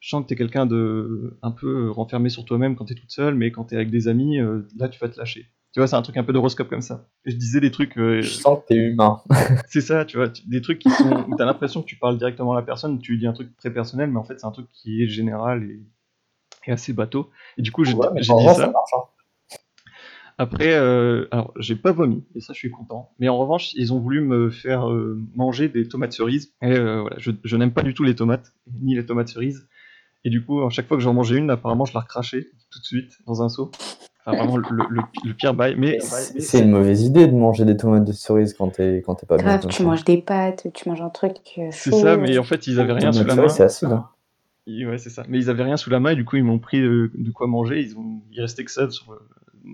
[0.00, 3.34] je sens que t'es quelqu'un de un peu renfermé sur toi-même quand t'es toute seule,
[3.34, 5.46] mais quand t'es avec des amis, euh, là tu vas te lâcher.
[5.72, 7.08] Tu vois, c'est un truc un peu d'horoscope comme ça.
[7.24, 9.22] Je disais des trucs, euh, Je sens que t'es humain.
[9.68, 12.52] c'est ça, tu vois, des trucs qui sont où t'as l'impression que tu parles directement
[12.52, 14.50] à la personne, tu lui dis un truc très personnel, mais en fait c'est un
[14.50, 15.80] truc qui est général et,
[16.66, 17.30] et assez bateau.
[17.56, 18.54] Et du coup, j'ai Ouais, dit ça.
[18.54, 18.92] ça marche.
[18.94, 19.04] hein.
[20.38, 23.10] Après, euh, alors j'ai pas vomi, et ça je suis content.
[23.18, 26.52] Mais en revanche, ils ont voulu me faire euh, manger des tomates cerises.
[26.62, 29.68] Et euh, voilà, je, je n'aime pas du tout les tomates, ni les tomates cerises.
[30.24, 32.78] Et du coup, à chaque fois que j'en mangeais une, apparemment je la recrachais tout
[32.80, 33.70] de suite dans un seau.
[34.24, 35.74] Enfin, vraiment le, le- le pire bail.
[35.76, 39.26] Mais C'est une mauvaise idée de manger des tomates de cerise quand t'es quand t'es
[39.26, 39.44] pas bien.
[39.46, 39.88] Grave, tu ça.
[39.88, 42.92] manges des pâtes, tu manges un truc euh, c'est ça, mais en fait ils avaient
[42.92, 43.48] rien sous la main.
[43.48, 43.88] c'est acide.
[43.90, 44.06] hein.
[44.66, 45.24] Ouais, c'est ça.
[45.28, 47.30] Mais ils avaient rien sous la main et du coup ils m'ont pris euh, de
[47.32, 47.80] quoi manger.
[47.80, 49.18] Ils ont, il restait que ça sur le,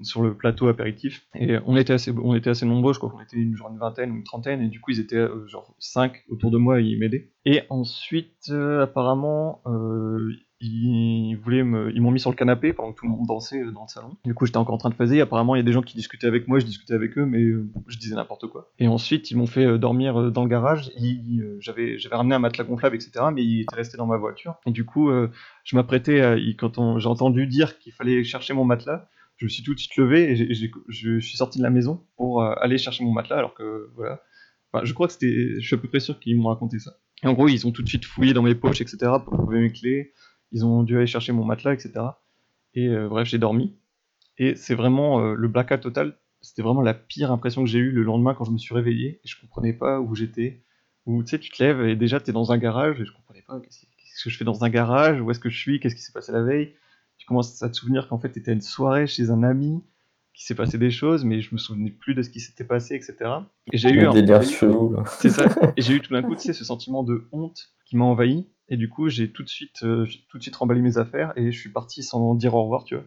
[0.02, 1.26] sur le plateau apéritif.
[1.34, 2.94] Et on était assez, on était assez nombreux.
[2.94, 5.00] Je crois qu'on était une, genre une vingtaine ou une trentaine et du coup ils
[5.00, 7.28] étaient euh, genre cinq autour de moi et ils m'aidaient.
[7.44, 10.30] Et ensuite euh, apparemment euh,
[10.60, 13.62] ils voulaient me, ils m'ont mis sur le canapé pendant que tout le monde dansait
[13.62, 14.16] euh, dans le salon.
[14.24, 15.20] Du coup j'étais encore en train de phaser.
[15.20, 17.43] Apparemment il y a des gens qui discutaient avec moi, je discutais avec eux, mais
[17.43, 18.70] euh, je disais n'importe quoi.
[18.78, 20.90] Et ensuite ils m'ont fait euh, dormir dans le garage.
[21.60, 23.26] J'avais, ramené un matelas gonflable etc.
[23.32, 24.56] Mais il était resté dans ma voiture.
[24.66, 25.10] Et du coup
[25.64, 29.62] je m'apprêtais à, quand j'ai entendu dire qu'il fallait chercher mon matelas, je me suis
[29.62, 30.36] tout de suite levé et
[30.89, 34.20] je suis sorti de la maison pour aller chercher mon matelas, alors que voilà.
[34.72, 35.60] Enfin, je crois que c'était.
[35.60, 36.93] Je suis à peu près sûr qu'ils m'ont raconté ça.
[37.24, 39.72] En gros, ils ont tout de suite fouillé dans mes poches, etc., pour trouver mes
[39.72, 40.12] clés.
[40.52, 41.92] Ils ont dû aller chercher mon matelas, etc.
[42.74, 43.76] Et euh, bref, j'ai dormi.
[44.38, 46.16] Et c'est vraiment euh, le blackout total.
[46.40, 49.20] C'était vraiment la pire impression que j'ai eue le lendemain quand je me suis réveillé.
[49.24, 50.62] Et je comprenais pas où j'étais.
[51.06, 53.12] Ou tu sais, tu te lèves et déjà tu es dans un garage et je
[53.12, 55.94] comprenais pas qu'est-ce que je fais dans un garage, où est-ce que je suis, qu'est-ce
[55.94, 56.74] qui s'est passé la veille?
[57.18, 59.82] Tu commences à te souvenir qu'en fait tu étais à une soirée chez un ami,
[60.39, 62.94] qu'il s'est passé des choses, mais je me souvenais plus de ce qui s'était passé,
[62.94, 63.16] etc.
[63.73, 65.47] Et j'ai eu un délire chelou, c'est ça.
[65.77, 68.47] Et j'ai eu tout d'un coup, tu sais, ce sentiment de honte qui m'a envahi.
[68.69, 71.51] Et du coup, j'ai tout de suite, euh, tout de suite remballé mes affaires et
[71.51, 73.05] je suis parti sans dire au revoir, tu vois.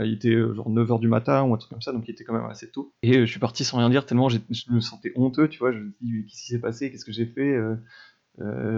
[0.00, 2.10] Euh, Il était euh, genre 9h du matin ou un truc comme ça, donc il
[2.10, 2.92] était quand même assez tôt.
[3.02, 4.38] Et euh, je suis parti sans rien dire, tellement je
[4.70, 5.72] me sentais honteux, tu vois.
[5.72, 6.90] Je me dis, qu'est-ce qui s'est passé?
[6.90, 7.54] Qu'est-ce que j'ai fait?
[7.56, 7.76] Euh,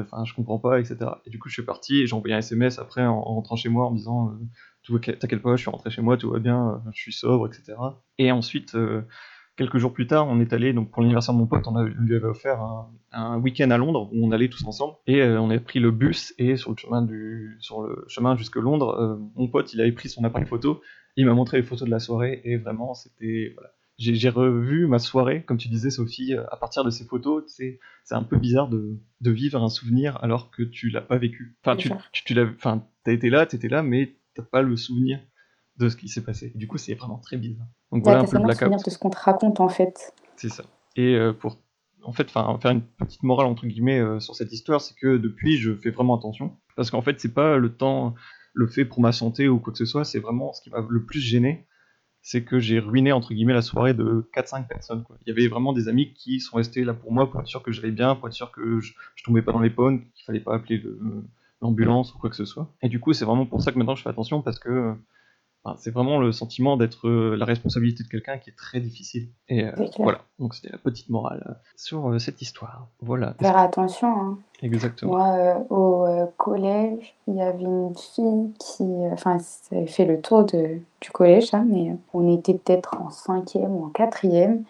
[0.02, 0.96] Enfin, je comprends pas, etc.
[1.26, 3.56] Et du coup, je suis parti et j'ai envoyé un SMS après en, en rentrant
[3.56, 4.32] chez moi en me disant, euh,
[4.82, 7.76] t'inquiète pas, je suis rentré chez moi, tout va bien, euh, je suis sobre, etc.
[8.18, 9.02] Et ensuite, euh,
[9.56, 11.84] quelques jours plus tard, on est allé donc pour l'anniversaire de mon pote, on a-
[11.84, 15.40] lui avait offert un, un week-end à Londres où on allait tous ensemble et euh,
[15.40, 18.96] on a pris le bus et sur le chemin du sur le chemin jusque Londres,
[18.98, 20.80] euh, mon pote il avait pris son appareil photo,
[21.16, 23.70] il m'a montré les photos de la soirée et vraiment c'était voilà.
[24.02, 27.78] J'ai revu ma soirée, comme tu disais Sophie, à partir de ces photos, c'est
[28.10, 31.54] un peu bizarre de, de vivre un souvenir alors que tu l'as pas vécu.
[31.62, 34.76] Enfin, tu, tu, tu l'as, enfin, t'as été là, t'étais là, mais t'as pas le
[34.76, 35.20] souvenir
[35.76, 36.52] de ce qui s'est passé.
[36.54, 37.66] Et du coup, c'est vraiment très bizarre.
[37.90, 38.58] Donc voilà un peu le blackout.
[38.64, 40.12] souvenir de ce qu'on te raconte en fait.
[40.36, 40.64] C'est ça.
[40.96, 41.58] Et euh, pour
[42.02, 45.16] en fait, enfin, faire une petite morale entre guillemets euh, sur cette histoire, c'est que
[45.18, 48.14] depuis, je fais vraiment attention parce qu'en fait, c'est pas le temps,
[48.54, 50.84] le fait pour ma santé ou quoi que ce soit, c'est vraiment ce qui m'a
[50.88, 51.66] le plus gêné,
[52.22, 55.02] c'est que j'ai ruiné entre guillemets la soirée de 4-5 personnes.
[55.04, 55.16] Quoi.
[55.26, 57.62] Il y avait vraiment des amis qui sont restés là pour moi pour être sûr
[57.62, 60.24] que j'allais bien, pour être sûr que je, je tombais pas dans les pommes, qu'il
[60.24, 60.98] fallait pas appeler le-
[61.60, 62.68] l'ambulance ou quoi que ce soit.
[62.82, 64.94] Et du coup, c'est vraiment pour ça que maintenant je fais attention parce que
[65.62, 69.28] Enfin, c'est vraiment le sentiment d'être euh, la responsabilité de quelqu'un qui est très difficile.
[69.50, 72.88] Et euh, voilà, donc c'était la petite morale euh, sur euh, cette histoire.
[73.02, 74.08] Voilà, Faire attention.
[74.08, 74.38] hein.
[74.62, 75.18] exactement.
[75.18, 79.86] Moi, euh, au euh, collège, il y avait une fille qui, euh, enfin, ça avait
[79.86, 83.84] fait le tour de, du collège, là, mais euh, on était peut-être en cinquième ou
[83.84, 84.64] en quatrième.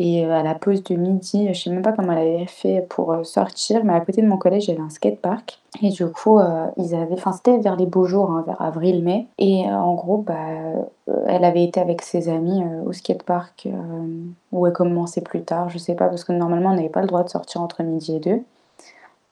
[0.00, 2.84] Et euh, à la pause de midi, je sais même pas comment elle avait fait
[2.88, 5.60] pour euh, sortir, mais à côté de mon collège, avait un skatepark.
[5.82, 9.28] Et du coup, euh, ils avaient, enfin, c'était vers les beaux jours, hein, vers avril-mai.
[9.38, 10.34] Et en gros, bah,
[11.26, 13.68] elle avait été avec ses amis au skatepark,
[14.52, 17.06] où elle commençait plus tard, je sais pas, parce que normalement, on n'avait pas le
[17.06, 18.42] droit de sortir entre midi et deux.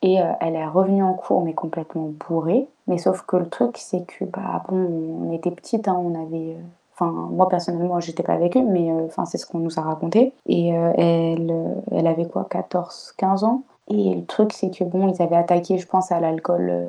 [0.03, 2.67] Et elle est revenue en cours, mais complètement bourrée.
[2.89, 6.57] Mais sauf que le truc, c'est que, bah, bon, on était petites, hein, on avait.
[7.03, 10.33] Enfin, moi personnellement, j'étais pas avec eux, mais euh, c'est ce qu'on nous a raconté.
[10.47, 13.63] Et euh, elle, elle avait quoi, 14, 15 ans?
[13.89, 16.87] Et le truc, c'est que, bon, ils avaient attaqué, je pense, à l'alcool euh,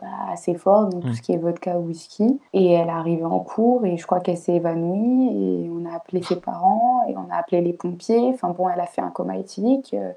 [0.00, 2.40] bah, assez fort, donc tout ce qui est vodka, whisky.
[2.52, 5.96] Et elle est arrivée en cours, et je crois qu'elle s'est évanouie, et on a
[5.96, 8.30] appelé ses parents, et on a appelé les pompiers.
[8.32, 9.94] Enfin, bon, elle a fait un coma éthylique.
[9.94, 10.12] euh,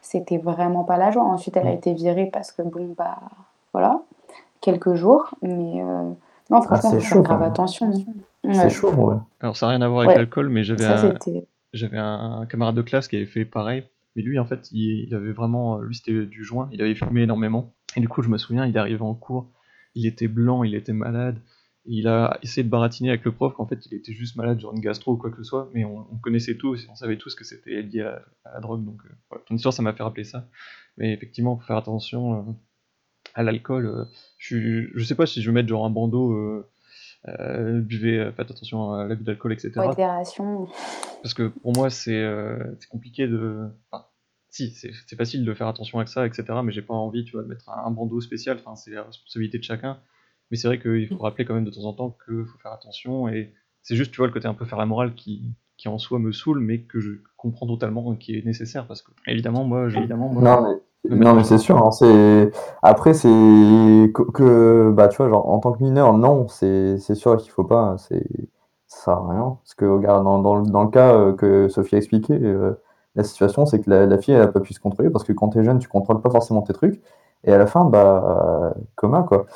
[0.00, 1.22] c'était vraiment pas la joie.
[1.22, 3.18] Ensuite, elle a été virée parce que, bon, bah,
[3.72, 4.00] voilà,
[4.60, 5.30] quelques jours.
[5.42, 6.10] Mais euh,
[6.50, 7.92] non, franchement, c'est faut faire grave attention.
[8.44, 8.70] Ouais.
[8.70, 9.16] chaud, ouais.
[9.40, 10.16] Alors ça n'a rien à voir avec Ouais.
[10.16, 11.18] l'alcool, mais j'avais Ça, un,
[11.72, 13.84] j'avais un camarade de classe qui avait fait pareil.
[14.16, 16.68] Mais lui, en fait, il, il avait vraiment, lui, c'était du joint.
[16.72, 17.72] Il avait fumé énormément.
[17.96, 19.50] Et du coup, je me souviens, il est arrivé en cours.
[19.94, 21.38] Il était blanc, il était malade.
[21.84, 24.72] Il a essayé de baratiner avec le prof qu'en fait, il était juste malade, genre
[24.74, 25.70] une gastro ou quoi que ce soit.
[25.74, 28.84] Mais on, on connaissait tous, on savait tous que c'était lié à, à la drogue.
[28.84, 29.42] Donc, euh, voilà.
[29.46, 30.46] ton histoire, ça m'a fait rappeler ça.
[30.98, 32.52] Mais effectivement, faut faire attention euh,
[33.34, 33.86] à l'alcool.
[33.86, 34.04] euh,
[34.38, 36.64] je, suis- je sais pas si je vais mettre genre un bandeau.
[37.28, 39.72] Euh, buvez, euh, faites attention à l'abus d'alcool, etc.
[39.76, 40.66] Modération.
[41.22, 42.58] Parce que pour moi, c'est euh,
[42.90, 43.68] compliqué de.
[43.90, 44.06] Enfin,
[44.48, 46.44] si, c'est c'est facile de faire attention à ça, etc.
[46.64, 48.58] Mais j'ai pas envie, tu vois, de mettre un, un bandeau spécial.
[48.58, 50.00] Enfin, c'est la responsabilité de chacun.
[50.50, 52.72] Mais c'est vrai qu'il faut rappeler quand même de temps en temps qu'il faut faire
[52.72, 53.28] attention.
[53.28, 55.98] Et c'est juste, tu vois, le côté un peu faire la morale qui, qui en
[55.98, 58.86] soi me saoule, mais que je comprends totalement qui est nécessaire.
[58.86, 61.76] Parce que, évidemment, moi, j'ai- évidemment, moi, Non, mais, non, mais c'est sûr.
[61.76, 62.52] hein, c'est...
[62.82, 67.16] Après, c'est que, que, bah, tu vois, genre, en tant que mineur, non, c'est c'est
[67.16, 67.96] sûr qu'il faut pas.
[67.98, 68.24] C'est...
[68.86, 69.58] Ça sert à rien.
[69.64, 72.74] Parce que, regarde, dans, dans, le- dans le cas euh, que Sophie a expliqué, euh,
[73.16, 75.32] la situation, c'est que la, la fille, elle a pas pu se contrôler parce que
[75.32, 77.00] quand t'es jeune, tu contrôles pas forcément tes trucs.
[77.44, 79.46] Et à la fin, bah, commun, quoi.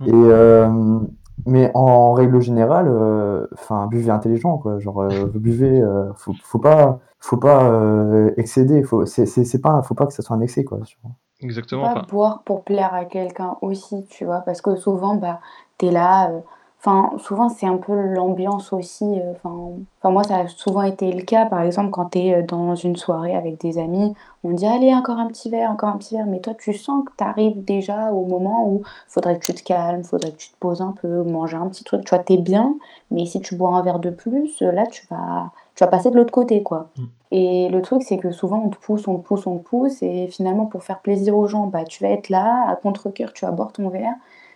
[0.00, 0.06] Mm.
[0.06, 1.00] Et, euh,
[1.46, 4.78] mais en règle générale, euh, enfin, buvez intelligent, quoi.
[4.78, 8.82] Genre, euh, vous buvez, euh, faut, faut pas, faut pas euh, excéder.
[8.82, 10.78] Faut, c'est, c'est, c'est pas, faut pas que ça soit un excès, quoi.
[11.02, 11.10] vois.
[11.40, 11.94] Faut Exactement.
[11.94, 15.40] pas boire pour plaire à quelqu'un aussi, tu vois, parce que souvent, bah,
[15.78, 16.40] t'es là, euh,
[16.86, 19.04] Enfin, souvent, c'est un peu l'ambiance aussi.
[19.18, 19.70] euh, Enfin,
[20.02, 21.46] enfin, moi, ça a souvent été le cas.
[21.46, 24.12] Par exemple, quand tu es dans une soirée avec des amis,
[24.42, 26.26] on dit Allez, encore un petit verre, encore un petit verre.
[26.26, 29.62] Mais toi, tu sens que tu arrives déjà au moment où faudrait que tu te
[29.62, 32.04] calmes, faudrait que tu te poses un peu, manger un petit truc.
[32.04, 32.74] Tu vois, t'es bien,
[33.10, 36.16] mais si tu bois un verre de plus, là, tu vas, tu vas passer de
[36.16, 36.90] l'autre côté, quoi.
[36.98, 37.04] Mm.
[37.30, 40.02] Et le truc, c'est que souvent, on te pousse, on te pousse, on te pousse.
[40.02, 43.46] Et finalement, pour faire plaisir aux gens, bah, tu vas être là, à contre-cœur, tu
[43.46, 44.12] vas boire ton verre.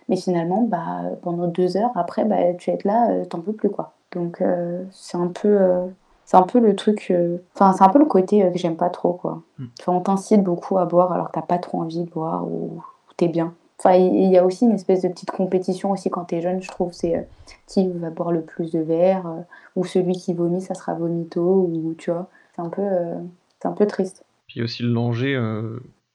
[0.09, 3.69] Mais finalement, bah, pendant deux heures après, bah, tu être là, euh, t'en peux plus,
[3.69, 3.93] quoi.
[4.11, 5.85] Donc, euh, c'est un peu, euh,
[6.25, 7.07] c'est un peu le truc.
[7.11, 9.43] euh, Enfin, c'est un peu le côté que j'aime pas trop, quoi.
[9.59, 9.65] Mm.
[9.79, 12.77] Enfin, on t'incite beaucoup à boire alors que t'as pas trop envie de boire ou,
[12.77, 13.53] ou t'es bien.
[13.79, 16.67] Enfin, il y, a aussi une espèce de petite compétition aussi quand t'es jeune, je
[16.67, 16.91] trouve.
[16.91, 17.21] C'est euh,
[17.65, 19.41] qui va boire le plus de verres euh,
[19.77, 22.29] ou celui qui vomit, ça sera vomito ou tu vois.
[22.53, 23.15] C'est un peu, euh,
[23.61, 24.25] c'est un peu triste.
[24.47, 25.39] Puis aussi le danger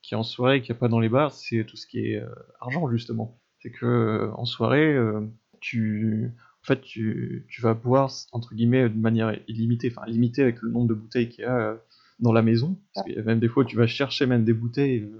[0.03, 2.01] qui est en soirée, qu'il n'y a pas dans les bars, c'est tout ce qui
[2.01, 2.23] est
[2.61, 3.37] argent, justement.
[3.65, 5.23] C'est que euh, en soirée, euh,
[5.59, 6.31] tu,
[6.63, 10.71] en fait, tu, tu vas boire, entre guillemets, de manière illimitée, enfin limitée avec le
[10.71, 11.77] nombre de bouteilles qu'il y a euh,
[12.21, 12.79] dans la maison.
[12.93, 15.11] Parce qu'il y a même des fois, tu vas chercher même des bouteilles,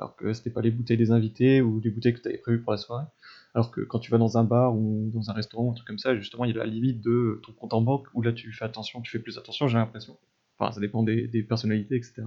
[0.00, 2.60] alors que c'était pas les bouteilles des invités ou les bouteilles que tu avais prévues
[2.60, 3.06] pour la soirée.
[3.54, 5.98] Alors que quand tu vas dans un bar ou dans un restaurant, un truc comme
[5.98, 8.52] ça, justement, il y a la limite de ton compte en banque, où là, tu
[8.52, 10.18] fais attention, tu fais plus attention, j'ai l'impression.
[10.58, 12.24] Enfin, ça dépend des, des personnalités, etc.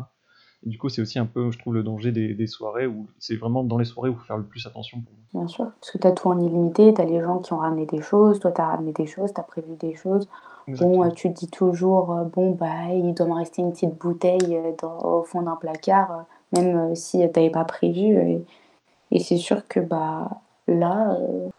[0.66, 3.08] Et du coup, c'est aussi un peu, je trouve, le danger des, des soirées où
[3.20, 5.44] c'est vraiment dans les soirées où il faut faire le plus attention pour moi.
[5.44, 7.58] Bien sûr, parce que tu as tout en illimité, tu as les gens qui ont
[7.58, 10.28] ramené des choses, toi tu as ramené des choses, tu as prévu des choses.
[10.68, 13.96] Bon, euh, tu te dis toujours, euh, bon, bah, il doit me rester une petite
[14.00, 18.18] bouteille euh, dans- au fond d'un placard, même si tu n'avais pas prévu.
[18.18, 18.46] Et,
[19.12, 20.30] et c'est sûr que bah,
[20.68, 21.16] là,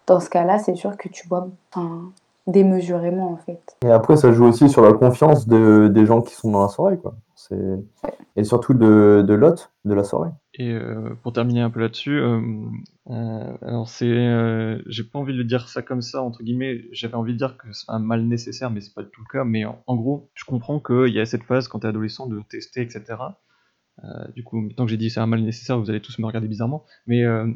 [0.09, 2.11] dans ce cas-là, c'est sûr que tu bois enfin,
[2.47, 3.77] démesurément en fait.
[3.85, 6.69] Et après, ça joue aussi sur la confiance de, des gens qui sont dans la
[6.69, 7.17] soirée, quoi.
[7.35, 7.57] C'est...
[8.37, 10.31] Et surtout de, de l'hôte de la soirée.
[10.55, 12.41] Et euh, pour terminer un peu là-dessus, euh,
[13.11, 16.85] euh, alors c'est, euh, j'ai pas envie de dire ça comme ça entre guillemets.
[16.93, 19.33] J'avais envie de dire que c'est un mal nécessaire, mais c'est pas du tout le
[19.33, 19.45] cas.
[19.45, 22.41] Mais en, en gros, je comprends qu'il y a cette phase quand t'es adolescent de
[22.49, 23.17] tester, etc.
[24.05, 26.27] Euh, du coup, maintenant que j'ai dit c'est un mal nécessaire, vous allez tous me
[26.27, 26.85] regarder bizarrement.
[27.07, 27.47] Mais euh,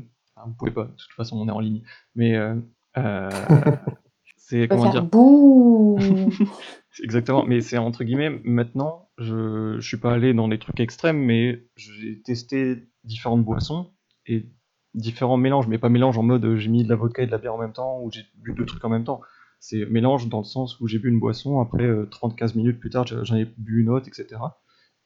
[0.46, 0.84] vous pouvez pas.
[0.84, 1.82] De toute façon, on est en ligne.
[2.14, 2.54] Mais euh,
[2.96, 3.30] euh,
[4.50, 5.96] c'est comment dire bouh
[7.04, 11.18] Exactement, mais c'est entre guillemets, maintenant, je, je suis pas allé dans des trucs extrêmes,
[11.18, 13.92] mais j'ai testé différentes boissons
[14.26, 14.50] et
[14.94, 17.30] différents mélanges, mais pas mélange en mode euh, j'ai mis de la vodka et de
[17.30, 19.20] la bière en même temps, ou j'ai bu deux trucs en même temps.
[19.60, 22.90] C'est mélange dans le sens où j'ai bu une boisson, après euh, 30-15 minutes plus
[22.90, 24.40] tard, j'en ai bu une autre, etc.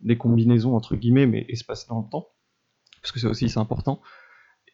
[0.01, 2.29] Des combinaisons entre guillemets, mais espacées dans le temps,
[3.03, 4.01] parce que ça aussi c'est important.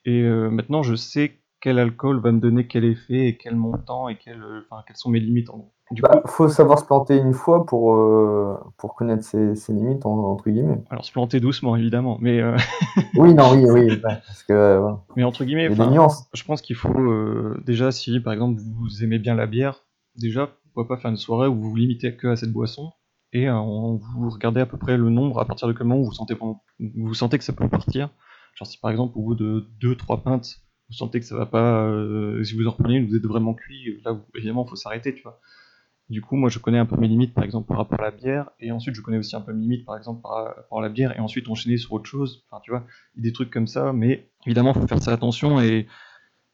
[0.04, 4.08] Et euh, maintenant, je sais quel alcool va me donner quel effet et quel montant
[4.08, 5.72] et quel, euh, enfin, quelles sont mes limites en gros.
[5.88, 10.06] Coup, Bah, faut savoir se planter une fois pour, euh, pour connaître ses, ses limites,
[10.06, 10.82] en- entre guillemets.
[10.90, 12.56] Alors se planter doucement évidemment, mais, euh,
[13.16, 15.90] Oui, non, oui, oui, parce que euh, mais entre guillemets, il y a des enfin,
[15.90, 16.28] nuances.
[16.32, 19.84] je pense qu'il faut déjà si par exemple vous aimez bien la bière,
[20.16, 22.92] déjà pourquoi pas faire une soirée où vous vous limitez que à cette boisson
[23.32, 26.36] et vous regardez à peu près le nombre à partir de quel moment vous sentez
[26.78, 28.10] vous sentez que ça peut partir.
[28.56, 30.56] Genre si par exemple au bout de 2-3 pintes
[30.90, 34.00] vous sentez que ça va pas, euh, si vous en reprenez vous êtes vraiment cuit,
[34.04, 35.40] là vous- évidemment faut s'arrêter tu vois.
[36.10, 38.10] Du coup, moi, je connais un peu mes limites, par exemple, par rapport à la
[38.10, 40.82] bière, et ensuite, je connais aussi un peu mes limites, par exemple, par rapport à
[40.82, 42.44] la bière, et ensuite enchaîner sur autre chose.
[42.50, 42.84] Enfin, tu vois,
[43.14, 45.86] des trucs comme ça, mais évidemment, faut faire ça attention, et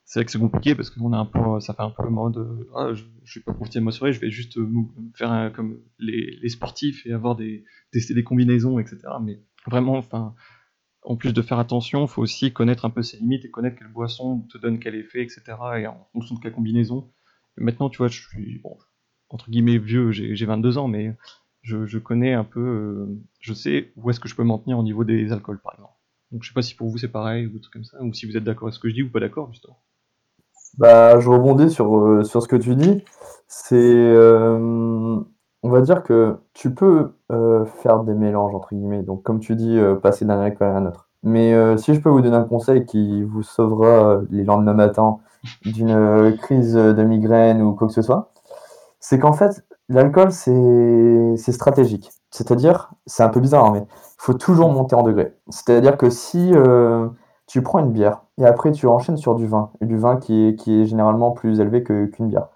[0.05, 2.11] c'est vrai que c'est compliqué parce qu'on a un peu, ça fait un peu le
[2.11, 4.69] mode, euh, ah, je, je vais pas profiter de ma soirée, je vais juste euh,
[5.15, 7.39] faire comme les, sportifs et avoir
[7.93, 8.99] tester des combinaisons, etc.
[9.23, 10.35] Mais vraiment, enfin,
[11.07, 13.89] en plus de faire attention, faut aussi connaître un peu ses limites et connaître quelle
[13.89, 15.43] boisson te donne quel effet, etc.
[15.79, 17.09] Et en fonction de quelle combinaison.
[17.57, 18.77] Maintenant, tu vois, je suis, bon,
[19.31, 21.15] entre guillemets vieux, j'ai j'ai 22 ans, mais
[21.63, 24.83] je, connais un peu, euh, je sais où est-ce que je peux m'en tenir au
[24.83, 25.95] niveau des alcools, par exemple.
[26.33, 28.27] Donc je sais pas si pour vous c'est pareil ou des comme ça, ou si
[28.27, 29.79] vous êtes d'accord avec ce que je dis ou pas d'accord, justement.
[30.77, 33.03] Bah, je rebondis sur, euh, ce que tu dis.
[33.47, 35.21] C'est, euh,
[35.67, 39.03] on va dire que tu peux euh, faire des mélanges, entre guillemets.
[39.03, 41.09] Donc, comme tu dis, euh, passer d'un alcool à un autre.
[41.25, 45.19] Mais euh, si je peux vous donner un conseil qui vous sauvera les lendemains matins
[45.65, 48.31] d'une crise de migraine ou quoi que ce soit,
[49.01, 52.13] c'est qu'en fait, l'alcool, c'est stratégique.
[52.31, 55.35] C'est-à-dire, c'est un peu bizarre, hein, mais il faut toujours monter en degré.
[55.49, 56.53] C'est-à-dire que si
[57.47, 60.55] tu prends une bière et après tu enchaînes sur du vin, du vin qui est,
[60.57, 62.49] qui est généralement plus élevé que- qu'une bière,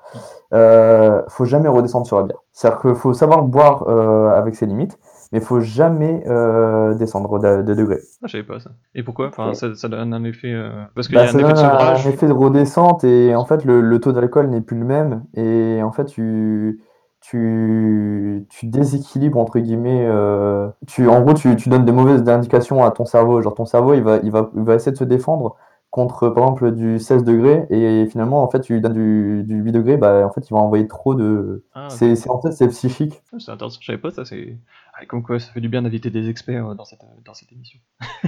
[0.52, 2.38] euh, faut jamais redescendre sur la bière.
[2.52, 4.98] C'est-à-dire qu'il faut savoir boire euh, avec ses limites,
[5.32, 7.98] mais il faut jamais euh, descendre de, de degré.
[8.22, 8.70] Ah, je savais pas ça.
[8.94, 9.28] Et pourquoi?
[9.28, 10.52] Enfin, ça, ça donne un effet.
[10.52, 12.06] euh, Parce qu'il Bah, y a ça un effet de un, sevrage.
[12.08, 15.80] effet de redescente et en fait le, le taux d'alcool n'est plus le même et
[15.84, 16.80] en fait tu
[17.20, 22.84] tu, tu déséquilibres entre guillemets euh, tu en gros tu, tu donnes de mauvaises indications
[22.84, 23.40] à ton cerveau.
[23.42, 25.56] Genre ton cerveau il va il va il va essayer de se défendre
[25.90, 29.56] contre par exemple du 16 degrés et finalement en fait tu lui donnes du, du
[29.56, 32.68] 8 degrés bah en fait il va envoyer trop de Ah, c'est en fait c'est
[32.68, 34.24] psychique Ah, C'est intéressant, je savais pas ça.
[34.24, 34.56] C'est
[34.94, 37.50] ah, comme quoi ça fait du bien d'inviter des experts euh, dans cette, dans cette
[37.52, 37.80] émission.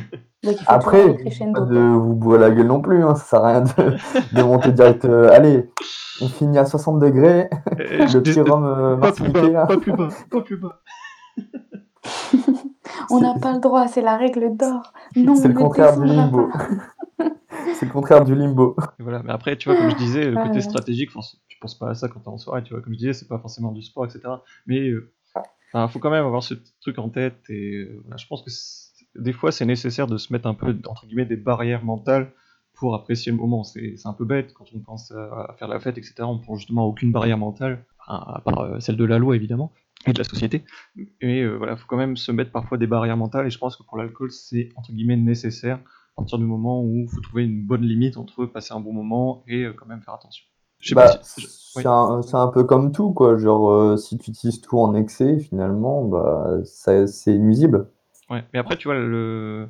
[0.44, 1.14] Donc il faut après
[1.54, 3.96] pas de vous boire la gueule non plus hein, ça sert à rien de,
[4.36, 5.70] de monter direct euh, allez
[6.20, 7.48] on finit à 60 degrés
[7.78, 10.80] Eh, le petit rhum euh, pas plus bas, pas plus bas, pas plus bas.
[13.10, 14.92] On n'a pas le droit, c'est la règle d'or.
[15.16, 16.48] Non, c'est on le contraire du limbo.
[17.74, 19.22] c'est le contraire du limbo Et voilà.
[19.22, 21.10] Mais après, tu vois, comme je disais, le côté stratégique,
[21.48, 22.82] tu penses pas à ça quand t'es en soirée, tu vois.
[22.82, 24.20] Comme je disais, c'est pas forcément du sport, etc.
[24.66, 25.12] Mais euh,
[25.72, 27.38] enfin, faut quand même avoir ce petit truc en tête.
[27.48, 28.50] Et euh, voilà, je pense que
[29.20, 32.32] des fois, c'est nécessaire de se mettre un peu, entre guillemets, des barrières mentales
[32.74, 33.64] pour apprécier le moment.
[33.64, 36.14] C'est c'est un peu bête quand on pense à, faire la fête, etc.
[36.20, 39.72] On prend justement aucune barrière mentale, à part euh, celle de la loi, évidemment,
[40.06, 40.64] et de la société.
[41.22, 43.46] Mais euh, voilà, faut quand même se mettre parfois des barrières mentales.
[43.46, 45.78] Et je pense que pour l'alcool, c'est entre guillemets nécessaire
[46.16, 48.92] à partir du moment où il faut trouver une bonne limite entre passer un bon
[48.92, 50.44] moment et euh, quand même faire attention.
[50.94, 51.46] Bah, si...
[51.76, 51.82] oui.
[51.82, 53.36] c'est un, peu comme tout, quoi.
[53.38, 57.88] Genre, euh, si tu utilises tout en excès, finalement, bah, c'est nuisible.
[58.28, 58.44] Ouais.
[58.52, 59.68] Mais après, tu vois, le...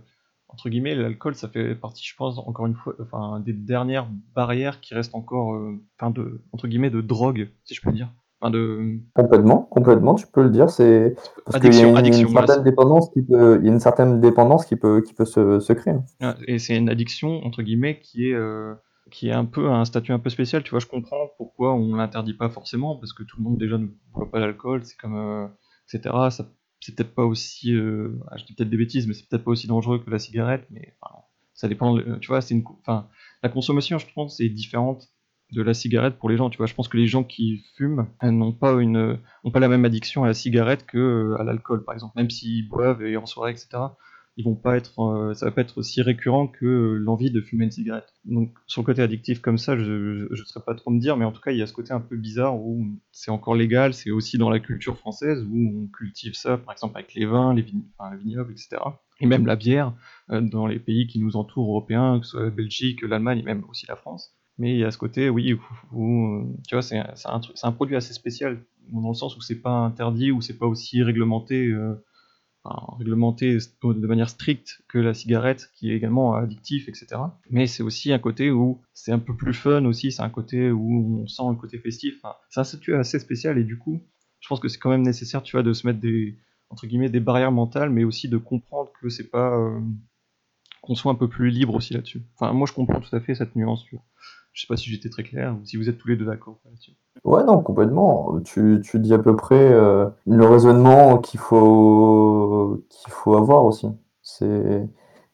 [0.49, 4.81] entre guillemets, l'alcool, ça fait partie, je pense, encore une fois, enfin, des dernières barrières
[4.81, 8.09] qui restent encore, euh, enfin, de, entre guillemets, de drogue, si je peux dire.
[8.43, 10.69] Enfin, de Complètement, complètement, tu peux le dire.
[10.69, 11.15] C'est
[11.47, 13.73] parce qu'il y a une, addiction, une voilà, certaine dépendance qui peut, il y a
[13.73, 15.95] une certaine dépendance qui peut, qui peut se, se créer.
[16.21, 18.75] Ouais, Et c'est une addiction, entre guillemets, qui est, euh,
[19.13, 20.65] qui est un peu un statut un peu spécial.
[20.65, 23.79] Tu vois, je comprends pourquoi on l'interdit pas forcément, parce que tout le monde déjà
[23.79, 25.47] ne boit pas l'alcool, c'est comme, euh,
[25.93, 26.13] etc.
[26.31, 26.49] Ça,
[26.81, 29.53] c'est peut-être pas aussi, euh, ah, je dis peut-être des bêtises, mais c'est peut-être pas
[29.53, 31.15] aussi dangereux que la cigarette, mais enfin,
[31.55, 31.97] ça dépend.
[32.21, 33.07] Tu vois, c'est une, enfin,
[33.45, 35.13] la consommation, je pense, c'est différente
[35.53, 36.51] de la cigarette pour les gens.
[36.51, 39.19] Tu vois, je pense que les gens qui fument n'ont pas une,
[39.53, 42.15] pas la même addiction à la cigarette que euh, à l'alcool, par exemple.
[42.17, 43.79] Même s'ils boivent et en soirée, etc
[44.37, 47.41] ils vont pas être, euh, ça va pas être aussi récurrent que euh, l'envie de
[47.41, 48.15] fumer une cigarette.
[48.25, 51.25] Donc sur le côté addictif comme ça, je, je saurais pas trop me dire, mais
[51.25, 53.93] en tout cas il y a ce côté un peu bizarre où c'est encore légal,
[53.93, 57.53] c'est aussi dans la culture française où on cultive ça, par exemple avec les vins,
[57.55, 58.83] les, les vignobles, etc.
[59.21, 59.95] Et même la bière
[60.29, 63.65] dans les pays qui nous entourent européens, que ce soit la Belgique, l'Allemagne et même
[63.69, 64.35] aussi la France.
[64.59, 65.57] Mais il y a ce côté, oui,
[65.93, 68.63] où, tu vois, c'est un, produit assez spécial
[68.93, 71.67] dans le sens où c'est pas interdit, où c'est pas aussi réglementé.
[71.67, 71.95] euh,
[72.99, 77.21] réglementé de manière stricte que la cigarette, qui est également addictif, etc.
[77.51, 80.71] Mais c'est aussi un côté où c'est un peu plus fun aussi, c'est un côté
[80.71, 82.23] où on sent le côté festif.
[82.51, 84.01] C'est un statut assez spécial et du coup,
[84.41, 86.39] je pense que c'est quand même nécessaire, tu vois, de se mettre des
[86.71, 89.79] entre guillemets des barrières mentales, mais aussi de comprendre que c'est pas euh,
[90.81, 92.23] qu'on soit un peu plus libre aussi là-dessus.
[92.35, 93.85] Enfin, moi je comprends tout à fait cette nuance.
[94.53, 96.93] Je sais pas si j'étais très clair si vous êtes tous les deux d'accord là-dessus.
[97.25, 98.41] Ouais, non, complètement.
[98.41, 103.89] Tu, tu dis à peu près euh, le raisonnement qu'il faut, faut avoir aussi.
[104.23, 104.89] C'est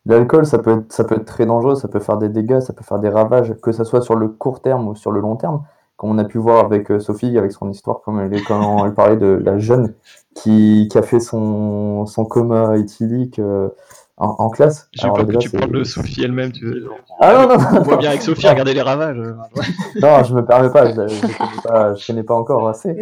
[0.06, 2.72] l'alcool, ça peut être, ça peut être très dangereux, ça peut faire des dégâts, ça
[2.72, 5.36] peut faire des ravages, que ça soit sur le court terme ou sur le long
[5.36, 5.62] terme.
[5.98, 8.94] Comme on a pu voir avec euh, Sophie, avec son histoire, comme elle, quand elle
[8.94, 9.94] parlait de la jeune
[10.34, 13.68] qui, qui a fait son, son coma éthylique euh,
[14.16, 14.88] en, en classe.
[14.92, 16.88] J'ai peur que tu parles de Sophie elle-même, tu veux.
[17.20, 19.18] Ah non, non, On voit bien avec Sophie, regarder les ravages.
[20.00, 22.96] Non, je me permets pas, je, je connais pas, je connais pas encore assez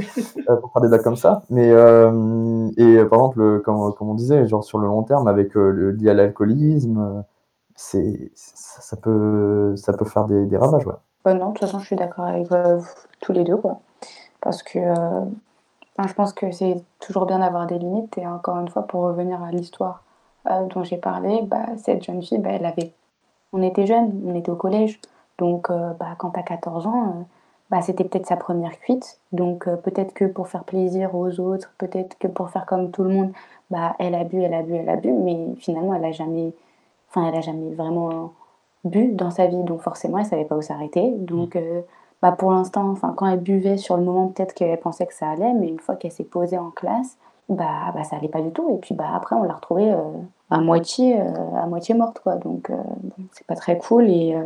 [0.49, 1.43] euh, pour faire des blagues comme ça.
[1.51, 5.57] Mais euh, et par exemple, comme, comme on disait, genre sur le long terme, avec
[5.57, 7.25] euh, le lié à l'alcoolisme,
[7.75, 10.95] c'est ça, ça peut ça peut faire des, des ravages, ouais.
[11.27, 12.81] Bah non, de toute façon, je suis d'accord avec euh,
[13.21, 13.81] tous les deux, quoi.
[14.41, 15.25] Parce que euh,
[16.07, 18.17] je pense que c'est toujours bien d'avoir des limites.
[18.17, 20.05] Et encore une fois, pour revenir à l'histoire
[20.49, 22.93] euh, dont j'ai parlé, bah, cette jeune fille, bah, elle avait...
[23.53, 25.01] on était jeunes, on était au collège.
[25.39, 27.27] Donc, bah, quand tu as 14 ans,
[27.71, 29.19] bah, c'était peut-être sa première cuite.
[29.33, 33.11] Donc, peut-être que pour faire plaisir aux autres, peut-être que pour faire comme tout le
[33.11, 33.33] monde,
[33.71, 35.11] bah, elle a bu, elle a bu, elle a bu.
[35.13, 36.53] Mais finalement, elle a jamais,
[37.11, 38.31] enfin, elle jamais vraiment
[38.89, 41.13] bu dans sa vie, donc forcément elle savait pas où s'arrêter.
[41.19, 41.83] Donc euh,
[42.23, 45.29] bah, pour l'instant, enfin quand elle buvait sur le moment, peut-être qu'elle pensait que ça
[45.31, 47.19] allait, mais une fois qu'elle s'est posée en classe,
[47.49, 48.75] bah, bah ça allait pas du tout.
[48.75, 50.01] Et puis bah après on l'a retrouvée euh,
[50.51, 51.25] à moitié euh,
[51.57, 52.37] à moitié morte quoi.
[52.37, 54.37] Donc bon, c'est pas très cool et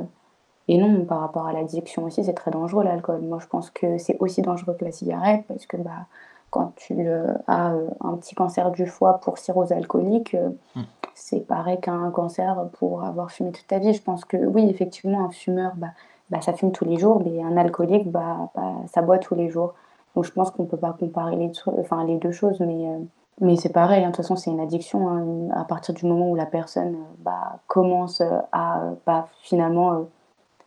[0.69, 3.21] et non par rapport à l'addiction aussi c'est très dangereux l'alcool.
[3.23, 6.07] Moi je pense que c'est aussi dangereux que la cigarette parce que bah
[6.51, 10.83] quand tu euh, as euh, un petit cancer du foie pour cirrhose alcoolique, euh, Mm.
[11.15, 13.93] C'est pareil qu'un cancer pour avoir fumé toute ta vie.
[13.93, 15.89] Je pense que oui, effectivement, un fumeur, bah,
[16.31, 19.49] bah, ça fume tous les jours, mais un alcoolique, bah, bah, ça boit tous les
[19.49, 19.74] jours.
[20.15, 22.99] Donc je pense qu'on peut pas comparer les, deux- enfin, les deux choses, mais, euh,
[23.41, 24.03] mais c'est pareil.
[24.05, 24.09] hein.
[24.11, 25.09] De toute façon, c'est une addiction.
[25.09, 25.49] hein.
[25.55, 30.07] À partir du moment où la personne euh, bah, commence euh, à bah, finalement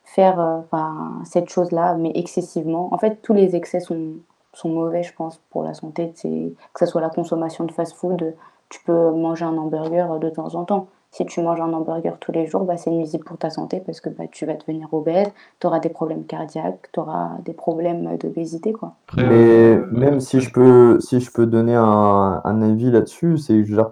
[0.05, 0.63] faire
[1.23, 2.89] cette chose-là, mais excessivement.
[2.93, 4.13] En fait, tous les excès sont,
[4.53, 6.13] sont mauvais, je pense, pour la santé.
[6.13, 8.35] Que ce soit la consommation de fast-food,
[8.73, 10.87] tu peux manger un hamburger de temps en temps.
[11.11, 14.01] si tu manges un hamburger tous les jours, bah, c'est nuisible pour ta santé parce
[14.01, 15.27] que bah, tu vas devenir obèse,
[15.59, 18.73] tu auras des problèmes cardiaques, tu auras des problèmes d'obésité.
[18.73, 18.95] Quoi.
[19.15, 23.63] Mais euh, même si je peux, si je peux donner un, un avis là-dessus, c'est
[23.63, 23.91] genre,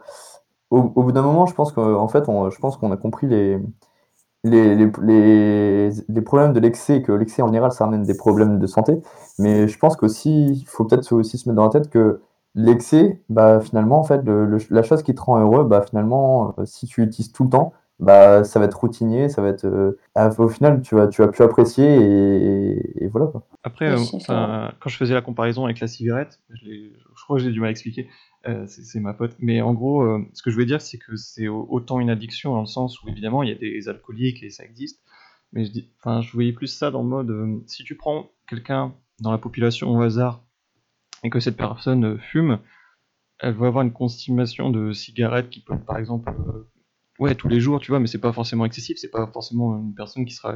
[0.71, 3.27] au, au bout d'un moment, je pense qu'en fait, on, je pense qu'on a compris
[3.27, 3.59] les,
[4.43, 8.65] les, les, les, problèmes de l'excès, que l'excès en général, ça amène des problèmes de
[8.65, 8.99] santé.
[9.37, 12.21] Mais je pense qu'aussi, il faut peut-être aussi se mettre dans la tête que
[12.55, 16.65] l'excès, bah, finalement, en fait, le, la chose qui te rend heureux, bah, finalement, euh,
[16.65, 19.65] si tu l'utilises tout le temps, bah, ça va être routinier, ça va être.
[19.65, 23.27] Euh, au final, tu vas, tu vas plus apprécier et, et voilà.
[23.27, 23.43] Quoi.
[23.63, 23.97] Après, euh,
[24.79, 27.67] quand je faisais la comparaison avec la cigarette, je, je crois que j'ai du mal
[27.67, 28.09] à expliquer.
[28.47, 29.35] Euh, c'est ma pote.
[29.39, 32.53] Mais en gros, euh, ce que je veux dire, c'est que c'est autant une addiction
[32.53, 35.01] dans le sens où évidemment il y a des alcooliques et ça existe.
[35.53, 38.31] Mais je, dis, enfin, je voyais plus ça dans le mode euh, si tu prends
[38.47, 40.43] quelqu'un dans la population au hasard
[41.23, 42.59] et que cette personne fume,
[43.39, 46.31] elle va avoir une consommation de cigarettes qui peut, par exemple,
[47.19, 49.93] ouais, tous les jours, tu vois, mais c'est pas forcément excessif, c'est pas forcément une
[49.93, 50.55] personne qui sera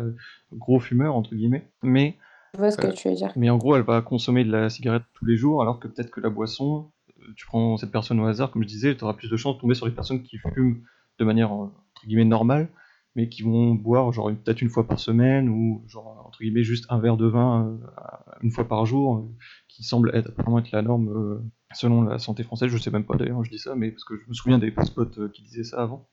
[0.52, 1.70] gros fumeur, entre guillemets.
[1.84, 2.18] Mais.
[2.54, 3.32] Je vois ce que tu veux dire.
[3.36, 6.10] Mais en gros, elle va consommer de la cigarette tous les jours, alors que peut-être
[6.10, 6.92] que la boisson,
[7.36, 9.62] tu prends cette personne au hasard, comme je disais, tu auras plus de chances de
[9.62, 10.82] tomber sur des personnes qui fument
[11.20, 12.70] de manière entre guillemets normale,
[13.16, 16.86] mais qui vont boire genre peut-être une fois par semaine ou genre entre guillemets juste
[16.90, 19.36] un verre de vin euh, une fois par jour, euh,
[19.68, 21.40] qui semble être apparemment être la norme euh,
[21.74, 22.70] selon la santé française.
[22.70, 24.74] Je sais même pas d'ailleurs, je dis ça, mais parce que je me souviens des
[24.84, 26.08] spots qui disaient ça avant.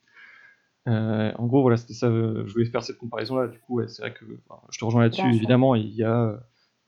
[0.86, 2.08] en gros, voilà, c'était ça.
[2.08, 3.48] je voulais faire cette comparaison-là.
[3.48, 4.24] Du coup, c'est vrai que
[4.70, 5.26] je te rejoins là-dessus.
[5.34, 6.40] Évidemment, il y a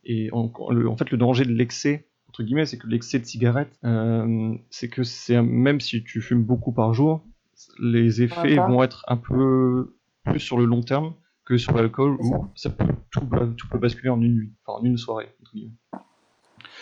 [0.06, 2.06] et en, en fait le danger de l'excès
[2.42, 3.78] guillemets, c'est que l'excès de cigarette,
[4.70, 7.24] c'est que c'est même si tu fumes beaucoup par jour,
[7.78, 9.94] les effets vont être un peu
[10.24, 11.14] plus sur le long terme
[11.44, 13.20] que sur l'alcool où ça peut, tout,
[13.70, 15.28] peut basculer en une nuit, enfin en une soirée.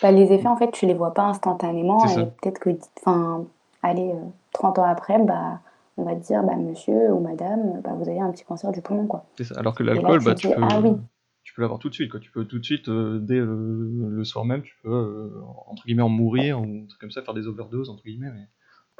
[0.01, 3.45] Bah, les effets, en fait, tu les vois pas instantanément et peut-être que, enfin,
[3.81, 4.13] allez,
[4.53, 5.59] 30 euh, ans après, bah,
[5.97, 8.81] on va te dire, bah, monsieur ou madame, bah, vous avez un petit cancer du
[8.81, 9.25] poumon, quoi.
[9.41, 9.55] Ça.
[9.57, 10.55] Alors que l'alcool, bah, tu, peux...
[10.57, 10.95] ah, oui
[11.43, 12.09] tu peux l'avoir tout de suite.
[12.09, 12.19] Quoi.
[12.19, 16.01] Tu peux tout de suite, euh, dès le, soir même, tu peux, euh, entre guillemets,
[16.01, 18.31] en mourir, ou comme ça, faire des overdoses, entre guillemets.
[18.31, 18.47] Mais...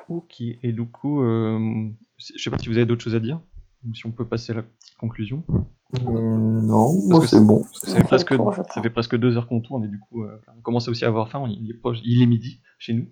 [0.09, 3.39] Ok, et du coup, euh, je sais pas si vous avez d'autres choses à dire,
[3.87, 4.63] ou si on peut passer à la
[4.99, 5.43] conclusion.
[6.01, 7.63] non, moi c'est bon.
[7.73, 8.33] Ça fait, presque,
[8.73, 11.29] ça fait presque deux heures qu'on tourne, et du coup, on commence aussi à avoir
[11.29, 13.07] faim, il est, il est midi chez nous.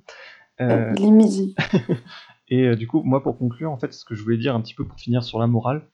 [0.60, 1.56] il est midi.
[2.48, 4.74] et du coup, moi, pour conclure, en fait, ce que je voulais dire un petit
[4.74, 5.88] peu pour finir sur la morale,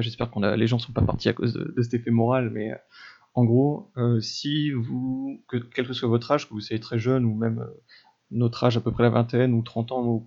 [0.00, 2.76] j'espère que les gens sont pas partis à cause de, cet effet moral, mais euh,
[3.34, 6.98] en gros, euh, si vous, que, quel que soit votre âge, que vous soyez très
[6.98, 7.82] jeune ou même euh,
[8.32, 10.26] notre âge à peu près la vingtaine ou 30 ans ou,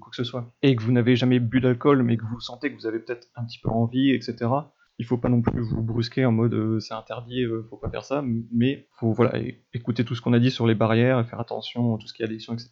[0.00, 2.70] quoi que ce soit, et que vous n'avez jamais bu d'alcool, mais que vous sentez
[2.70, 4.50] que vous avez peut-être un petit peu envie, etc.,
[4.98, 8.22] il faut pas non plus vous brusquer en mode c'est interdit, faut pas faire ça,
[8.52, 9.38] mais faut voilà,
[9.72, 12.22] écouter tout ce qu'on a dit sur les barrières, faire attention à tout ce qui
[12.22, 12.70] est addiction, etc.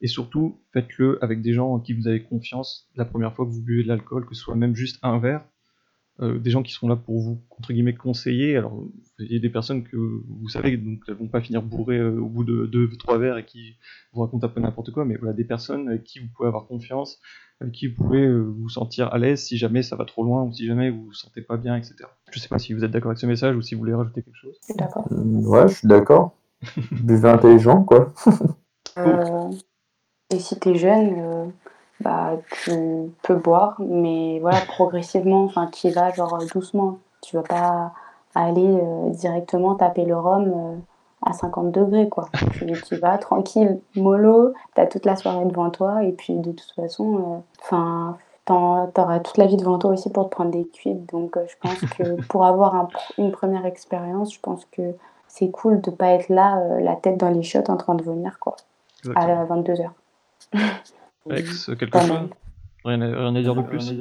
[0.00, 3.50] Et surtout, faites-le avec des gens en qui vous avez confiance la première fois que
[3.50, 5.44] vous buvez de l'alcool, que ce soit même juste un verre,
[6.20, 8.56] euh, des gens qui sont là pour vous entre guillemets conseiller.
[8.56, 8.84] Alors
[9.18, 12.20] il y a des personnes que vous savez donc elles vont pas finir bourrées euh,
[12.20, 13.76] au bout de deux trois verres et qui
[14.12, 16.66] vous racontent un peu n'importe quoi, mais voilà des personnes avec qui vous pouvez avoir
[16.66, 17.18] confiance,
[17.62, 20.42] avec qui vous pouvez euh, vous sentir à l'aise si jamais ça va trop loin
[20.42, 21.94] ou si jamais vous vous sentez pas bien, etc.
[22.30, 24.22] Je sais pas si vous êtes d'accord avec ce message ou si vous voulez rajouter
[24.22, 24.58] quelque chose.
[24.76, 25.08] D'accord.
[25.10, 26.36] ouais, je suis d'accord.
[26.92, 28.12] Buvez intelligent quoi.
[30.30, 31.52] et si t'es jeune
[32.02, 32.32] bah,
[32.64, 36.98] tu peux boire, mais voilà, progressivement, enfin, tu y vas genre doucement.
[37.20, 37.92] Tu vas pas
[38.34, 40.76] aller euh, directement taper le rhum euh,
[41.22, 42.28] à 50 degrés, quoi.
[42.52, 46.52] Tu, tu vas tranquille, mollo, tu as toute la soirée devant toi, et puis de
[46.52, 50.66] toute façon, euh, enfin, t'auras toute la vie devant toi aussi pour te prendre des
[50.66, 51.08] cuites.
[51.10, 52.88] Donc, je pense que pour avoir
[53.18, 54.82] une première expérience, je pense que
[55.28, 58.38] c'est cool de pas être là, la tête dans les shots en train de vomir,
[58.40, 58.56] quoi,
[59.14, 59.90] à 22h.
[61.30, 62.28] Alex, quelque chose
[62.84, 63.94] rien à, dire de plus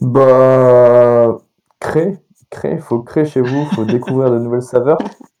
[0.00, 1.38] Bah,
[1.80, 2.18] créer,
[2.50, 4.98] créer, faut créer chez vous, faut découvrir de nouvelles saveurs.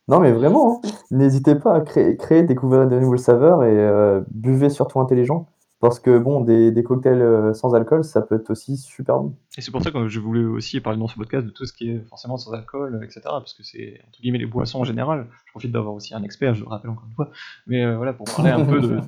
[0.08, 0.88] Non, mais vraiment, hein.
[1.10, 5.48] n'hésitez pas à créer, créer, découvrir de nouvelles saveurs et euh, buvez surtout intelligent.
[5.78, 9.36] Parce que bon, des, des, cocktails euh, sans alcool, ça peut être aussi super bon.
[9.58, 11.72] Et c'est pour ça que je voulais aussi parler dans ce podcast de tout ce
[11.74, 13.20] qui est forcément sans alcool, etc.
[13.24, 15.26] Parce que c'est, entre guillemets, les boissons en général.
[15.46, 17.30] Je profite d'avoir aussi un expert, je le rappelle encore une fois.
[17.66, 19.00] Mais euh, voilà, pour parler un peu de,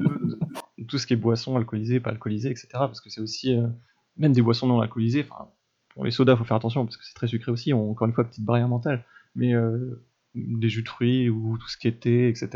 [0.86, 2.68] tout ce qui est boissons alcoolisées, pas alcoolisées, etc.
[2.72, 3.66] Parce que c'est aussi, euh,
[4.16, 5.26] même des boissons non alcoolisées,
[5.90, 8.14] pour les sodas, faut faire attention parce que c'est très sucré aussi, ont encore une
[8.14, 9.04] fois petite barrière mentale.
[9.34, 9.52] Mais
[10.34, 12.48] des jus de fruits ou tout ce qui est thé, etc.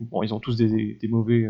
[0.00, 1.48] bon, ils ont tous des, des mauvais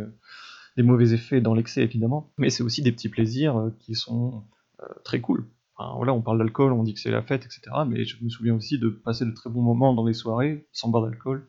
[0.79, 4.45] des mauvais effets dans l'excès évidemment, mais c'est aussi des petits plaisirs euh, qui sont
[4.81, 5.51] euh, très cool.
[5.75, 7.63] Enfin, voilà, on parle d'alcool, on dit que c'est la fête, etc.
[7.87, 10.89] Mais je me souviens aussi de passer de très bons moments dans les soirées sans
[10.89, 11.49] boire d'alcool.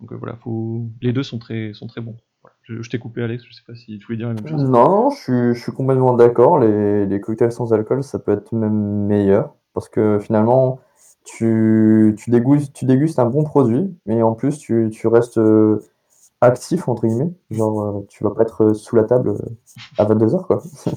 [0.00, 0.90] Donc euh, voilà, faut...
[1.02, 2.16] les deux sont très, sont très bons.
[2.62, 4.62] Je, je t'ai coupé, Alex, je sais pas si tu voulais dire la même chose.
[4.62, 6.58] Non, je suis, je suis complètement d'accord.
[6.58, 9.54] Les, les cocktails sans alcool, ça peut être même meilleur.
[9.74, 10.80] Parce que finalement,
[11.24, 15.80] tu, tu dégustes, tu dégustes un bon produit, mais en plus, tu, tu restes euh,
[16.40, 17.32] actif, entre guillemets.
[17.50, 19.38] Genre, euh, tu vas pas être sous la table euh,
[19.98, 20.62] à 22h, quoi.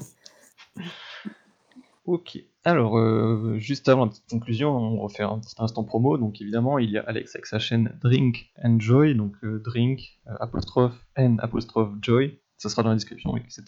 [2.06, 2.38] Ok.
[2.66, 6.18] Alors, euh, juste avant la petite conclusion, on refait un petit instant promo.
[6.18, 9.14] Donc, évidemment, il y a Alex avec sa chaîne Drink and Joy.
[9.14, 12.40] Donc, euh, Drink, euh, apostrophe N, apostrophe Joy.
[12.56, 13.62] Ça sera dans la description, etc.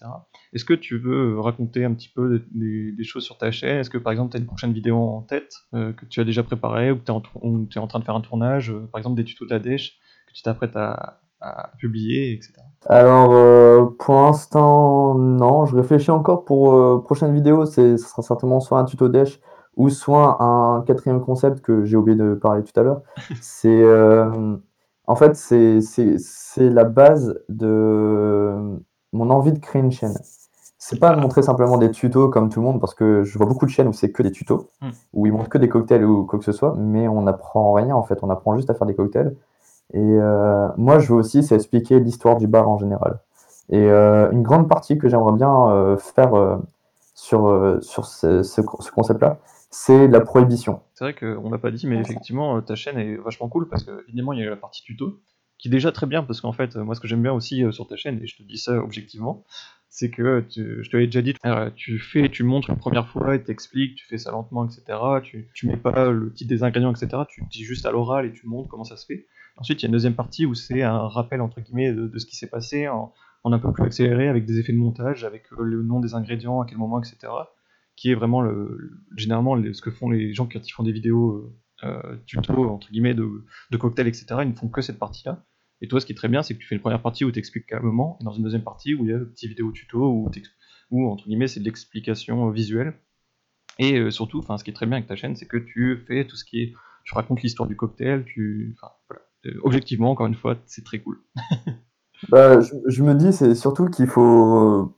[0.52, 3.78] Est-ce que tu veux raconter un petit peu des, choses sur ta chaîne?
[3.78, 6.42] Est-ce que, par exemple, tu as une prochaine vidéo en tête que tu as déjà
[6.42, 7.12] préparée ou que tu
[7.78, 10.74] es, en train de faire un tournage Par exemple, des tutos d'Adèche que tu t'apprêtes
[10.74, 12.52] à, à publier, etc.
[12.86, 15.66] Alors, euh, pour l'instant, non.
[15.66, 17.66] Je réfléchis encore pour euh, prochaine vidéo.
[17.66, 19.40] Ce sera certainement soit un tuto Dash
[19.76, 23.02] ou soit un quatrième concept que j'ai oublié de parler tout à l'heure.
[23.40, 24.56] C'est, euh,
[25.06, 25.80] en fait, c'est,
[26.58, 28.78] la base de
[29.12, 30.14] mon envie de créer une chaîne.
[30.80, 33.64] C'est pas montrer simplement des tutos comme tout le monde, parce que je vois beaucoup
[33.64, 34.90] de chaînes où c'est que des tutos, Hmm.
[35.12, 37.94] où ils montrent que des cocktails ou quoi que ce soit, mais on n'apprend rien
[37.94, 38.18] en fait.
[38.22, 39.34] On apprend juste à faire des cocktails.
[39.94, 43.20] Et euh, moi, je veux aussi, c'est expliquer l'histoire du bar en général.
[43.70, 46.56] Et euh, une grande partie que j'aimerais bien euh, faire euh,
[47.14, 49.38] sur, euh, sur ce, ce, ce concept-là,
[49.70, 50.80] c'est la prohibition.
[50.94, 54.04] C'est vrai qu'on l'a pas dit, mais effectivement, ta chaîne est vachement cool parce que,
[54.08, 55.18] évidemment, il y a la partie tuto
[55.58, 57.72] qui est déjà très bien parce qu'en fait, moi, ce que j'aime bien aussi euh,
[57.72, 59.44] sur ta chaîne, et je te dis ça objectivement,
[59.90, 61.34] c'est que tu- je te l'ai déjà dit,
[61.74, 64.98] tu fais, tu montres une première fois et t'expliques, tu fais ça lentement, etc.
[65.22, 67.22] Tu, tu mets pas le titre des ingrédients, etc.
[67.28, 69.26] Tu dis juste à l'oral et tu montres comment ça se fait.
[69.58, 72.26] Ensuite, il y a une deuxième partie où c'est un rappel, entre guillemets, de, ce
[72.26, 73.12] qui s'est passé en,
[73.44, 76.60] un peu plus accéléré avec des effets de montage, avec euh, le nom des ingrédients,
[76.60, 77.32] à quel moment, etc
[77.98, 80.92] qui est vraiment le, généralement le- ce que font les gens quand ils font des
[80.92, 81.52] vidéos
[81.82, 83.28] euh, euh, tuto entre guillemets de,
[83.70, 85.44] de cocktails etc ils ne font que cette partie là
[85.80, 87.32] et toi ce qui est très bien c'est que tu fais une première partie où
[87.32, 89.72] tu expliques calmement et dans une deuxième partie où il y a une petite vidéo
[89.72, 90.30] tuto
[90.90, 92.94] où, entre guillemets c'est de l'explication euh, visuelle.
[93.80, 96.36] Et surtout ce qui est très bien avec ta chaîne c'est que tu fais tout
[96.36, 96.74] ce qui est
[97.04, 99.22] tu racontes l'histoire du cocktail tu enfin voilà
[99.62, 101.20] objectivement encore une fois c'est très cool
[102.28, 104.92] Bah, je, je me dis, c'est surtout qu'il faut.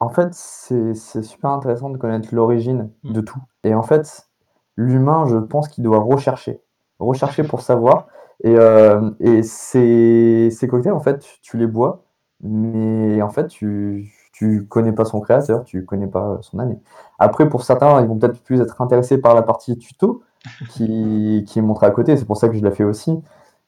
[0.00, 3.12] En fait, c'est super intéressant de connaître l'origine Mm.
[3.12, 3.38] de tout.
[3.62, 4.28] Et en fait,
[4.76, 6.60] l'humain, je pense qu'il doit rechercher.
[6.98, 8.08] Rechercher pour savoir.
[8.42, 12.04] Et, euh, et ces, ces cocktails, en fait, tu, tu les bois,
[12.42, 16.78] mais en fait, tu, tu connais pas son créateur, tu connais pas son année.
[17.20, 20.22] Après, pour certains, ils vont peut-être plus être intéressés par la partie tuto
[20.70, 22.16] qui, qui est montrée à côté.
[22.16, 23.12] C'est pour ça que je la fais aussi.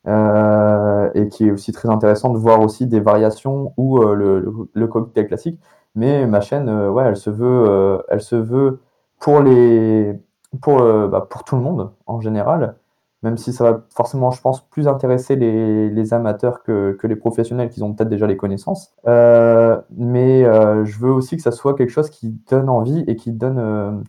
[0.08, 4.68] Euh, et qui est aussi très intéressant de voir aussi des variations ou euh, le,
[4.72, 5.60] le, cocktail classique.
[5.96, 8.80] Mais ma chaîne, euh, ouais, elle se veut, elle se veut
[9.18, 10.14] pour les,
[10.60, 10.78] pour,
[11.08, 12.76] bah, pour tout le monde en général.
[13.22, 17.16] Même si ça va forcément, je pense, plus intéresser les, les amateurs que, que les
[17.16, 18.94] professionnels qui ont peut-être déjà les connaissances.
[19.04, 20.44] Mais
[20.84, 24.04] je veux aussi que ça soit quelque chose qui donne envie et qui donne,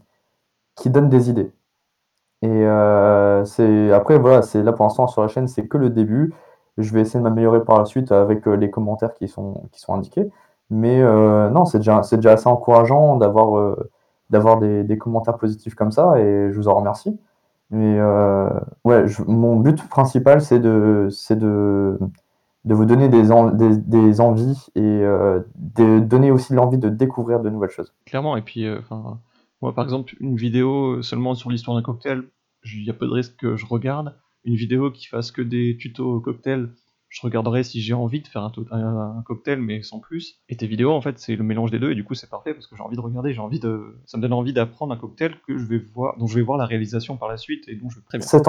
[0.75, 1.51] qui donne des idées.
[2.43, 3.43] Et euh,
[3.93, 6.33] après voilà, c'est là pour l'instant sur la chaîne, c'est que le début.
[6.77, 9.79] Je vais essayer de m'améliorer par la suite avec euh, les commentaires qui sont qui
[9.79, 10.29] sont indiqués.
[10.69, 13.75] Mais euh, non, c'est déjà déjà assez encourageant d'avoir
[14.29, 17.17] d'avoir des, des commentaires positifs comme ça et je vous en remercie.
[17.71, 17.99] Mais
[18.85, 21.99] ouais, mon but principal c'est de de
[22.65, 23.23] de vous donner des,
[23.53, 25.01] des, des envies et
[25.55, 27.93] de donner aussi l'envie de découvrir de nouvelles choses.
[28.05, 28.67] clairement et puis
[29.61, 32.23] moi par exemple une vidéo seulement sur l'histoire d'un cocktail
[32.75, 34.15] il y a peu de risque que je regarde.
[34.43, 36.69] Une vidéo qui fasse que des tutos cocktail
[37.09, 40.41] je regarderai si j'ai envie de faire un, cocktail mais sans plus.
[40.49, 42.53] Et tes vidéos en fait c'est le mélange des deux et du coup c'est parfait
[42.53, 44.97] parce que j'ai envie de regarder j'ai envie de ça me donne envie d'apprendre un
[44.97, 47.75] cocktail que je vais voir dont je vais voir la réalisation par la suite et
[47.75, 48.47] dont je très Cette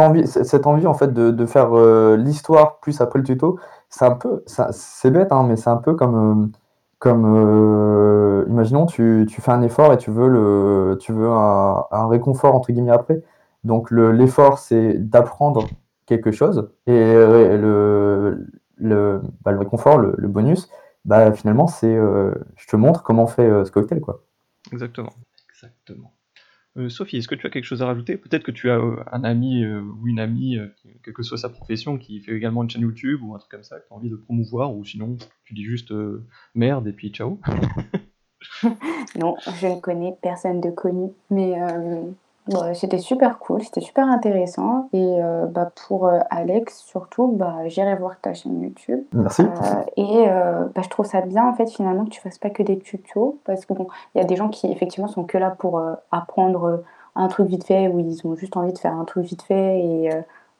[0.66, 3.59] envie, en fait de, faire euh, l'histoire plus après le tuto,
[3.89, 6.59] c'est un peu, c'est bête, hein, mais c'est un peu comme, euh,
[6.98, 11.84] comme euh, imaginons tu, tu fais un effort et tu veux le, tu veux un,
[11.90, 13.22] un réconfort entre guillemets après.
[13.64, 15.68] Donc le, l'effort c'est d'apprendre
[16.06, 18.46] quelque chose et euh, le,
[18.76, 20.68] le, bah, le réconfort, le, le bonus,
[21.04, 24.22] bah finalement c'est, euh, je te montre comment on fait euh, ce cocktail quoi.
[24.72, 25.12] Exactement.
[25.50, 26.12] Exactement.
[26.78, 28.16] Euh, Sophie, est-ce que tu as quelque chose à rajouter?
[28.16, 30.59] Peut-être que tu as euh, un ami euh, ou une amie,
[31.02, 33.64] quelle que soit sa profession, qui fait également une chaîne YouTube ou un truc comme
[33.64, 35.92] ça, que tu as envie de promouvoir, ou sinon tu dis juste
[36.55, 37.38] merde et puis ciao?
[39.16, 41.55] Non, je ne connais personne de connu, mais
[42.48, 44.88] bah, c'était super cool, c'était super intéressant.
[44.92, 49.00] Et euh, bah, pour euh, Alex, surtout, bah, j'irai voir ta chaîne YouTube.
[49.12, 49.42] Merci.
[49.42, 49.46] Euh,
[49.96, 50.26] et
[50.74, 53.38] bah, je trouve ça bien en fait finalement que tu fasses pas que des tutos
[53.44, 56.82] parce que bon, il y a des gens qui effectivement sont que là pour apprendre
[57.16, 59.80] un truc vite fait ou ils ont juste envie de faire un truc vite fait
[59.80, 60.10] et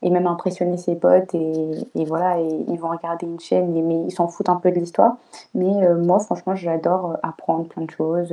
[0.01, 3.83] et même impressionner ses potes et, et voilà et ils vont regarder une chaîne et,
[3.83, 5.17] mais ils s'en foutent un peu de l'histoire
[5.55, 8.33] mais moi franchement j'adore apprendre plein de choses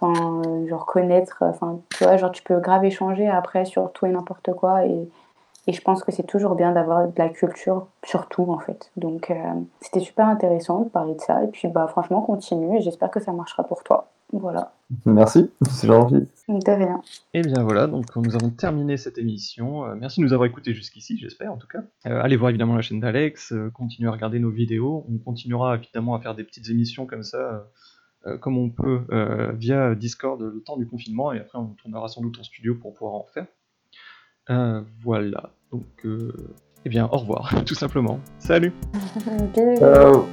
[0.00, 4.06] enfin euh, genre connaître enfin tu vois genre tu peux grave échanger après sur tout
[4.06, 5.08] et n'importe quoi et,
[5.66, 8.90] et je pense que c'est toujours bien d'avoir de la culture sur tout en fait
[8.96, 9.34] donc euh,
[9.80, 13.20] c'était super intéressant de parler de ça et puis bah franchement continue et j'espère que
[13.20, 14.72] ça marchera pour toi voilà
[15.06, 16.28] Merci, c'est gentil.
[16.48, 17.00] de rien
[17.32, 19.84] Et bien voilà, donc nous avons terminé cette émission.
[19.84, 21.78] Euh, merci de nous avoir écoutés jusqu'ici, j'espère en tout cas.
[22.06, 25.06] Euh, allez voir évidemment la chaîne d'Alex, euh, continuez à regarder nos vidéos.
[25.08, 27.68] On continuera évidemment à faire des petites émissions comme ça,
[28.26, 32.08] euh, comme on peut euh, via Discord le temps du confinement, et après on tournera
[32.08, 33.46] sans doute en studio pour pouvoir en faire.
[34.50, 36.32] Euh, voilà, donc euh,
[36.84, 38.20] eh bien au revoir, tout simplement.
[38.38, 38.72] Salut.
[39.78, 40.26] Ciao.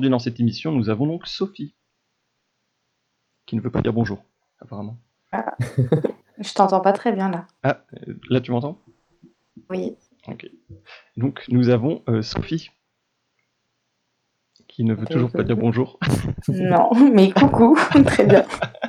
[0.00, 1.74] Aujourd'hui dans cette émission, nous avons donc Sophie,
[3.44, 4.24] qui ne veut pas dire bonjour,
[4.58, 4.96] apparemment.
[6.38, 7.84] je t'entends pas très bien là Ah,
[8.30, 8.80] là tu m'entends?
[9.68, 9.94] Oui
[10.26, 10.48] Ok.
[11.18, 12.70] Donc nous avons euh, Sophie,
[14.68, 15.98] qui ne veut toujours pas dire bonjour.
[16.48, 18.46] non mais coucou très bien